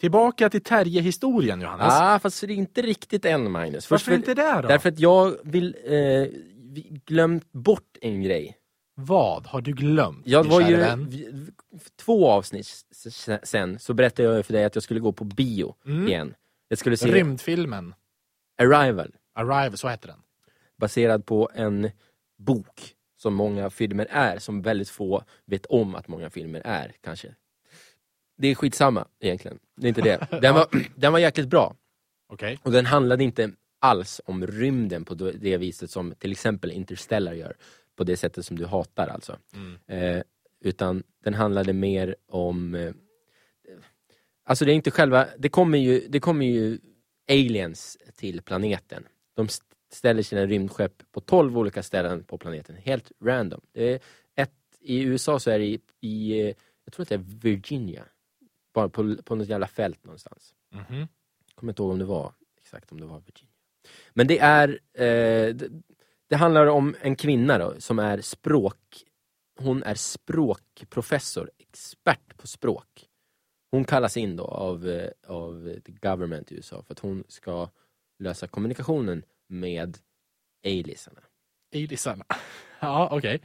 Tillbaka 0.00 0.50
till 0.50 0.62
Terje-historien, 0.62 1.60
Johannes. 1.60 1.86
ah, 1.90 2.18
fast 2.18 2.40
det 2.40 2.46
är 2.46 2.50
inte 2.56 2.82
riktigt 2.82 3.24
än 3.24 3.50
Magnus. 3.50 3.90
Varför 3.90 4.04
för- 4.04 4.14
inte 4.14 4.34
det 4.34 4.60
då? 4.62 4.68
Därför 4.68 4.88
att 4.88 4.98
jag 4.98 5.36
vill 5.44 5.76
eh, 5.84 6.26
glömt 7.06 7.52
bort 7.52 7.96
en 8.00 8.22
grej. 8.22 8.58
Vad 8.96 9.46
har 9.46 9.60
du 9.60 9.72
glömt, 9.72 10.22
Jag 10.26 10.44
var 10.44 10.60
ju, 10.60 10.76
vän? 10.76 11.12
två 11.96 12.28
avsnitt 12.30 12.66
sen 13.42 13.78
så 13.78 13.94
berättade 13.94 14.28
jag 14.28 14.46
för 14.46 14.52
dig 14.52 14.64
att 14.64 14.74
jag 14.76 14.82
skulle 14.82 15.00
gå 15.00 15.12
på 15.12 15.24
bio 15.24 15.74
Mm. 15.86 16.08
igen. 16.08 16.34
Jag 16.68 16.78
skulle 16.78 16.96
se 16.96 17.12
Rymdfilmen. 17.12 17.94
Arrival, 18.62 19.14
Arrival, 19.34 19.76
så 19.76 19.88
heter 19.88 20.08
den. 20.08 20.18
baserad 20.76 21.26
på 21.26 21.50
en 21.54 21.90
bok 22.36 22.94
som 23.16 23.34
många 23.34 23.70
filmer 23.70 24.06
är, 24.10 24.38
som 24.38 24.62
väldigt 24.62 24.88
få 24.88 25.24
vet 25.44 25.66
om 25.66 25.94
att 25.94 26.08
många 26.08 26.30
filmer 26.30 26.62
är, 26.64 26.92
kanske. 27.00 27.34
Det 28.36 28.48
är 28.48 28.54
skitsamma 28.54 29.08
egentligen, 29.20 29.58
det 29.76 29.86
är 29.86 29.88
inte 29.88 30.02
det. 30.02 30.28
Den 30.42 30.54
var, 30.54 30.68
den 30.96 31.12
var 31.12 31.18
jäkligt 31.18 31.48
bra. 31.48 31.76
Okej. 32.28 32.58
Och 32.62 32.72
den 32.72 32.86
handlade 32.86 33.24
inte 33.24 33.52
alls 33.78 34.20
om 34.24 34.46
rymden 34.46 35.04
på 35.04 35.14
det 35.14 35.56
viset 35.56 35.90
som 35.90 36.14
till 36.18 36.32
exempel 36.32 36.70
Interstellar 36.70 37.32
gör. 37.32 37.56
På 37.96 38.04
det 38.04 38.16
sättet 38.16 38.46
som 38.46 38.58
du 38.58 38.66
hatar 38.66 39.08
alltså. 39.08 39.38
Mm. 39.54 39.78
Eh, 39.86 40.22
utan 40.60 41.02
den 41.24 41.34
handlade 41.34 41.72
mer 41.72 42.16
om... 42.28 42.74
Eh, 42.74 42.92
alltså 44.44 44.64
det 44.64 44.72
är 44.72 44.74
inte 44.74 44.90
själva... 44.90 45.26
Det 45.38 45.48
kommer 45.48 45.78
ju, 45.78 46.06
det 46.08 46.20
kommer 46.20 46.46
ju 46.46 46.78
aliens 47.30 47.98
till 48.16 48.42
planeten. 48.42 49.04
De 49.34 49.48
ställer 49.94 50.22
sina 50.22 50.46
rymdskepp 50.46 51.02
på 51.12 51.20
12 51.20 51.58
olika 51.58 51.82
ställen 51.82 52.24
på 52.24 52.38
planeten. 52.38 52.76
Helt 52.76 53.12
random. 53.24 53.60
Det 53.72 53.92
är 53.92 54.00
ett, 54.34 54.54
I 54.80 55.02
USA 55.02 55.38
så 55.38 55.50
är 55.50 55.58
det 55.58 55.64
i, 55.64 55.80
i 56.00 56.54
jag 56.84 56.92
tror 56.92 57.02
att 57.02 57.08
det 57.08 57.14
är 57.14 57.24
Virginia. 57.42 58.04
Bara 58.74 58.88
på, 58.88 59.16
på 59.24 59.34
något 59.34 59.48
jävla 59.48 59.66
fält 59.66 60.04
någonstans. 60.04 60.54
Mhm. 60.70 61.08
kommer 61.54 61.72
inte 61.72 61.82
ihåg 61.82 61.90
om 61.90 61.98
det 61.98 62.04
var 62.04 62.32
exakt 62.60 62.92
om 62.92 63.00
det 63.00 63.06
var 63.06 63.20
Virginia. 63.20 63.54
Men 64.12 64.26
det 64.26 64.38
är 64.38 64.68
eh, 64.92 65.54
det, 65.54 65.68
det 66.26 66.36
handlar 66.36 66.66
om 66.66 66.96
en 67.00 67.16
kvinna 67.16 67.58
då, 67.58 67.74
som 67.78 67.98
är 67.98 68.20
språk 68.20 69.04
hon 69.56 69.82
är 69.82 69.94
språkprofessor, 69.94 71.50
expert 71.58 72.36
på 72.36 72.46
språk. 72.46 73.08
Hon 73.70 73.84
kallas 73.84 74.16
in 74.16 74.36
då 74.36 74.44
av, 74.44 74.88
eh, 74.88 75.10
av 75.26 75.80
the 75.84 75.92
government 75.92 76.52
i 76.52 76.54
USA 76.54 76.82
för 76.82 76.92
att 76.94 76.98
hon 76.98 77.24
ska 77.28 77.70
lösa 78.18 78.46
kommunikationen 78.46 79.22
med 79.48 79.98
aliasarna. 80.64 81.20
Aliasarna. 81.74 82.24
Ja, 82.80 83.08
okej. 83.12 83.42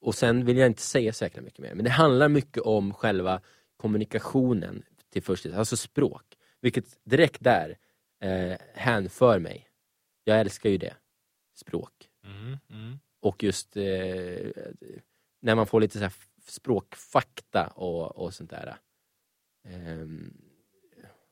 Och 0.00 0.14
sen 0.14 0.44
vill 0.44 0.56
jag 0.56 0.66
inte 0.66 0.82
säga 0.82 1.12
så 1.12 1.24
jäkla 1.24 1.42
mycket 1.42 1.58
mer, 1.58 1.74
men 1.74 1.84
det 1.84 1.90
handlar 1.90 2.28
mycket 2.28 2.62
om 2.62 2.94
själva 2.94 3.40
kommunikationen 3.76 4.82
till 5.10 5.22
först, 5.22 5.46
alltså 5.46 5.76
språk. 5.76 6.24
Vilket 6.60 7.04
direkt 7.04 7.44
där 7.44 7.78
eh, 8.20 8.58
hänför 8.74 9.38
mig. 9.38 9.68
Jag 10.24 10.40
älskar 10.40 10.70
ju 10.70 10.78
det. 10.78 10.96
Språk. 11.54 12.08
Mm, 12.24 12.58
mm. 12.70 12.98
Och 13.20 13.42
just 13.42 13.76
eh, 13.76 13.82
när 15.40 15.54
man 15.54 15.66
får 15.66 15.80
lite 15.80 15.98
så 15.98 16.04
här 16.04 16.14
språkfakta 16.46 17.66
och, 17.66 18.16
och 18.16 18.34
sånt 18.34 18.50
där. 18.50 18.76
Ehm, 19.68 20.47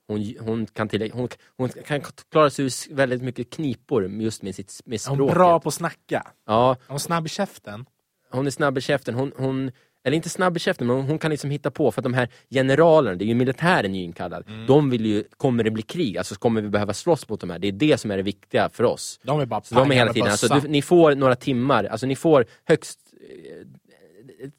hon, 0.08 0.34
hon, 0.40 0.66
kan 0.66 0.88
till, 0.88 1.10
hon, 1.12 1.28
hon 1.56 1.68
kan 1.68 2.00
klara 2.30 2.50
sig 2.50 2.64
ur 2.64 2.94
väldigt 2.94 3.22
mycket 3.22 3.50
knipor 3.50 4.08
just 4.10 4.42
med, 4.42 4.54
sitt, 4.54 4.80
med 4.84 4.94
Är 4.94 4.98
språket. 4.98 5.20
hon 5.20 5.34
bra 5.34 5.60
på 5.60 5.68
att 5.68 5.74
snacka? 5.74 6.26
Ja, 6.46 6.70
Är 6.70 6.76
hon 6.88 7.00
snabb 7.00 7.26
i 7.26 7.28
käften? 7.28 7.86
hon 8.30 8.46
är 8.46 8.50
snabb 8.50 8.78
i 8.78 8.80
käften. 8.80 9.14
Hon, 9.14 9.32
hon, 9.36 9.70
eller 10.04 10.16
inte 10.16 10.28
snabb 10.28 10.56
i 10.56 10.60
käften, 10.60 10.86
men 10.86 10.96
hon 11.00 11.18
kan 11.18 11.30
liksom 11.30 11.50
hitta 11.50 11.70
på. 11.70 11.90
För 11.92 12.00
att 12.00 12.04
de 12.04 12.14
här 12.14 12.28
generalerna, 12.50 13.16
det 13.16 13.24
är 13.24 13.26
ju 13.26 13.34
militären 13.34 13.94
är 13.94 14.04
inkallad. 14.04 14.44
De 14.66 14.90
vill 14.90 15.06
ju, 15.06 15.24
kommer 15.36 15.64
det 15.64 15.70
bli 15.70 15.82
krig, 15.82 16.18
alltså 16.18 16.34
kommer 16.34 16.60
vi 16.62 16.68
behöva 16.68 16.94
slåss 16.94 17.28
mot 17.28 17.40
de 17.40 17.50
här. 17.50 17.58
Det 17.58 17.68
är 17.68 17.72
det 17.72 17.98
som 17.98 18.10
är 18.10 18.16
det 18.16 18.22
viktiga 18.22 18.68
för 18.68 18.84
oss. 18.84 19.20
De 19.22 19.40
är 19.40 19.46
bara 19.46 19.62
Så 19.62 19.74
de 19.74 19.90
är 19.90 19.94
hela 19.94 20.12
tiden, 20.12 20.30
alltså, 20.30 20.60
du, 20.60 20.68
ni 20.68 20.82
får 20.82 21.14
några 21.14 21.36
timmar, 21.36 21.84
alltså 21.84 22.06
ni 22.06 22.16
får 22.16 22.46
högst 22.64 23.00
eh, 23.30 23.66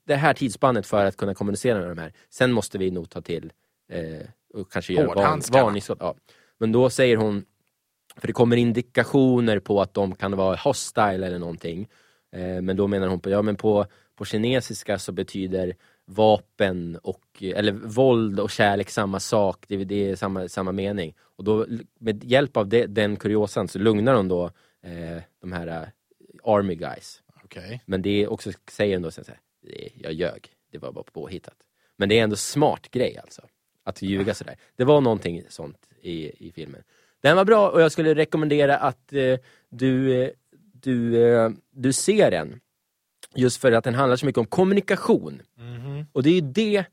det 0.07 0.15
här 0.15 0.33
tidsspannet 0.33 0.85
för 0.87 1.05
att 1.05 1.17
kunna 1.17 1.33
kommunicera 1.33 1.79
med 1.79 1.89
de 1.89 1.97
här. 1.97 2.13
Sen 2.29 2.51
måste 2.51 2.77
vi 2.77 2.91
nog 2.91 3.09
ta 3.09 3.21
till 3.21 3.51
eh, 3.91 4.27
och 4.57 4.71
kanske 4.71 4.95
van, 4.95 5.05
Hårdhandskarna. 5.05 5.63
varningsskott. 5.63 5.97
Ja. 6.01 6.15
Men 6.57 6.71
då 6.71 6.89
säger 6.89 7.17
hon, 7.17 7.45
för 8.17 8.27
det 8.27 8.33
kommer 8.33 8.57
indikationer 8.57 9.59
på 9.59 9.81
att 9.81 9.93
de 9.93 10.15
kan 10.15 10.37
vara 10.37 10.55
hostile 10.55 11.25
eller 11.27 11.39
någonting. 11.39 11.87
Eh, 12.35 12.61
men 12.61 12.77
då 12.77 12.87
menar 12.87 13.07
hon 13.07 13.19
på, 13.19 13.29
ja 13.29 13.41
men 13.41 13.55
på, 13.55 13.85
på 14.15 14.25
kinesiska 14.25 14.99
så 14.99 15.11
betyder 15.11 15.75
vapen 16.05 16.95
och, 17.03 17.43
eller 17.43 17.71
våld 17.71 18.39
och 18.39 18.49
kärlek 18.49 18.89
samma 18.89 19.19
sak, 19.19 19.65
det, 19.67 19.83
det 19.83 20.09
är 20.09 20.15
samma, 20.15 20.47
samma 20.49 20.71
mening. 20.71 21.13
Och 21.19 21.43
då 21.43 21.65
med 21.99 22.23
hjälp 22.23 22.57
av 22.57 22.67
det, 22.67 22.85
den 22.85 23.15
kuriosan 23.15 23.67
så 23.67 23.79
lugnar 23.79 24.13
hon 24.13 24.27
då 24.27 24.45
eh, 24.83 25.21
de 25.41 25.51
här 25.51 25.67
eh, 25.67 25.83
army 26.53 26.75
guys. 26.75 27.21
Okej. 27.43 27.81
Men 27.85 28.01
det 28.01 28.23
är 28.23 28.31
också, 28.31 28.51
säger 28.71 28.95
hon 28.95 29.03
då 29.03 29.11
sen 29.11 29.23
så 29.23 29.31
här, 29.31 29.39
"Det- 29.61 29.89
jag 29.95 30.13
ljög, 30.13 30.49
det 30.71 30.77
var 30.77 30.91
bara 30.91 31.03
påhittat. 31.03 31.55
Men 31.97 32.09
det 32.09 32.19
är 32.19 32.23
ändå 32.23 32.35
smart 32.35 32.91
grej 32.91 33.17
alltså, 33.17 33.41
att 33.87 34.01
ljuga 34.01 34.33
sådär. 34.33 34.55
Det 34.75 34.83
var 34.83 35.01
någonting 35.01 35.43
sånt 35.49 35.77
i, 36.01 36.47
i 36.47 36.51
filmen. 36.51 36.83
Den 37.21 37.35
var 37.35 37.45
bra 37.45 37.69
och 37.69 37.81
jag 37.81 37.91
skulle 37.91 38.15
rekommendera 38.15 38.77
att 38.77 39.13
eh, 39.13 39.39
du, 39.69 40.21
eh, 40.21 40.29
du, 40.73 41.27
eh, 41.27 41.49
du 41.71 41.93
ser 41.93 42.31
den. 42.31 42.59
Just 43.35 43.61
för 43.61 43.71
att 43.71 43.83
den 43.83 43.95
handlar 43.95 44.15
så 44.15 44.25
mycket 44.25 44.39
om 44.39 44.45
kommunikation. 44.45 45.41
Mhm. 45.57 46.05
Och 46.11 46.23
det 46.23 46.29
är 46.29 46.33
ju 46.33 46.41
det 46.41 46.85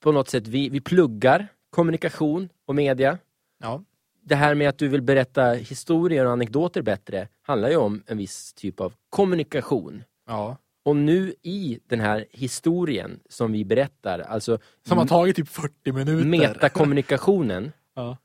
på 0.00 0.12
något 0.12 0.28
sätt 0.28 0.48
vi, 0.48 0.68
vi 0.68 0.80
pluggar, 0.80 1.46
kommunikation 1.70 2.48
och 2.66 2.74
media. 2.74 3.18
Ja. 3.62 3.84
Det 4.22 4.34
här 4.34 4.54
med 4.54 4.68
att 4.68 4.78
du 4.78 4.88
vill 4.88 5.02
berätta 5.02 5.52
historier 5.52 6.26
och 6.26 6.32
anekdoter 6.32 6.82
bättre 6.82 7.28
handlar 7.42 7.68
ju 7.68 7.76
om 7.76 8.02
en 8.06 8.18
viss 8.18 8.52
typ 8.52 8.80
av 8.80 8.94
kommunikation. 9.10 10.04
ja. 10.26 10.56
Och 10.82 10.96
nu 10.96 11.34
i 11.42 11.78
den 11.86 12.00
här 12.00 12.26
historien 12.30 13.20
som 13.28 13.52
vi 13.52 13.64
berättar, 13.64 14.18
alltså 14.18 14.58
Som 14.86 14.98
har 14.98 15.06
tagit 15.06 15.36
typ 15.36 15.48
40 15.48 15.92
minuter. 15.92 16.24
metakommunikationen, 16.28 17.72
Ja. 17.94 18.16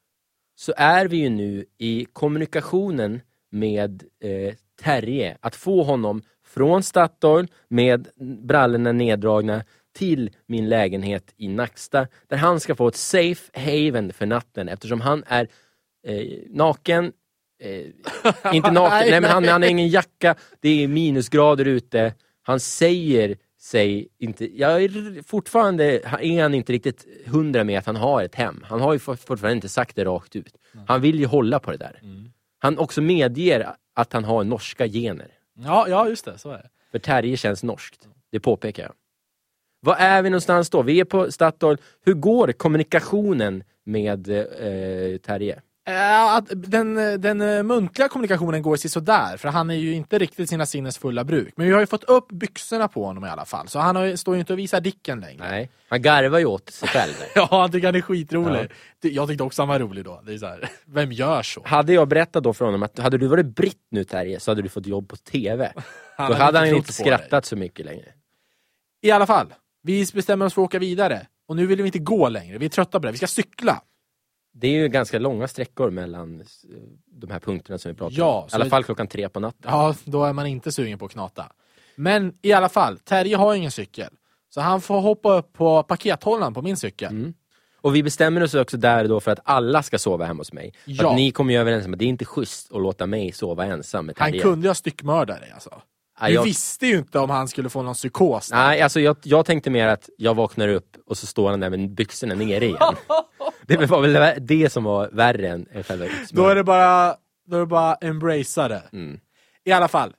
så 0.55 0.73
är 0.77 1.07
vi 1.07 1.17
ju 1.17 1.29
nu 1.29 1.65
i 1.77 2.05
kommunikationen 2.13 3.21
med 3.51 4.03
eh, 4.23 4.53
Terje. 4.83 5.37
Att 5.39 5.55
få 5.55 5.83
honom 5.83 6.21
från 6.45 6.83
Statoil 6.83 7.47
med 7.67 8.07
brallorna 8.43 8.91
neddragna 8.91 9.63
till 9.95 10.29
min 10.47 10.69
lägenhet 10.69 11.33
i 11.37 11.47
Nacksta 11.47 12.07
där 12.27 12.37
han 12.37 12.59
ska 12.59 12.75
få 12.75 12.87
ett 12.87 12.95
safe 12.95 13.59
haven 13.59 14.13
för 14.13 14.25
natten 14.25 14.69
eftersom 14.69 15.01
han 15.01 15.23
är 15.27 15.47
eh, 16.07 16.39
naken, 16.49 17.11
eh, 17.63 17.85
inte 18.55 18.71
naken, 18.71 18.97
Nej, 19.09 19.21
men 19.21 19.31
han, 19.31 19.45
han 19.47 19.61
har 19.61 19.69
ingen 19.69 19.89
jacka, 19.89 20.35
det 20.59 20.83
är 20.83 20.87
minusgrader 20.87 21.65
ute, 21.65 22.13
han 22.47 22.59
säger 22.59 23.37
sig 23.59 24.07
inte, 24.17 24.57
jag 24.59 24.83
är 24.83 25.23
fortfarande 25.23 25.99
är 26.21 26.41
han 26.41 26.53
inte 26.53 26.73
riktigt 26.73 27.05
hundra 27.25 27.63
med 27.63 27.79
att 27.79 27.85
han 27.85 27.95
har 27.95 28.23
ett 28.23 28.35
hem. 28.35 28.63
Han 28.67 28.81
har 28.81 28.93
ju 28.93 28.99
for- 28.99 29.15
fortfarande 29.15 29.55
inte 29.55 29.69
sagt 29.69 29.95
det 29.95 30.05
rakt 30.05 30.35
ut. 30.35 30.53
Han 30.87 31.01
vill 31.01 31.19
ju 31.19 31.25
hålla 31.25 31.59
på 31.59 31.71
det 31.71 31.77
där. 31.77 31.99
Han 32.59 32.77
också 32.77 33.01
medger 33.01 33.69
att 33.93 34.13
han 34.13 34.23
har 34.23 34.43
norska 34.43 34.87
gener. 34.87 35.27
ja, 35.63 35.85
ja, 35.89 36.09
just 36.09 36.25
det. 36.25 36.37
Så 36.37 36.49
är 36.51 36.57
det. 36.57 36.69
För 36.91 36.99
Terje 36.99 37.37
känns 37.37 37.63
norskt. 37.63 38.07
Det 38.31 38.39
påpekar 38.39 38.83
jag. 38.83 38.93
Var 39.79 39.95
är 39.95 40.21
vi 40.21 40.29
någonstans 40.29 40.69
då? 40.69 40.81
Vi 40.81 40.99
är 40.99 41.05
på 41.05 41.31
Statoil. 41.31 41.77
Hur 42.05 42.13
går 42.13 42.51
kommunikationen 42.51 43.63
med 43.83 44.29
eh, 44.29 45.17
Terje? 45.17 45.61
Ja, 45.87 46.37
att 46.37 46.45
den, 46.55 46.95
den 47.21 47.41
eh, 47.41 47.63
muntliga 47.63 48.07
kommunikationen 48.09 48.61
går 48.61 48.75
sig 48.75 48.89
sådär, 48.89 49.37
för 49.37 49.49
han 49.49 49.69
är 49.69 49.75
ju 49.75 49.93
inte 49.93 50.19
riktigt 50.19 50.49
sina 50.49 50.65
sinnes 50.65 50.97
fulla 50.97 51.23
bruk. 51.23 51.53
Men 51.57 51.67
vi 51.67 51.73
har 51.73 51.79
ju 51.79 51.85
fått 51.85 52.03
upp 52.03 52.27
byxorna 52.31 52.87
på 52.87 53.05
honom 53.05 53.25
i 53.25 53.29
alla 53.29 53.45
fall, 53.45 53.67
så 53.67 53.79
han 53.79 53.95
har, 53.95 54.03
ju- 54.03 54.17
står 54.17 54.35
ju 54.35 54.39
inte 54.39 54.53
och 54.53 54.59
visar 54.59 54.81
dicken 54.81 55.19
längre. 55.19 55.49
Nej, 55.49 55.71
han 55.89 56.01
garvar 56.01 56.39
ju 56.39 56.45
åt 56.45 56.69
sig 56.69 56.87
själv. 56.89 57.13
Ja, 57.35 57.47
han 57.51 57.71
tycker 57.71 57.87
han 57.87 57.95
är 57.95 58.01
skitrolig. 58.01 58.59
Ja. 59.01 59.09
Jag 59.09 59.27
tyckte 59.27 59.43
också 59.43 59.61
han 59.61 59.69
var 59.69 59.79
rolig 59.79 60.05
då. 60.05 60.21
Det 60.25 60.33
är 60.33 60.37
så 60.37 60.45
här, 60.45 60.69
vem 60.85 61.11
gör 61.11 61.41
så? 61.43 61.61
Hade 61.65 61.93
jag 61.93 62.07
berättat 62.07 62.43
då 62.43 62.53
för 62.53 62.65
honom 62.65 62.83
att 62.83 62.99
hade 62.99 63.17
du 63.17 63.27
varit 63.27 63.45
britt 63.55 63.87
nu 63.91 64.03
Terje 64.03 64.39
så 64.39 64.51
hade 64.51 64.61
du 64.61 64.69
fått 64.69 64.87
jobb 64.87 65.09
på 65.09 65.15
TV. 65.15 65.71
Han 66.17 66.27
då 66.31 66.33
hade 66.33 66.45
hade 66.45 66.57
han 66.59 66.67
inte 66.67 66.77
inte 66.77 66.87
dig. 66.87 66.93
skrattat 67.17 67.45
så 67.45 67.55
mycket 67.55 67.85
längre. 67.85 68.05
I 69.01 69.11
alla 69.11 69.25
fall, 69.25 69.53
vi 69.83 70.05
bestämmer 70.13 70.45
oss 70.45 70.53
för 70.53 70.61
att 70.61 70.65
åka 70.65 70.79
vidare. 70.79 71.27
Och 71.47 71.55
nu 71.55 71.65
vill 71.65 71.81
vi 71.81 71.85
inte 71.85 71.99
gå 71.99 72.29
längre, 72.29 72.57
vi 72.57 72.65
är 72.65 72.69
trötta 72.69 72.99
på 72.99 73.05
det. 73.05 73.11
Vi 73.11 73.17
ska 73.17 73.27
cykla. 73.27 73.81
Det 74.57 74.67
är 74.67 74.71
ju 74.71 74.87
ganska 74.87 75.19
långa 75.19 75.47
sträckor 75.47 75.89
mellan 75.91 76.39
eh, 76.41 76.45
de 77.11 77.31
här 77.31 77.39
punkterna 77.39 77.77
som 77.77 77.91
vi 77.91 77.97
pratar 77.97 78.15
Ja, 78.17 78.41
om. 78.41 78.47
I 78.51 78.55
alla 78.55 78.65
fall 78.69 78.83
klockan 78.83 79.07
tre 79.07 79.29
på 79.29 79.39
natten. 79.39 79.71
Ja, 79.71 79.95
då 80.05 80.23
är 80.23 80.33
man 80.33 80.47
inte 80.47 80.71
sugen 80.71 80.99
på 80.99 81.05
att 81.05 81.11
knata. 81.11 81.45
Men 81.95 82.33
i 82.41 82.53
alla 82.53 82.69
fall, 82.69 82.97
Terje 82.99 83.35
har 83.37 83.55
ingen 83.55 83.71
cykel. 83.71 84.09
Så 84.49 84.61
han 84.61 84.81
får 84.81 85.01
hoppa 85.01 85.37
upp 85.37 85.53
på 85.53 85.83
pakethållaren 85.83 86.53
på 86.53 86.61
min 86.61 86.77
cykel. 86.77 87.11
Mm. 87.11 87.33
Och 87.81 87.95
vi 87.95 88.03
bestämmer 88.03 88.43
oss 88.43 88.53
också 88.53 88.77
där 88.77 89.07
då 89.07 89.19
för 89.19 89.31
att 89.31 89.39
alla 89.43 89.83
ska 89.83 89.99
sova 89.99 90.25
hemma 90.25 90.39
hos 90.39 90.53
mig. 90.53 90.71
För 90.85 90.91
Ja. 90.91 91.09
att 91.09 91.15
ni 91.15 91.31
kommer 91.31 91.53
ju 91.53 91.59
överens 91.59 91.85
om 91.85 91.93
att 91.93 91.99
det 91.99 92.05
är 92.05 92.09
inte 92.09 92.25
schysst 92.25 92.71
att 92.73 92.81
låta 92.81 93.05
mig 93.05 93.31
sova 93.31 93.65
ensam 93.65 94.05
med 94.05 94.15
Han 94.19 94.31
Terje. 94.31 94.41
kunde 94.41 94.65
ju 94.65 94.69
ha 94.69 94.75
styckmördat 94.75 95.39
dig 95.41 95.51
alltså. 95.53 95.81
Du 96.21 96.33
jag- 96.33 96.43
visste 96.43 96.87
ju 96.87 96.97
inte 96.97 97.19
om 97.19 97.29
han 97.29 97.47
skulle 97.47 97.69
få 97.69 97.81
någon 97.81 97.93
psykos. 97.93 98.49
där. 98.49 98.57
Nej, 98.57 98.81
alltså 98.81 98.99
jag, 98.99 99.17
jag 99.23 99.45
tänkte 99.45 99.69
mer 99.69 99.87
att 99.87 100.09
jag 100.17 100.33
vaknar 100.35 100.67
upp 100.67 100.97
och 101.05 101.17
så 101.17 101.27
står 101.27 101.49
han 101.49 101.59
där 101.59 101.69
med 101.69 101.89
byxorna 101.89 102.35
nere 102.35 102.65
igen. 102.65 102.95
det 103.67 103.85
var 103.85 104.01
väl 104.01 104.45
det 104.45 104.69
som 104.69 104.83
var 104.83 105.09
värre 105.11 105.49
än 105.49 105.83
själva 105.83 106.05
Då 106.31 106.47
är 106.47 106.55
det 106.55 106.63
bara, 106.63 107.15
då 107.47 107.55
är 107.55 107.59
det 107.59 107.65
bara 107.65 107.95
embracea 107.95 108.67
det. 108.67 108.83
Mm. 108.93 109.19
I 109.65 109.71
alla 109.71 109.87
fall. 109.87 110.13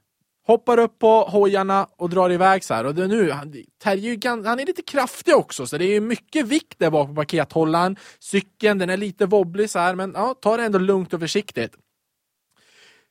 Hoppar 0.46 0.78
upp 0.78 0.98
på 0.98 1.22
hojarna 1.22 1.86
och 1.98 2.10
drar 2.10 2.32
iväg 2.32 2.64
så 2.64 2.74
här. 2.74 2.86
Och 2.86 2.94
det 2.94 3.06
nu, 3.06 3.30
han, 3.30 3.54
Terje 3.82 4.18
han 4.24 4.60
är 4.60 4.66
lite 4.66 4.82
kraftig 4.82 5.36
också, 5.36 5.66
så 5.66 5.78
det 5.78 5.84
är 5.84 6.00
mycket 6.00 6.46
vikt 6.46 6.78
där 6.78 6.90
bak 6.90 7.08
på 7.08 7.14
pakethållaren. 7.14 7.96
Cykeln, 8.18 8.78
den 8.78 8.90
är 8.90 8.96
lite 8.96 9.26
wobblig 9.26 9.70
så 9.70 9.78
här, 9.78 9.94
men 9.94 10.12
ja, 10.14 10.34
ta 10.40 10.56
det 10.56 10.64
ändå 10.64 10.78
lugnt 10.78 11.14
och 11.14 11.20
försiktigt. 11.20 11.72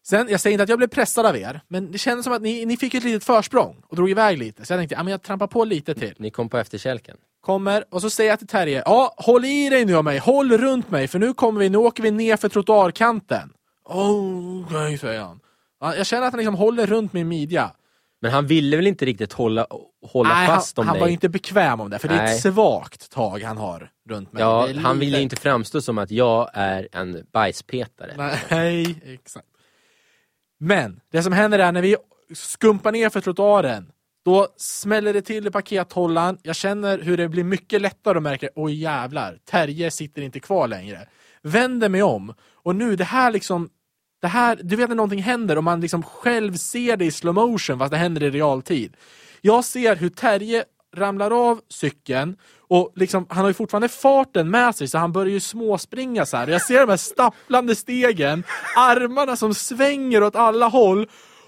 Sen, 0.07 0.27
jag 0.29 0.39
säger 0.39 0.53
inte 0.53 0.63
att 0.63 0.69
jag 0.69 0.77
blev 0.77 0.87
pressad 0.87 1.25
av 1.25 1.37
er, 1.37 1.61
men 1.67 1.91
det 1.91 1.97
kändes 1.97 2.23
som 2.23 2.33
att 2.33 2.41
ni, 2.41 2.65
ni 2.65 2.77
fick 2.77 2.93
ett 2.93 3.03
litet 3.03 3.23
försprång 3.23 3.81
och 3.87 3.95
drog 3.95 4.09
iväg 4.09 4.37
lite. 4.37 4.65
Så 4.65 4.73
jag 4.73 4.79
tänkte, 4.79 4.95
ja, 4.95 5.03
men 5.03 5.11
jag 5.11 5.21
trampar 5.21 5.47
på 5.47 5.65
lite 5.65 5.93
till. 5.93 6.13
Ni 6.17 6.29
kom 6.31 6.49
på 6.49 6.57
efterkälken. 6.57 7.17
Kommer 7.41 7.83
och 7.91 8.01
så 8.01 8.09
säger 8.09 8.29
jag 8.29 8.39
till 8.39 8.47
Terje, 8.47 8.83
ja 8.85 9.13
håll 9.17 9.45
i 9.45 9.69
dig 9.69 9.85
nu 9.85 9.95
av 9.95 10.03
mig, 10.03 10.17
håll 10.17 10.57
runt 10.57 10.89
mig 10.91 11.07
för 11.07 11.19
nu 11.19 11.33
kommer 11.33 11.59
vi, 11.59 11.69
nu 11.69 11.77
åker 11.77 12.03
vi 12.03 12.11
ner 12.11 12.37
för 12.37 12.49
trottoarkanten. 12.49 13.49
Oh, 13.85 14.65
Okej, 14.65 14.97
säger 14.97 15.21
han. 15.21 15.39
Ja, 15.79 15.95
Jag 15.95 16.05
känner 16.05 16.27
att 16.27 16.33
han 16.33 16.37
liksom 16.39 16.55
håller 16.55 16.85
runt 16.87 17.13
min 17.13 17.27
midja. 17.27 17.71
Men 18.21 18.31
han 18.31 18.47
ville 18.47 18.75
väl 18.77 18.87
inte 18.87 19.05
riktigt 19.05 19.33
hålla, 19.33 19.67
hålla 20.07 20.29
Nej, 20.29 20.47
fast 20.47 20.77
han, 20.77 20.83
om 20.83 20.87
han 20.87 20.93
dig? 20.93 21.01
var 21.01 21.07
inte 21.07 21.29
bekväm 21.29 21.81
om 21.81 21.89
det, 21.89 21.99
för 21.99 22.07
det 22.07 22.13
är 22.15 22.23
Nej. 22.23 22.35
ett 22.35 22.41
svagt 22.41 23.11
tag 23.11 23.41
han 23.43 23.57
har 23.57 23.89
runt 24.09 24.33
mig. 24.33 24.41
Ja, 24.43 24.67
han 24.83 24.99
vill 24.99 25.07
lite- 25.09 25.17
ju 25.17 25.23
inte 25.23 25.35
framstå 25.35 25.81
som 25.81 25.97
att 25.97 26.11
jag 26.11 26.49
är 26.53 26.87
en 26.91 27.25
bajspetare. 27.33 28.37
Nej, 28.49 28.95
exakt. 29.05 29.45
Men 30.65 30.99
det 31.11 31.23
som 31.23 31.33
händer 31.33 31.59
är 31.59 31.71
när 31.71 31.81
vi 31.81 31.95
skumpar 32.33 32.91
ner 32.91 33.09
för 33.09 33.21
trottoaren, 33.21 33.91
då 34.25 34.47
smäller 34.57 35.13
det 35.13 35.21
till 35.21 35.47
i 35.47 35.51
pakethållaren. 35.51 36.37
Jag 36.43 36.55
känner 36.55 36.99
hur 36.99 37.17
det 37.17 37.29
blir 37.29 37.43
mycket 37.43 37.81
lättare 37.81 38.17
och 38.17 38.23
märker, 38.23 38.49
oj 38.55 38.73
jävlar, 38.73 39.39
Terje 39.45 39.91
sitter 39.91 40.21
inte 40.21 40.39
kvar 40.39 40.67
längre. 40.67 41.07
Vänder 41.41 41.89
mig 41.89 42.03
om 42.03 42.33
och 42.53 42.75
nu 42.75 42.95
det 42.95 43.03
här 43.03 43.31
liksom, 43.31 43.69
det 44.21 44.27
här, 44.27 44.59
du 44.63 44.75
vet 44.75 44.89
när 44.89 44.95
någonting 44.95 45.21
händer 45.21 45.57
och 45.57 45.63
man 45.63 45.81
liksom 45.81 46.03
själv 46.03 46.55
ser 46.55 46.97
det 46.97 47.05
i 47.05 47.11
slow 47.11 47.35
motion 47.35 47.79
fast 47.79 47.91
det 47.91 47.97
händer 47.97 48.23
i 48.23 48.29
realtid. 48.29 48.97
Jag 49.41 49.65
ser 49.65 49.95
hur 49.95 50.09
Terje 50.09 50.63
ramlar 50.95 51.49
av 51.49 51.59
cykeln 51.69 52.37
och 52.67 52.91
liksom, 52.95 53.25
han 53.29 53.39
har 53.41 53.47
ju 53.47 53.53
fortfarande 53.53 53.89
farten 53.89 54.49
med 54.51 54.75
sig 54.75 54.87
så 54.87 54.97
han 54.97 55.11
börjar 55.11 55.31
ju 55.33 55.39
småspringa 55.39 56.25
så 56.25 56.37
här. 56.37 56.47
Jag 56.47 56.61
ser 56.61 56.79
de 56.79 56.89
här 56.89 56.97
stapplande 56.97 57.75
stegen, 57.75 58.43
armarna 58.77 59.35
som 59.35 59.53
svänger 59.53 60.23
åt 60.23 60.35
alla 60.35 60.67
håll 60.67 61.07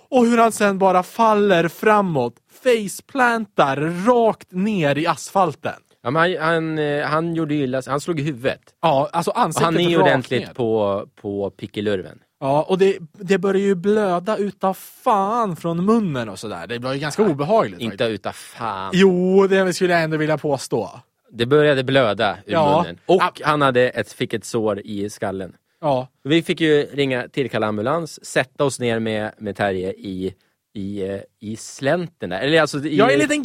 och 0.10 0.26
hur 0.26 0.38
han 0.38 0.52
sen 0.52 0.78
bara 0.78 1.04
faller 1.04 1.68
framåt, 1.68 2.34
faceplantar 2.64 4.06
rakt 4.08 4.52
ner 4.52 4.98
i 4.98 5.08
asfalten. 5.08 5.74
Ja, 6.04 6.12
han, 6.12 6.38
han, 6.40 6.80
eh, 6.80 7.06
han 7.06 7.36
gjorde 7.36 7.56
illa 7.56 7.82
han 7.88 8.02
slog 8.02 8.20
i 8.20 8.24
huvudet. 8.24 8.62
Ja, 8.82 9.10
alltså 9.14 9.32
Och 9.32 9.40
ansiktet 9.40 9.66
han 9.66 9.78
är 9.78 9.90
ju 9.90 10.02
ordentligt 10.02 10.48
ner. 10.48 10.54
på, 10.54 11.06
på 11.22 11.50
pickelurven. 11.50 12.20
Ja, 12.40 12.64
och 12.70 12.78
det, 12.78 12.98
det 13.14 13.38
börjar 13.38 13.62
ju 13.62 13.76
blöda 13.76 14.38
utav 14.38 14.74
fan 14.74 15.56
från 15.56 15.86
munnen 15.86 16.30
och 16.30 16.40
sådär. 16.40 16.68
Det 16.68 16.80
var 16.80 16.94
ju 16.94 17.00
ganska 17.00 17.24
obehagligt. 17.24 17.80
Inte 17.82 18.04
utav 18.04 18.32
fan. 18.32 18.92
Jo, 18.94 19.48
det 19.48 19.74
skulle 19.74 19.94
jag 19.94 20.04
ändå 20.04 20.18
vilja 20.18 20.38
påstå. 20.38 20.90
Det 21.32 21.46
började 21.46 21.84
blöda 21.84 22.38
ur 22.46 22.54
Ja. 22.54 22.78
munnen. 22.82 23.00
Och 23.06 23.42
han 23.44 23.62
hade 23.62 23.90
ett, 23.90 24.14
fick 24.14 24.34
ett 24.34 24.46
sår 24.46 24.80
i 24.80 25.10
skallen. 25.10 25.54
Ja, 25.82 26.08
Vi 26.24 26.44
fick 26.44 26.62
ju 26.62 26.84
ringa, 26.94 27.28
tillkalla 27.28 27.68
ambulans, 27.68 28.26
sätta 28.26 28.64
oss 28.64 28.80
ner 28.80 29.00
med, 29.00 29.32
med 29.38 29.56
Terje 29.56 29.92
i, 29.92 30.34
i, 30.78 31.10
eh, 31.10 31.20
i 31.40 31.56
slänten 31.56 32.30
där. 32.30 32.40
Eller 32.40 32.62
alltså 32.62 32.86
i, 32.86 33.00
är 33.10 33.14
en 33.14 33.20
liten 33.20 33.44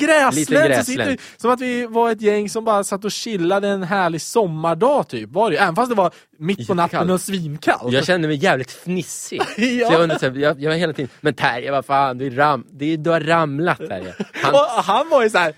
sitter 0.84 1.06
vi, 1.06 1.18
som 1.36 1.50
att 1.50 1.60
vi 1.60 1.86
var 1.86 2.10
ett 2.10 2.22
gäng 2.22 2.48
som 2.48 2.64
bara 2.64 2.84
satt 2.84 3.04
och 3.04 3.12
chillade 3.12 3.68
en 3.68 3.82
härlig 3.82 4.20
sommardag 4.20 5.08
typ. 5.08 5.30
Var 5.30 5.50
det, 5.50 5.56
även 5.56 5.76
fast 5.76 5.88
det 5.88 5.94
var 5.94 6.14
mitt 6.38 6.68
på 6.68 6.74
natten 6.74 7.10
och 7.10 7.20
svinkallt. 7.20 7.92
Jag 7.92 8.06
kände 8.06 8.28
mig 8.28 8.36
jävligt 8.36 8.70
fnissig. 8.70 9.40
Ja. 9.56 9.88
Så 9.88 9.94
jag, 9.94 10.08
här, 10.08 10.36
jag, 10.36 10.60
jag 10.60 10.70
var 10.70 10.76
hela 10.76 10.92
tiden, 10.92 11.10
men 11.20 11.34
Terje 11.34 11.70
vad 11.70 11.84
fan, 11.84 12.18
du, 12.18 12.30
ram, 12.30 12.66
det, 12.70 12.96
du 12.96 13.10
har 13.10 13.20
ramlat 13.20 13.78
Terje. 13.78 14.14
Han, 14.32 14.54
han 14.84 15.08
var 15.08 15.22
ju 15.22 15.30
såhär... 15.30 15.54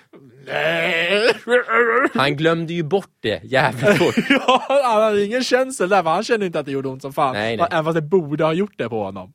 Han 2.14 2.36
glömde 2.36 2.72
ju 2.72 2.82
bort 2.82 3.16
det 3.20 3.40
jävligt 3.44 3.98
fort. 3.98 4.24
Ja, 4.28 4.62
han 4.68 5.02
hade 5.02 5.24
ingen 5.24 5.44
känsel 5.44 5.88
där, 5.88 6.02
för 6.02 6.10
han 6.10 6.24
kände 6.24 6.46
inte 6.46 6.58
att 6.58 6.66
det 6.66 6.72
gjorde 6.72 6.88
ont 6.88 7.02
som 7.02 7.12
fan. 7.12 7.32
Nej, 7.32 7.56
nej. 7.56 7.66
Även 7.70 7.84
fast 7.84 7.94
det 7.94 8.02
borde 8.02 8.44
ha 8.44 8.52
gjort 8.52 8.74
det 8.76 8.88
på 8.88 9.04
honom. 9.04 9.32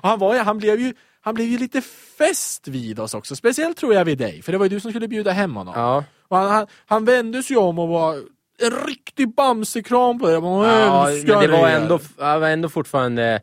Och 0.00 0.08
han, 0.08 0.18
var, 0.18 0.38
han, 0.38 0.58
blev 0.58 0.80
ju, 0.80 0.94
han 1.20 1.34
blev 1.34 1.46
ju 1.46 1.58
lite 1.58 1.80
fäst 2.18 2.68
vid 2.68 3.00
oss 3.00 3.14
också, 3.14 3.36
speciellt 3.36 3.76
tror 3.76 3.94
jag 3.94 4.04
vid 4.04 4.18
dig, 4.18 4.42
för 4.42 4.52
det 4.52 4.58
var 4.58 4.64
ju 4.64 4.68
du 4.68 4.80
som 4.80 4.90
skulle 4.92 5.08
bjuda 5.08 5.30
hem 5.32 5.56
honom. 5.56 5.74
Ja. 5.76 6.04
Och 6.28 6.36
han, 6.36 6.50
han, 6.50 6.66
han 6.86 7.04
vände 7.04 7.42
sig 7.42 7.56
om 7.56 7.78
och 7.78 7.88
var 7.88 8.14
en 8.62 8.86
riktig 8.86 9.34
bamsekram 9.34 10.18
på 10.18 10.26
dig. 10.26 10.40
Bara, 10.40 10.66
Ja, 10.80 11.10
"Älskar 11.10 11.34
men 11.34 11.42
det 11.50 11.52
var 11.52 11.68
er." 11.68 11.76
ändå, 11.76 11.98
han 12.18 12.40
var 12.40 12.48
ändå 12.48 12.68
fortfarande 12.68 13.40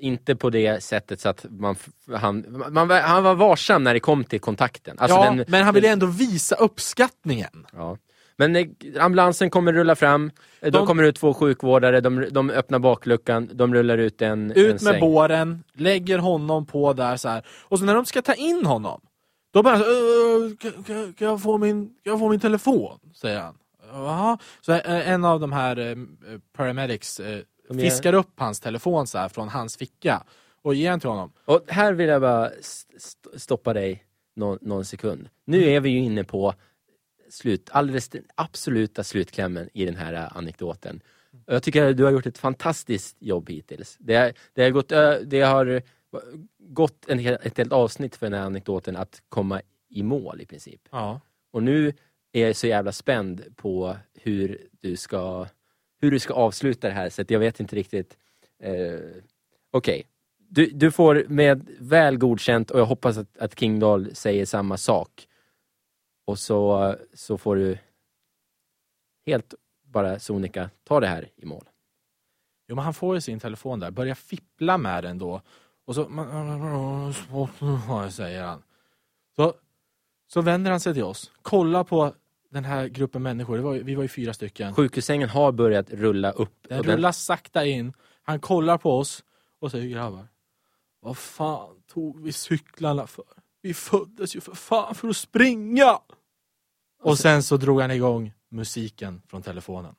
inte 0.00 0.36
på 0.36 0.50
det 0.50 0.82
sättet 0.84 1.20
så 1.20 1.28
att 1.28 1.46
man, 1.50 1.76
han, 2.16 2.44
man, 2.70 2.88
var- 2.88 3.00
han 3.00 3.22
var 3.22 3.34
varsam 3.34 3.84
när 3.84 3.94
det 3.94 4.00
kom 4.00 4.24
till 4.24 4.40
kontakten. 4.40 4.98
Alltså 4.98 5.16
ja, 5.16 5.24
den- 5.24 5.44
men 5.48 5.62
han 5.64 5.74
ville 5.74 5.88
ändå 5.88 6.06
visa 6.06 6.54
uppskattningen. 6.54 7.66
Ja. 7.72 7.96
Men 8.40 8.56
eh, 8.56 8.66
ambulansen 9.00 9.50
kommer 9.50 9.72
rulla 9.72 9.96
fram, 9.96 10.30
eh, 10.60 10.70
då 10.72 10.78
De- 10.78 10.86
kommer 10.86 11.02
ut 11.02 11.16
två 11.16 11.34
sjukvårdare, 11.34 12.00
de, 12.00 12.26
de 12.30 12.50
öppnar 12.50 12.78
bakluckan, 12.78 13.50
de 13.52 13.74
rullar 13.74 13.98
ut 13.98 14.22
en, 14.22 14.50
en 14.50 14.56
Ut 14.56 14.72
med 14.72 14.80
säng. 14.80 15.00
båren, 15.00 15.64
lägger 15.74 16.18
honom 16.18 16.66
på 16.66 16.92
där 16.92 17.16
så 17.16 17.28
här. 17.28 17.46
Och 17.62 17.78
så 17.78 17.84
när 17.84 17.94
de 17.94 18.06
ska 18.06 18.22
ta 18.22 18.34
in 18.34 18.66
honom, 18.66 19.00
då 19.52 19.62
bara 19.62 19.78
så, 19.78 19.84
"Äh, 19.84 20.56
kan, 20.84 21.12
kan, 21.12 21.28
jag 21.28 21.42
få 21.42 21.58
min, 21.58 21.86
kan 21.86 22.10
jag 22.12 22.18
få 22.18 22.28
min 22.28 22.40
telefon? 22.40 22.98
Säger 23.14 23.40
han. 23.40 23.54
Jaha. 23.92 24.38
Så 24.60 24.72
eh, 24.72 25.08
en 25.10 25.24
av 25.24 25.40
de 25.40 25.52
här 25.52 25.96
paramedics 26.56 27.20
fiskar 27.80 28.12
upp 28.12 28.32
hans 28.40 28.60
telefon 28.60 29.06
så 29.06 29.18
här 29.18 29.28
från 29.28 29.48
hans 29.48 29.76
ficka 29.76 30.22
och 30.62 30.74
ger 30.74 30.90
den 30.90 31.00
till 31.00 31.08
honom. 31.08 31.32
Och 31.44 31.60
här 31.68 31.92
vill 31.92 32.08
jag 32.08 32.20
bara 32.20 32.48
st- 32.50 32.96
st- 32.96 33.38
stoppa 33.38 33.72
dig 33.72 34.04
någon, 34.36 34.58
någon 34.60 34.84
sekund. 34.84 35.28
Nu 35.44 35.64
är 35.70 35.80
vi 35.80 35.90
ju 35.90 35.98
inne 35.98 36.24
på 36.24 36.54
slut, 37.30 37.68
alldeles 37.72 38.08
den 38.08 38.24
absoluta 38.34 39.04
slutklämmen 39.04 39.68
i 39.72 39.84
den 39.84 39.96
här 39.96 40.12
eh, 40.12 40.36
anekdoten. 40.36 41.00
Och 41.46 41.54
Jag 41.54 41.62
tycker 41.62 41.90
att 41.90 41.96
du 41.96 42.04
har 42.04 42.10
gjort 42.10 42.26
ett 42.26 42.38
fantastiskt 42.38 43.16
jobb 43.20 43.50
hittills. 43.50 43.96
Det, 44.00 44.34
det 44.54 44.62
har, 44.62 44.70
gått, 44.70 44.88
det 45.30 45.40
har 45.40 45.82
gått 46.58 47.08
en, 47.08 47.26
ett 47.26 47.58
helt 47.58 47.72
avsnitt 47.72 48.16
för 48.16 48.26
den 48.26 48.38
här 48.38 48.46
anekdoten 48.46 48.96
att 48.96 49.22
komma 49.28 49.60
i 49.88 50.02
mål 50.02 50.40
i 50.40 50.46
princip. 50.46 50.80
Ja. 50.90 51.20
Och 51.50 51.62
nu 51.62 51.92
är 52.32 52.46
jag 52.46 52.56
så 52.56 52.66
jävla 52.66 52.92
spänd 52.92 53.56
på 53.56 53.96
hur 54.14 54.68
du 54.80 54.96
ska, 54.96 55.46
hur 56.00 56.10
du 56.10 56.18
ska 56.18 56.34
avsluta 56.34 56.88
det 56.88 56.94
här, 56.94 57.10
så 57.10 57.22
att 57.22 57.30
jag 57.30 57.40
vet 57.40 57.60
inte 57.60 57.76
riktigt. 57.76 58.16
Eh, 58.62 59.00
Okej, 59.70 60.06
du, 60.48 60.66
du 60.66 60.90
får 60.90 61.24
med 61.28 61.68
väl 61.78 62.18
godkänt 62.18 62.70
och 62.70 62.80
jag 62.80 62.86
hoppas 62.86 63.18
att, 63.18 63.38
att 63.38 63.58
Kingdal 63.58 64.14
säger 64.14 64.46
samma 64.46 64.76
sak. 64.76 65.27
Och 66.28 66.38
så, 66.38 66.94
så 67.14 67.38
får 67.38 67.56
du 67.56 67.78
helt 69.26 69.54
bara 69.82 70.18
sonika 70.18 70.70
ta 70.84 71.00
det 71.00 71.06
här 71.06 71.28
i 71.36 71.46
mål. 71.46 71.64
Jo, 72.68 72.76
men 72.76 72.84
han 72.84 72.94
får 72.94 73.14
ju 73.14 73.20
sin 73.20 73.40
telefon 73.40 73.80
där, 73.80 73.90
börjar 73.90 74.14
fippla 74.14 74.78
med 74.78 75.04
den 75.04 75.18
då. 75.18 75.42
Och 75.84 75.94
så, 75.94 76.04
säger 78.10 78.42
han. 78.42 78.62
Så, 79.36 79.54
så 80.26 80.40
vänder 80.40 80.70
han 80.70 80.80
sig 80.80 80.94
till 80.94 81.04
oss, 81.04 81.32
kollar 81.42 81.84
på 81.84 82.14
den 82.50 82.64
här 82.64 82.86
gruppen 82.86 83.22
människor, 83.22 83.58
var, 83.58 83.74
vi 83.74 83.94
var 83.94 84.02
ju 84.02 84.08
fyra 84.08 84.34
stycken. 84.34 84.74
Sjukhussängen 84.74 85.28
har 85.28 85.52
börjat 85.52 85.90
rulla 85.90 86.30
upp. 86.30 86.66
Den 86.68 86.82
rullar 86.82 87.12
sakta 87.12 87.64
in, 87.64 87.92
han 88.22 88.40
kollar 88.40 88.78
på 88.78 88.98
oss 88.98 89.24
och 89.58 89.70
säger 89.70 89.88
grabbar, 89.88 90.28
vad 91.00 91.16
fan 91.16 91.82
tog 91.86 92.22
vi 92.22 92.32
cyklarna 92.32 93.06
för? 93.06 93.47
Vi 93.62 93.74
föddes 93.74 94.36
ju 94.36 94.40
för 94.40 94.54
fan 94.54 94.94
för 94.94 95.08
att 95.08 95.16
springa! 95.16 95.98
Och 97.02 97.18
sen 97.18 97.42
så 97.42 97.56
drog 97.56 97.80
han 97.80 97.90
igång 97.90 98.32
musiken 98.50 99.22
från 99.26 99.42
telefonen. 99.42 99.94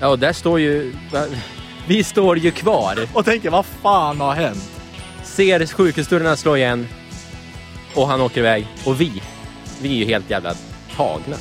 Ja, 0.00 0.08
och 0.08 0.18
där 0.18 0.32
står 0.32 0.60
ju... 0.60 0.94
Vi 1.88 2.04
står 2.04 2.38
ju 2.38 2.50
kvar. 2.50 3.08
Och 3.14 3.24
tänker, 3.24 3.50
vad 3.50 3.66
fan 3.66 4.20
har 4.20 4.34
hänt? 4.34 4.70
Ser 5.24 5.66
sjukhusdörrarna 5.66 6.36
slå 6.36 6.56
igen 6.56 6.86
och 7.96 8.06
han 8.06 8.20
åker 8.20 8.38
iväg. 8.40 8.66
Och 8.86 9.00
vi, 9.00 9.22
vi 9.82 9.88
är 9.88 9.94
ju 9.94 10.04
helt 10.04 10.30
jävla 10.30 10.54
tagna. 10.96 11.36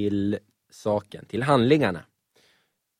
Till 0.00 0.38
saken, 0.70 1.24
till 1.24 1.42
handlingarna. 1.42 2.04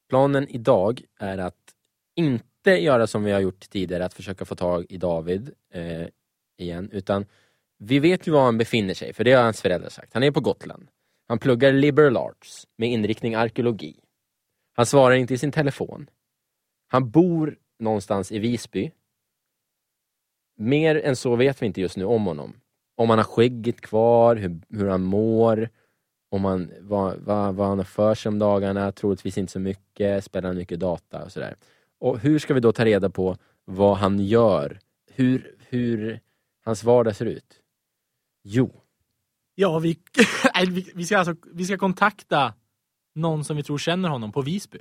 Planen 0.08 0.48
idag 0.48 1.02
är 1.18 1.38
att 1.38 1.74
inte 2.16 2.70
göra 2.70 3.06
som 3.06 3.24
vi 3.24 3.32
har 3.32 3.40
gjort 3.40 3.70
tidigare, 3.70 4.04
att 4.04 4.14
försöka 4.14 4.44
få 4.44 4.54
tag 4.54 4.86
i 4.88 4.96
David 4.96 5.50
eh, 5.72 6.06
igen, 6.58 6.90
utan 6.92 7.26
vi 7.78 7.98
vet 7.98 8.26
ju 8.26 8.32
var 8.32 8.44
han 8.44 8.58
befinner 8.58 8.94
sig, 8.94 9.12
för 9.12 9.24
det 9.24 9.32
har 9.32 9.42
hans 9.42 9.62
föräldrar 9.62 9.88
sagt. 9.88 10.14
Han 10.14 10.22
är 10.22 10.30
på 10.30 10.40
Gotland. 10.40 10.88
Han 11.28 11.38
pluggar 11.38 11.72
liberal 11.72 12.16
arts 12.16 12.66
med 12.76 12.88
inriktning 12.88 13.34
arkeologi. 13.34 14.00
Han 14.72 14.86
svarar 14.86 15.14
inte 15.14 15.34
i 15.34 15.38
sin 15.38 15.52
telefon. 15.52 16.10
Han 16.88 17.10
bor 17.10 17.58
någonstans 17.78 18.32
i 18.32 18.38
Visby. 18.38 18.90
Mer 20.56 20.96
än 20.96 21.16
så 21.16 21.36
vet 21.36 21.62
vi 21.62 21.66
inte 21.66 21.80
just 21.80 21.96
nu 21.96 22.04
om 22.04 22.26
honom. 22.26 22.60
Om 22.96 23.10
han 23.10 23.18
har 23.18 23.24
skägget 23.24 23.80
kvar, 23.80 24.36
hur, 24.36 24.60
hur 24.68 24.88
han 24.88 25.02
mår, 25.02 25.70
om 26.30 26.44
han, 26.44 26.70
vad, 26.80 27.18
vad, 27.18 27.54
vad 27.54 27.68
han 27.68 27.78
har 27.78 27.84
för 27.84 28.14
sig 28.14 28.28
om 28.28 28.38
dagarna, 28.38 28.92
troligtvis 28.92 29.38
inte 29.38 29.52
så 29.52 29.60
mycket, 29.60 30.24
spelar 30.24 30.48
han 30.48 30.56
mycket 30.56 30.80
data 30.80 31.24
och 31.24 31.32
sådär. 31.32 31.56
Och 31.98 32.18
hur 32.18 32.38
ska 32.38 32.54
vi 32.54 32.60
då 32.60 32.72
ta 32.72 32.84
reda 32.84 33.10
på 33.10 33.36
vad 33.64 33.96
han 33.96 34.20
gör? 34.20 34.78
Hur, 35.14 35.56
hur 35.68 36.20
hans 36.64 36.84
vardag 36.84 37.16
ser 37.16 37.26
ut? 37.26 37.56
Jo, 38.42 38.70
Ja, 39.60 39.78
vi, 39.78 39.98
vi, 40.94 41.06
ska 41.06 41.18
alltså, 41.18 41.34
vi 41.52 41.64
ska 41.64 41.78
kontakta 41.78 42.54
någon 43.14 43.44
som 43.44 43.56
vi 43.56 43.62
tror 43.62 43.78
känner 43.78 44.08
honom 44.08 44.32
på 44.32 44.42
Visby. 44.42 44.78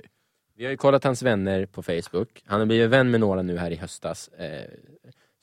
Vi 0.56 0.64
har 0.64 0.70
ju 0.70 0.76
kollat 0.76 1.04
hans 1.04 1.22
vänner 1.22 1.66
på 1.66 1.82
Facebook. 1.82 2.42
Han 2.46 2.60
har 2.60 2.66
blivit 2.66 2.90
vän 2.90 3.10
med 3.10 3.20
några 3.20 3.42
nu 3.42 3.56
här 3.58 3.70
i 3.70 3.76
höstas. 3.76 4.28
Eh, 4.28 4.70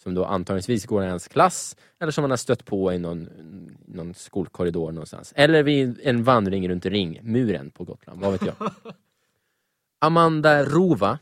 som 0.07 0.13
då 0.15 0.25
antagligen 0.25 0.79
går 0.87 1.03
i 1.03 1.07
hans 1.07 1.27
klass. 1.27 1.75
Eller 1.99 2.11
som 2.11 2.23
han 2.23 2.31
har 2.31 2.37
stött 2.37 2.65
på 2.65 2.93
i 2.93 2.99
någon, 2.99 3.29
någon 3.85 4.13
skolkorridor 4.13 4.91
någonstans. 4.91 5.33
Eller 5.35 5.63
vid 5.63 5.99
en 6.03 6.23
vandring 6.23 6.69
runt 6.69 6.85
ringmuren 6.85 7.69
på 7.69 7.83
Gotland. 7.83 8.21
Vad 8.21 8.31
vet 8.31 8.41
jag. 8.45 8.55
Amanda 9.99 10.63
Rova 10.63 11.19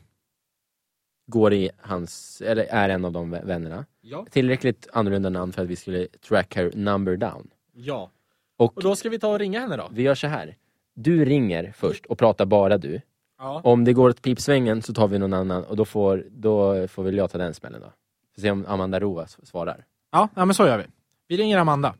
går 1.26 1.52
i 1.52 1.70
hans, 1.80 2.42
eller 2.46 2.64
är 2.64 2.88
en 2.88 3.04
av 3.04 3.12
de 3.12 3.34
vä- 3.34 3.46
vännerna. 3.46 3.84
Ja. 4.00 4.26
Tillräckligt 4.30 4.88
annorlunda 4.92 5.28
namn 5.30 5.52
för 5.52 5.62
att 5.62 5.68
vi 5.68 5.76
skulle 5.76 6.06
track 6.28 6.56
her 6.56 6.72
number 6.74 7.16
down. 7.16 7.50
Ja. 7.74 8.10
Och 8.56 8.76
Och 8.76 8.82
då 8.82 8.96
ska 8.96 9.08
vi 9.08 9.18
ta 9.18 9.28
och 9.32 9.38
ringa 9.38 9.60
henne 9.60 9.76
då. 9.76 9.88
vi 9.92 10.02
gör 10.02 10.14
så 10.14 10.26
här. 10.26 10.56
Du 10.94 11.24
ringer 11.24 11.72
först 11.76 12.06
och 12.06 12.18
pratar 12.18 12.46
bara 12.46 12.78
du. 12.78 13.00
Ja. 13.38 13.60
Om 13.64 13.84
det 13.84 13.92
går 13.92 14.08
åt 14.10 14.22
pipsvängen 14.22 14.82
så 14.82 14.94
tar 14.94 15.08
vi 15.08 15.18
någon 15.18 15.32
annan 15.32 15.64
och 15.64 15.76
då 15.76 15.84
får, 15.84 16.24
då 16.30 16.88
får 16.88 17.02
väl 17.02 17.16
jag 17.16 17.30
ta 17.30 17.38
den 17.38 17.54
smällen 17.54 17.80
då. 17.80 17.92
Får 18.36 18.42
se 18.42 18.50
om 18.50 18.66
Amanda 18.68 19.00
Rova 19.00 19.22
s- 19.24 19.48
svarar. 19.48 19.84
Ja, 20.10 20.28
ja 20.34 20.44
men 20.44 20.54
så 20.54 20.66
gör 20.66 20.78
vi. 20.78 20.84
Vi 21.28 21.36
ringer 21.36 21.58
Amanda. 21.58 21.94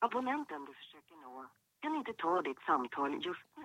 Abonnenten 0.00 0.64
du 0.64 0.74
försöker 0.74 1.16
nå 1.22 1.46
kan 1.80 1.96
inte 1.96 2.12
ta 2.12 2.42
ditt 2.42 2.60
samtal 2.66 3.24
just. 3.24 3.57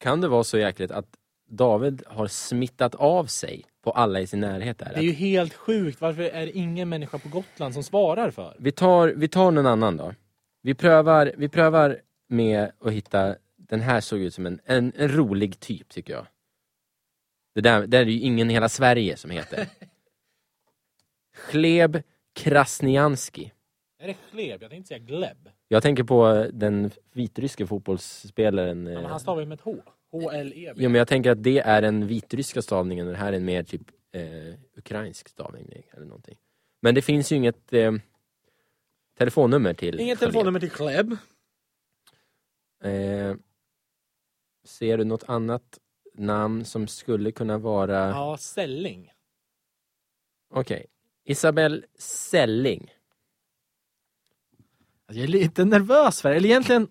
Kan 0.00 0.20
det 0.20 0.28
vara 0.28 0.44
så 0.44 0.58
jäkligt 0.58 0.90
att 0.90 1.06
David 1.48 2.02
har 2.06 2.26
smittat 2.26 2.94
av 2.94 3.24
sig 3.24 3.64
på 3.82 3.90
alla 3.90 4.20
i 4.20 4.26
sin 4.26 4.40
närhet 4.40 4.78
där? 4.78 4.92
Det 4.94 5.00
är 5.00 5.02
ju 5.02 5.12
helt 5.12 5.54
sjukt. 5.54 6.00
Varför 6.00 6.22
är 6.22 6.46
det 6.46 6.52
ingen 6.52 6.88
människa 6.88 7.18
på 7.18 7.28
Gotland 7.28 7.74
som 7.74 7.82
svarar 7.82 8.30
för? 8.30 8.56
Vi 8.58 8.72
tar, 8.72 9.08
vi 9.08 9.28
tar 9.28 9.50
någon 9.50 9.66
annan 9.66 9.96
då. 9.96 10.14
Vi 10.62 10.74
prövar, 10.74 11.32
vi 11.36 11.48
prövar 11.48 11.98
med 12.28 12.72
att 12.80 12.92
hitta, 12.92 13.36
den 13.56 13.80
här 13.80 14.00
såg 14.00 14.18
ut 14.18 14.34
som 14.34 14.46
en, 14.46 14.60
en, 14.64 14.92
en 14.96 15.08
rolig 15.08 15.60
typ 15.60 15.88
tycker 15.88 16.12
jag. 16.12 16.26
Det 17.54 17.60
där, 17.60 17.86
där 17.86 18.00
är 18.00 18.04
ju 18.06 18.20
ingen 18.20 18.50
i 18.50 18.54
hela 18.54 18.68
Sverige 18.68 19.16
som 19.16 19.30
heter. 19.30 19.66
Chleb 21.50 22.02
Krasnianski. 22.34 23.52
Är 24.02 24.06
det 24.06 24.16
Gleb? 24.32 24.62
Jag 24.62 24.70
tänkte 24.70 24.88
säga 24.88 24.98
Gleb. 24.98 25.48
Jag 25.68 25.82
tänker 25.82 26.04
på 26.04 26.46
den 26.52 26.90
vitryske 27.12 27.66
fotbollsspelaren. 27.66 28.86
Ja, 28.86 28.92
eh, 28.92 29.00
men 29.00 29.10
han 29.10 29.20
stavar 29.20 29.40
ju 29.40 29.46
med 29.46 29.58
ett 29.58 29.64
H. 29.64 29.76
H-L-E-B. 30.12 30.82
Jo 30.82 30.90
men 30.90 30.98
jag 30.98 31.08
tänker 31.08 31.30
att 31.30 31.42
det 31.42 31.58
är 31.58 31.82
den 31.82 32.06
vitryska 32.06 32.62
stavningen 32.62 33.06
och 33.06 33.12
det 33.12 33.18
här 33.18 33.32
är 33.32 33.36
en 33.36 33.44
mer 33.44 33.62
typ 33.62 33.82
eh, 34.12 34.54
ukrainsk 34.76 35.28
stavning 35.28 35.82
eller 35.90 36.06
någonting. 36.06 36.38
Men 36.82 36.94
det 36.94 37.02
finns 37.02 37.32
ju 37.32 37.36
inget 37.36 37.72
eh, 37.72 37.92
telefonnummer 39.18 39.74
till 39.74 40.00
Inget 40.00 40.18
Khaled. 40.18 40.32
telefonnummer 40.32 40.60
till 40.60 40.70
Gleb. 40.70 41.12
Eh, 42.84 43.36
ser 44.64 44.98
du 44.98 45.04
något 45.04 45.24
annat 45.26 45.78
namn 46.14 46.64
som 46.64 46.86
skulle 46.86 47.32
kunna 47.32 47.58
vara... 47.58 48.08
Ja, 48.08 48.36
Selling. 48.36 49.12
Okej. 50.54 50.86
Isabelle 51.24 51.82
Selling. 51.98 52.90
Alltså, 55.10 55.20
jag 55.20 55.28
är 55.28 55.32
lite 55.32 55.64
nervös 55.64 56.22
för 56.22 56.30
det. 56.30 56.36
Eller 56.36 56.48
egentligen, 56.48 56.88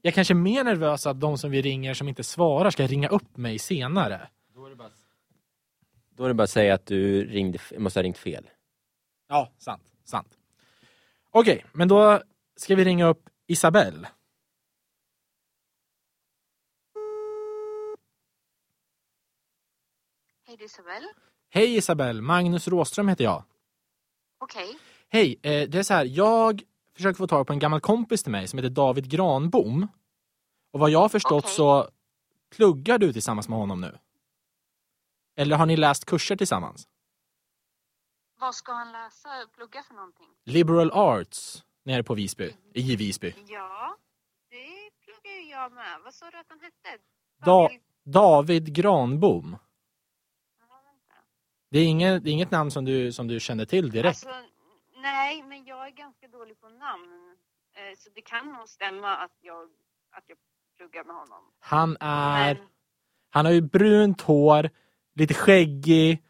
jag 0.00 0.14
kanske 0.14 0.34
är 0.34 0.36
mer 0.36 0.64
nervös 0.64 1.06
att 1.06 1.20
de 1.20 1.38
som 1.38 1.50
vi 1.50 1.62
ringer 1.62 1.94
som 1.94 2.08
inte 2.08 2.24
svarar 2.24 2.70
ska 2.70 2.86
ringa 2.86 3.08
upp 3.08 3.36
mig 3.36 3.58
senare. 3.58 4.28
Då 4.54 6.24
är 6.24 6.28
det 6.28 6.34
bara 6.34 6.44
att 6.44 6.50
säga 6.50 6.74
att 6.74 6.86
du 6.86 7.24
ringde, 7.24 7.58
måste 7.78 7.98
ha 7.98 8.02
ringt 8.02 8.18
fel. 8.18 8.50
Ja, 9.28 9.52
sant. 9.58 9.82
sant. 10.04 10.38
Okej, 11.30 11.64
men 11.72 11.88
då 11.88 12.22
ska 12.56 12.74
vi 12.74 12.84
ringa 12.84 13.06
upp 13.06 13.28
Isabelle. 13.46 14.08
Hej, 20.46 20.56
det 20.56 20.62
är 20.62 20.66
Isabel. 20.66 21.02
Hej 21.50 21.76
Isabelle, 21.76 22.22
Magnus 22.22 22.68
Råström 22.68 23.08
heter 23.08 23.24
jag. 23.24 23.44
Okej. 24.38 24.78
Hej, 25.08 25.38
eh, 25.42 25.68
det 25.68 25.78
är 25.78 25.82
så 25.82 25.94
här, 25.94 26.04
jag 26.04 26.62
försöker 26.96 27.18
få 27.18 27.26
tag 27.26 27.46
på 27.46 27.52
en 27.52 27.58
gammal 27.58 27.80
kompis 27.80 28.22
till 28.22 28.32
mig 28.32 28.48
som 28.48 28.58
heter 28.58 28.70
David 28.70 29.10
Granbom. 29.10 29.88
Och 30.72 30.80
vad 30.80 30.90
jag 30.90 30.98
har 30.98 31.08
förstått 31.08 31.44
Okej. 31.44 31.54
så 31.54 31.88
pluggar 32.56 32.98
du 32.98 33.12
tillsammans 33.12 33.48
med 33.48 33.58
honom 33.58 33.80
nu. 33.80 33.98
Eller 35.36 35.56
har 35.56 35.66
ni 35.66 35.76
läst 35.76 36.04
kurser 36.04 36.36
tillsammans? 36.36 36.88
Vad 38.40 38.54
ska 38.54 38.72
han 38.72 38.92
läsa, 38.92 39.28
plugga 39.54 39.82
för 39.82 39.94
någonting? 39.94 40.28
Liberal 40.44 40.90
Arts 40.90 41.64
nere 41.84 42.02
på 42.02 42.14
Visby, 42.14 42.54
i 42.74 42.96
Visby. 42.96 43.34
Ja, 43.48 43.96
det 44.50 44.90
pluggar 45.04 45.36
ju 45.40 45.50
jag 45.50 45.72
med. 45.72 46.00
Vad 46.04 46.14
sa 46.14 46.30
du 46.30 46.38
att 46.38 46.46
han 46.48 46.60
hette? 46.60 47.02
Da 47.44 47.68
David 48.04 48.74
Granbom. 48.74 49.56
Det 51.70 51.78
är, 51.78 51.84
inget, 51.84 52.24
det 52.24 52.30
är 52.30 52.32
inget 52.32 52.50
namn 52.50 52.70
som 52.70 52.84
du, 52.84 53.12
som 53.12 53.28
du 53.28 53.40
känner 53.40 53.64
till 53.64 53.90
direkt. 53.90 54.26
Alltså, 54.26 54.51
nej, 55.02 55.42
men 55.42 55.64
jag 55.64 55.86
är 55.86 55.90
ganska 55.90 56.28
dålig 56.28 56.60
på 56.60 56.68
namn. 56.68 57.36
Eh, 57.76 57.96
Så 57.98 58.10
det 58.14 58.20
kan 58.20 58.52
nog 58.52 58.68
stämma 58.68 59.16
att 59.16 59.36
jag, 59.40 59.62
att 60.16 60.24
jag 60.26 60.38
pluggar 60.76 61.04
med 61.04 61.16
honom. 61.16 61.44
Han 61.60 61.96
är... 62.00 62.54
Men- 62.54 62.66
Han 63.34 63.44
har 63.44 63.52
ju 63.52 63.60
brunt 63.60 64.20
hår, 64.20 64.70
lite 65.14 65.34
skäggig, 65.34 66.22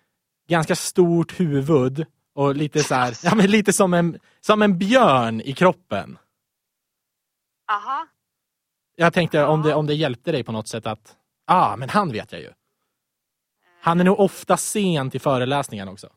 ganska 0.49 0.77
stort 0.77 1.41
huvud 1.41 2.07
och 2.35 2.55
lite 2.55 2.83
så 2.83 2.95
här, 2.95 3.15
ja 3.25 3.35
men 3.35 3.51
lite 3.51 3.73
som 3.73 3.95
en, 3.95 4.19
som 4.41 4.63
en 4.63 4.79
björn 4.79 5.41
i 5.41 5.53
kroppen. 5.53 6.19
Aha, 7.73 8.07
Jag 8.97 9.13
tänkte 9.13 9.45
om 9.45 9.63
det, 9.63 9.75
om 9.75 9.87
det 9.87 9.95
hjälpte 9.95 10.33
dig 10.33 10.45
på 10.45 10.53
något 10.53 10.69
sätt 10.69 10.87
att, 10.87 11.17
ah 11.47 11.77
men 11.77 11.89
han 11.89 12.13
vet 12.13 12.33
jag 12.33 12.41
ju. 12.41 12.51
Han 13.81 14.01
är 14.01 14.05
nog 14.05 14.21
ofta 14.21 14.57
sen 14.57 15.11
till 15.11 15.21
föreläsningen 15.21 15.89
också. 15.89 16.09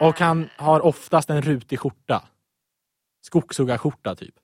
Och 0.00 0.18
han 0.20 0.48
har 0.56 0.80
oftast 0.80 1.30
en 1.30 1.42
rutig 1.42 1.80
skjorta. 1.80 2.28
Skogshuggarskjorta 3.22 4.14
typ. 4.16 4.34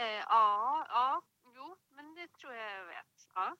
eh, 0.00 0.06
ja, 0.28 0.86
ja, 0.88 1.22
jo, 1.54 1.76
men 1.96 2.14
det 2.14 2.28
tror 2.40 2.52
jag 2.54 2.80
jag 2.80 2.86
vet. 2.86 3.28
Ja. 3.34 3.56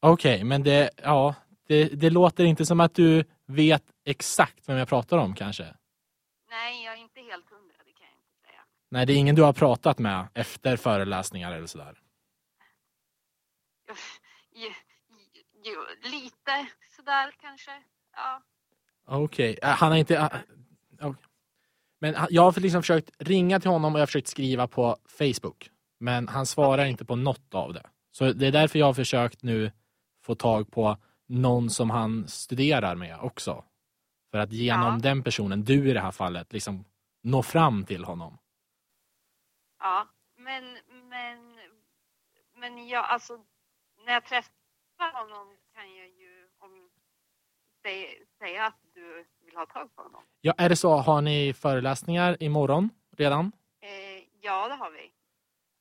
Okej, 0.00 0.44
men 0.44 0.62
det, 0.62 0.90
ja, 0.96 1.34
det, 1.68 1.84
det 1.88 2.10
låter 2.10 2.44
inte 2.44 2.66
som 2.66 2.80
att 2.80 2.94
du 2.94 3.24
vet 3.46 3.84
exakt 4.04 4.68
vem 4.68 4.76
jag 4.76 4.88
pratar 4.88 5.18
om 5.18 5.34
kanske. 5.34 5.74
Nej, 6.50 6.84
jag 6.84 6.94
är 6.94 6.98
inte 6.98 7.20
helt 7.20 7.50
hundra, 7.50 7.76
det 7.84 7.92
kan 7.92 8.06
jag 8.06 8.14
inte 8.16 8.36
säga. 8.46 8.60
Nej, 8.88 9.06
det 9.06 9.12
är 9.12 9.16
ingen 9.16 9.34
du 9.34 9.42
har 9.42 9.52
pratat 9.52 9.98
med 9.98 10.28
efter 10.34 10.76
föreläsningar 10.76 11.52
eller 11.52 11.66
sådär. 11.66 12.00
Jo, 14.54 14.72
jo, 15.64 15.84
lite 16.02 16.66
sådär 16.96 17.34
kanske. 17.40 17.82
Ja. 18.12 18.42
Okej, 19.06 19.58
äh, 19.62 19.68
han 19.68 19.90
har 19.90 19.98
inte... 19.98 20.16
äh, 20.16 20.28
okej. 21.00 21.22
Men 22.00 22.14
jag 22.30 22.42
har 22.42 22.60
liksom 22.60 22.82
försökt 22.82 23.10
ringa 23.18 23.60
till 23.60 23.70
honom 23.70 23.94
och 23.94 23.98
jag 23.98 24.02
har 24.02 24.06
försökt 24.06 24.28
skriva 24.28 24.68
på 24.68 24.96
Facebook. 25.08 25.70
Men 26.00 26.28
han 26.28 26.46
svarar 26.46 26.84
inte 26.84 27.04
på 27.04 27.16
något 27.16 27.54
av 27.54 27.72
det. 27.72 27.86
Så 28.10 28.32
det 28.32 28.46
är 28.46 28.52
därför 28.52 28.78
jag 28.78 28.86
har 28.86 28.94
försökt 28.94 29.42
nu 29.42 29.72
få 30.24 30.34
tag 30.34 30.70
på 30.70 30.96
någon 31.26 31.70
som 31.70 31.90
han 31.90 32.28
studerar 32.28 32.94
med 32.94 33.18
också. 33.20 33.64
För 34.30 34.38
att 34.38 34.52
genom 34.52 35.00
den 35.00 35.22
personen, 35.22 35.64
du 35.64 35.90
i 35.90 35.92
det 35.92 36.00
här 36.00 36.10
fallet, 36.10 36.52
liksom 36.52 36.84
nå 37.22 37.42
fram 37.42 37.84
till 37.84 38.04
honom. 38.04 38.38
Ja, 39.78 40.08
men, 40.36 40.78
men, 41.08 41.58
men 42.56 42.88
jag, 42.88 43.04
alltså, 43.04 43.44
när 44.06 44.12
jag 44.12 44.24
träffar 44.24 45.12
honom 45.12 45.56
kan 45.74 45.96
jag 45.96 46.08
ju 46.08 46.48
om, 46.58 46.90
säga 48.38 48.64
att 48.66 48.85
du 48.96 49.24
vill 49.46 49.56
ha 49.56 49.66
tag 49.66 49.96
på 49.96 50.02
honom. 50.02 50.22
Ja, 50.40 50.54
är 50.58 50.68
det 50.68 50.76
så? 50.76 50.96
Har 50.96 51.20
ni 51.22 51.52
föreläsningar 51.52 52.42
imorgon 52.42 52.90
redan? 53.16 53.52
Eh, 53.82 53.90
ja, 54.40 54.68
det 54.68 54.74
har 54.74 54.90
vi. 54.90 55.12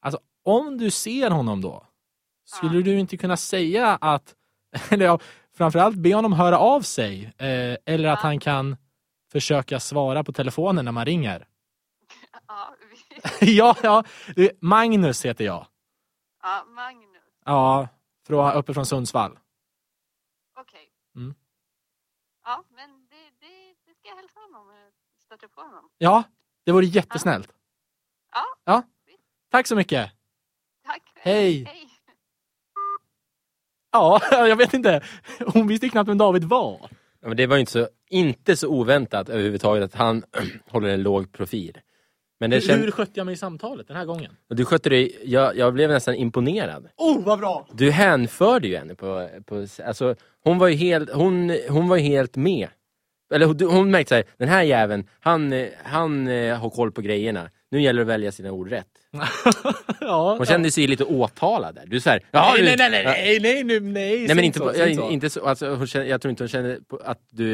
Alltså, 0.02 0.20
om 0.44 0.78
du 0.78 0.92
ser 0.92 1.30
honom 1.32 1.62
då, 1.62 1.86
skulle 2.46 2.82
du 2.82 3.00
inte 3.00 3.18
kunna 3.18 3.38
säga 3.38 3.98
att, 4.02 4.36
eller 4.90 5.06
ja, 5.06 5.20
framförallt 5.54 5.96
be 5.96 6.14
honom 6.16 6.34
höra 6.34 6.58
av 6.60 6.82
sig, 6.82 7.26
eh, 7.38 7.78
eller 7.86 8.10
att 8.10 8.20
han 8.20 8.40
kan 8.40 8.78
försöka 9.32 9.80
svara 9.80 10.24
på 10.24 10.32
telefonen 10.34 10.86
när 10.86 10.92
man 10.92 11.06
ringer. 11.06 11.48
Ja, 12.48 12.76
vi, 13.40 13.56
ja, 13.58 13.76
ja, 13.84 14.04
Magnus 14.62 15.26
heter 15.26 15.46
jag. 15.46 15.68
ja 16.44 16.64
Magnus. 16.68 17.24
Ja, 17.46 17.88
från, 18.28 18.54
uppe 18.54 18.74
från 18.74 18.86
Sundsvall. 18.86 19.40
Okej. 20.60 20.92
Mm. 21.16 21.36
Ja, 22.44 22.64
men 22.70 22.90
det, 23.10 23.26
det, 23.40 23.74
det 23.86 23.94
ska 23.96 24.08
jag 24.10 24.16
hälsa 24.16 24.40
honom. 24.40 24.70
eh, 24.70 24.76
Stöta 25.38 25.54
på 25.56 25.62
honom. 25.62 25.90
Ja, 25.98 26.24
Det 26.66 26.72
vore 26.72 26.86
jättesnällt. 26.86 27.50
Ja. 28.34 28.44
Ja. 28.66 28.84
Tack 29.52 29.68
så 29.68 29.76
mycket. 29.76 30.12
Tack. 30.86 31.02
Hej. 31.16 31.64
Hej. 31.68 31.90
Ja, 33.92 34.22
jag 34.32 34.56
vet 34.56 34.74
inte. 34.74 35.04
Hon 35.54 35.68
visste 35.68 35.90
knappt 35.90 36.10
vem 36.10 36.18
David 36.18 36.44
var. 36.44 36.90
Ja, 37.22 37.28
men 37.28 37.38
det 37.38 37.48
var 37.48 37.56
ju 37.56 37.60
inte 37.60 37.72
så, 37.72 37.88
inte 38.10 38.56
så 38.58 38.68
oväntat 38.68 39.30
överhuvudtaget 39.30 39.84
att 39.84 39.96
han 39.96 40.24
håller 40.70 40.90
en 40.90 41.04
låg 41.04 41.32
profil. 41.32 41.78
Men 42.40 42.50
det 42.50 42.56
Hur, 42.56 42.62
känd... 42.62 42.82
hur 42.82 42.92
skötte 42.92 43.20
jag 43.20 43.26
mig 43.26 43.34
i 43.34 43.38
samtalet 43.38 43.88
den 43.88 43.98
här 43.98 44.06
gången? 44.06 44.38
Du 44.48 44.66
skötte 44.66 44.90
dig, 44.90 45.20
jag, 45.24 45.58
jag 45.58 45.74
blev 45.74 45.90
nästan 45.90 46.16
imponerad. 46.16 46.90
Oh, 46.98 47.24
vad 47.24 47.40
bra! 47.40 47.68
Du 47.74 47.92
hänförde 47.92 48.68
ju 48.68 48.78
henne 48.78 48.96
på, 48.96 49.30
på 49.46 49.68
alltså, 49.86 50.16
hon 50.44 50.58
var 50.58 50.68
ju 50.68 50.76
helt, 50.76 51.14
hon, 51.14 51.58
hon 51.70 51.88
var 51.88 51.98
ju 51.98 52.04
helt 52.04 52.36
med. 52.36 52.70
Eller 53.34 53.46
hon, 53.46 53.62
hon 53.62 53.92
märkte 53.92 54.10
såhär, 54.10 54.24
den 54.38 54.50
här 54.50 54.64
jäveln, 54.64 55.10
han, 55.20 55.54
eh, 55.54 55.68
han 55.84 56.28
eh, 56.28 56.58
har 56.58 56.70
koll 56.70 56.92
på 56.92 57.02
grejerna. 57.02 57.50
Nu 57.72 57.82
gäller 57.82 57.98
det 58.00 58.02
att 58.04 58.08
välja 58.08 58.32
sina 58.32 58.52
ord 58.52 58.70
rätt. 58.70 58.88
ja, 60.02 60.36
Hon 60.38 60.46
kände 60.46 60.72
sig 60.72 60.88
lite 60.88 61.04
åtalad 61.04 61.76
där. 61.76 61.84
Du 61.88 62.00
såhär, 62.02 62.24
nej, 62.32 62.62
nej, 62.64 62.76
nej, 62.78 62.90
nej, 62.90 63.04
nej, 63.06 63.40
nej, 63.40 63.64
nej, 63.64 63.80
nej, 63.80 64.26
Nej 64.28 64.36
men 64.36 64.46
inte, 64.46 64.60
så, 64.60 64.72
jag, 64.76 64.96
så. 64.96 65.10
inte 65.12 65.30
så, 65.30 65.46
alltså, 65.46 65.76
hon 65.76 65.88
kände, 65.88 66.08
jag 66.08 66.22
tror 66.22 66.30
inte 66.30 66.44
hon 66.44 66.50
kände 66.50 66.80
att 67.04 67.22
du, 67.30 67.54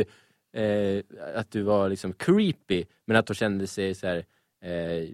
eh, 0.56 1.04
att 1.36 1.52
du 1.52 1.62
var 1.62 1.90
liksom 1.90 2.14
creepy, 2.14 2.86
men 3.08 3.18
att 3.18 3.28
hon 3.28 3.36
kände 3.36 3.68
sig 3.68 3.96
så 3.96 4.08
här. 4.08 4.26
Eh, 4.66 5.10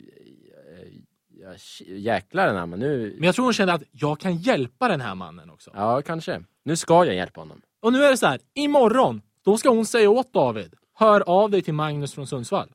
ja, 1.41 1.49
sh- 1.58 1.95
jäklar 1.97 2.47
anamma, 2.47 2.76
nu... 2.76 3.14
Men 3.18 3.24
jag 3.26 3.36
tror 3.36 3.45
hon 3.45 3.53
kände 3.53 3.74
att 3.74 3.84
jag 3.91 4.20
kan 4.20 4.36
hjälpa 4.38 4.88
den 4.88 5.01
här 5.01 5.16
mannen 5.16 5.49
också. 5.49 5.72
Ja, 5.74 6.01
kanske. 6.01 6.41
Nu 6.66 6.76
ska 6.76 7.05
jag 7.05 7.16
hjälpa 7.16 7.41
honom. 7.41 7.62
Och 7.82 7.93
nu 7.93 8.03
är 8.03 8.12
det 8.12 8.18
så 8.18 8.28
här, 8.28 8.39
imorgon, 8.55 9.22
då 9.48 9.58
ska 9.58 9.70
hon 9.70 9.86
säga 9.86 10.10
åt 10.10 10.34
David, 10.34 10.74
hör 10.95 11.22
av 11.22 11.52
dig 11.52 11.62
till 11.62 11.74
Magnus 11.74 12.14
från 12.14 12.28
Sundsvall. 12.28 12.70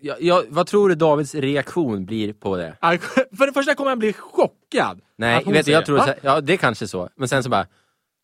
Ja, 0.00 0.16
ja, 0.20 0.42
vad 0.48 0.66
tror 0.66 0.88
du 0.88 0.94
Davids 0.94 1.34
reaktion 1.34 2.04
blir 2.04 2.32
på 2.32 2.56
det? 2.56 2.76
För 3.38 3.46
det 3.46 3.52
första 3.52 3.74
kommer 3.74 3.90
han 3.90 3.98
bli 3.98 4.12
chockad. 4.12 5.00
Nej, 5.16 5.44
vet 5.46 5.66
du, 5.66 5.72
jag 5.72 5.86
tror 5.86 5.98
så 5.98 6.14
ja 6.22 6.40
det 6.40 6.52
är 6.52 6.56
kanske 6.56 6.88
så. 6.88 7.08
Men 7.16 7.28
sen 7.28 7.42
så 7.42 7.48
bara, 7.50 7.66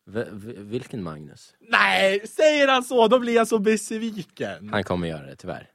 "V- 0.09 0.25
v- 0.31 0.53
vilken 0.57 1.03
Magnus? 1.03 1.53
Nej, 1.69 2.27
säger 2.27 2.67
han 2.67 2.83
så, 2.83 3.07
då 3.07 3.19
blir 3.19 3.35
jag 3.35 3.47
så 3.47 3.59
besviken. 3.59 4.69
Han 4.73 4.83
kommer 4.83 5.07
göra 5.07 5.25
det 5.25 5.35
tyvärr. 5.35 5.67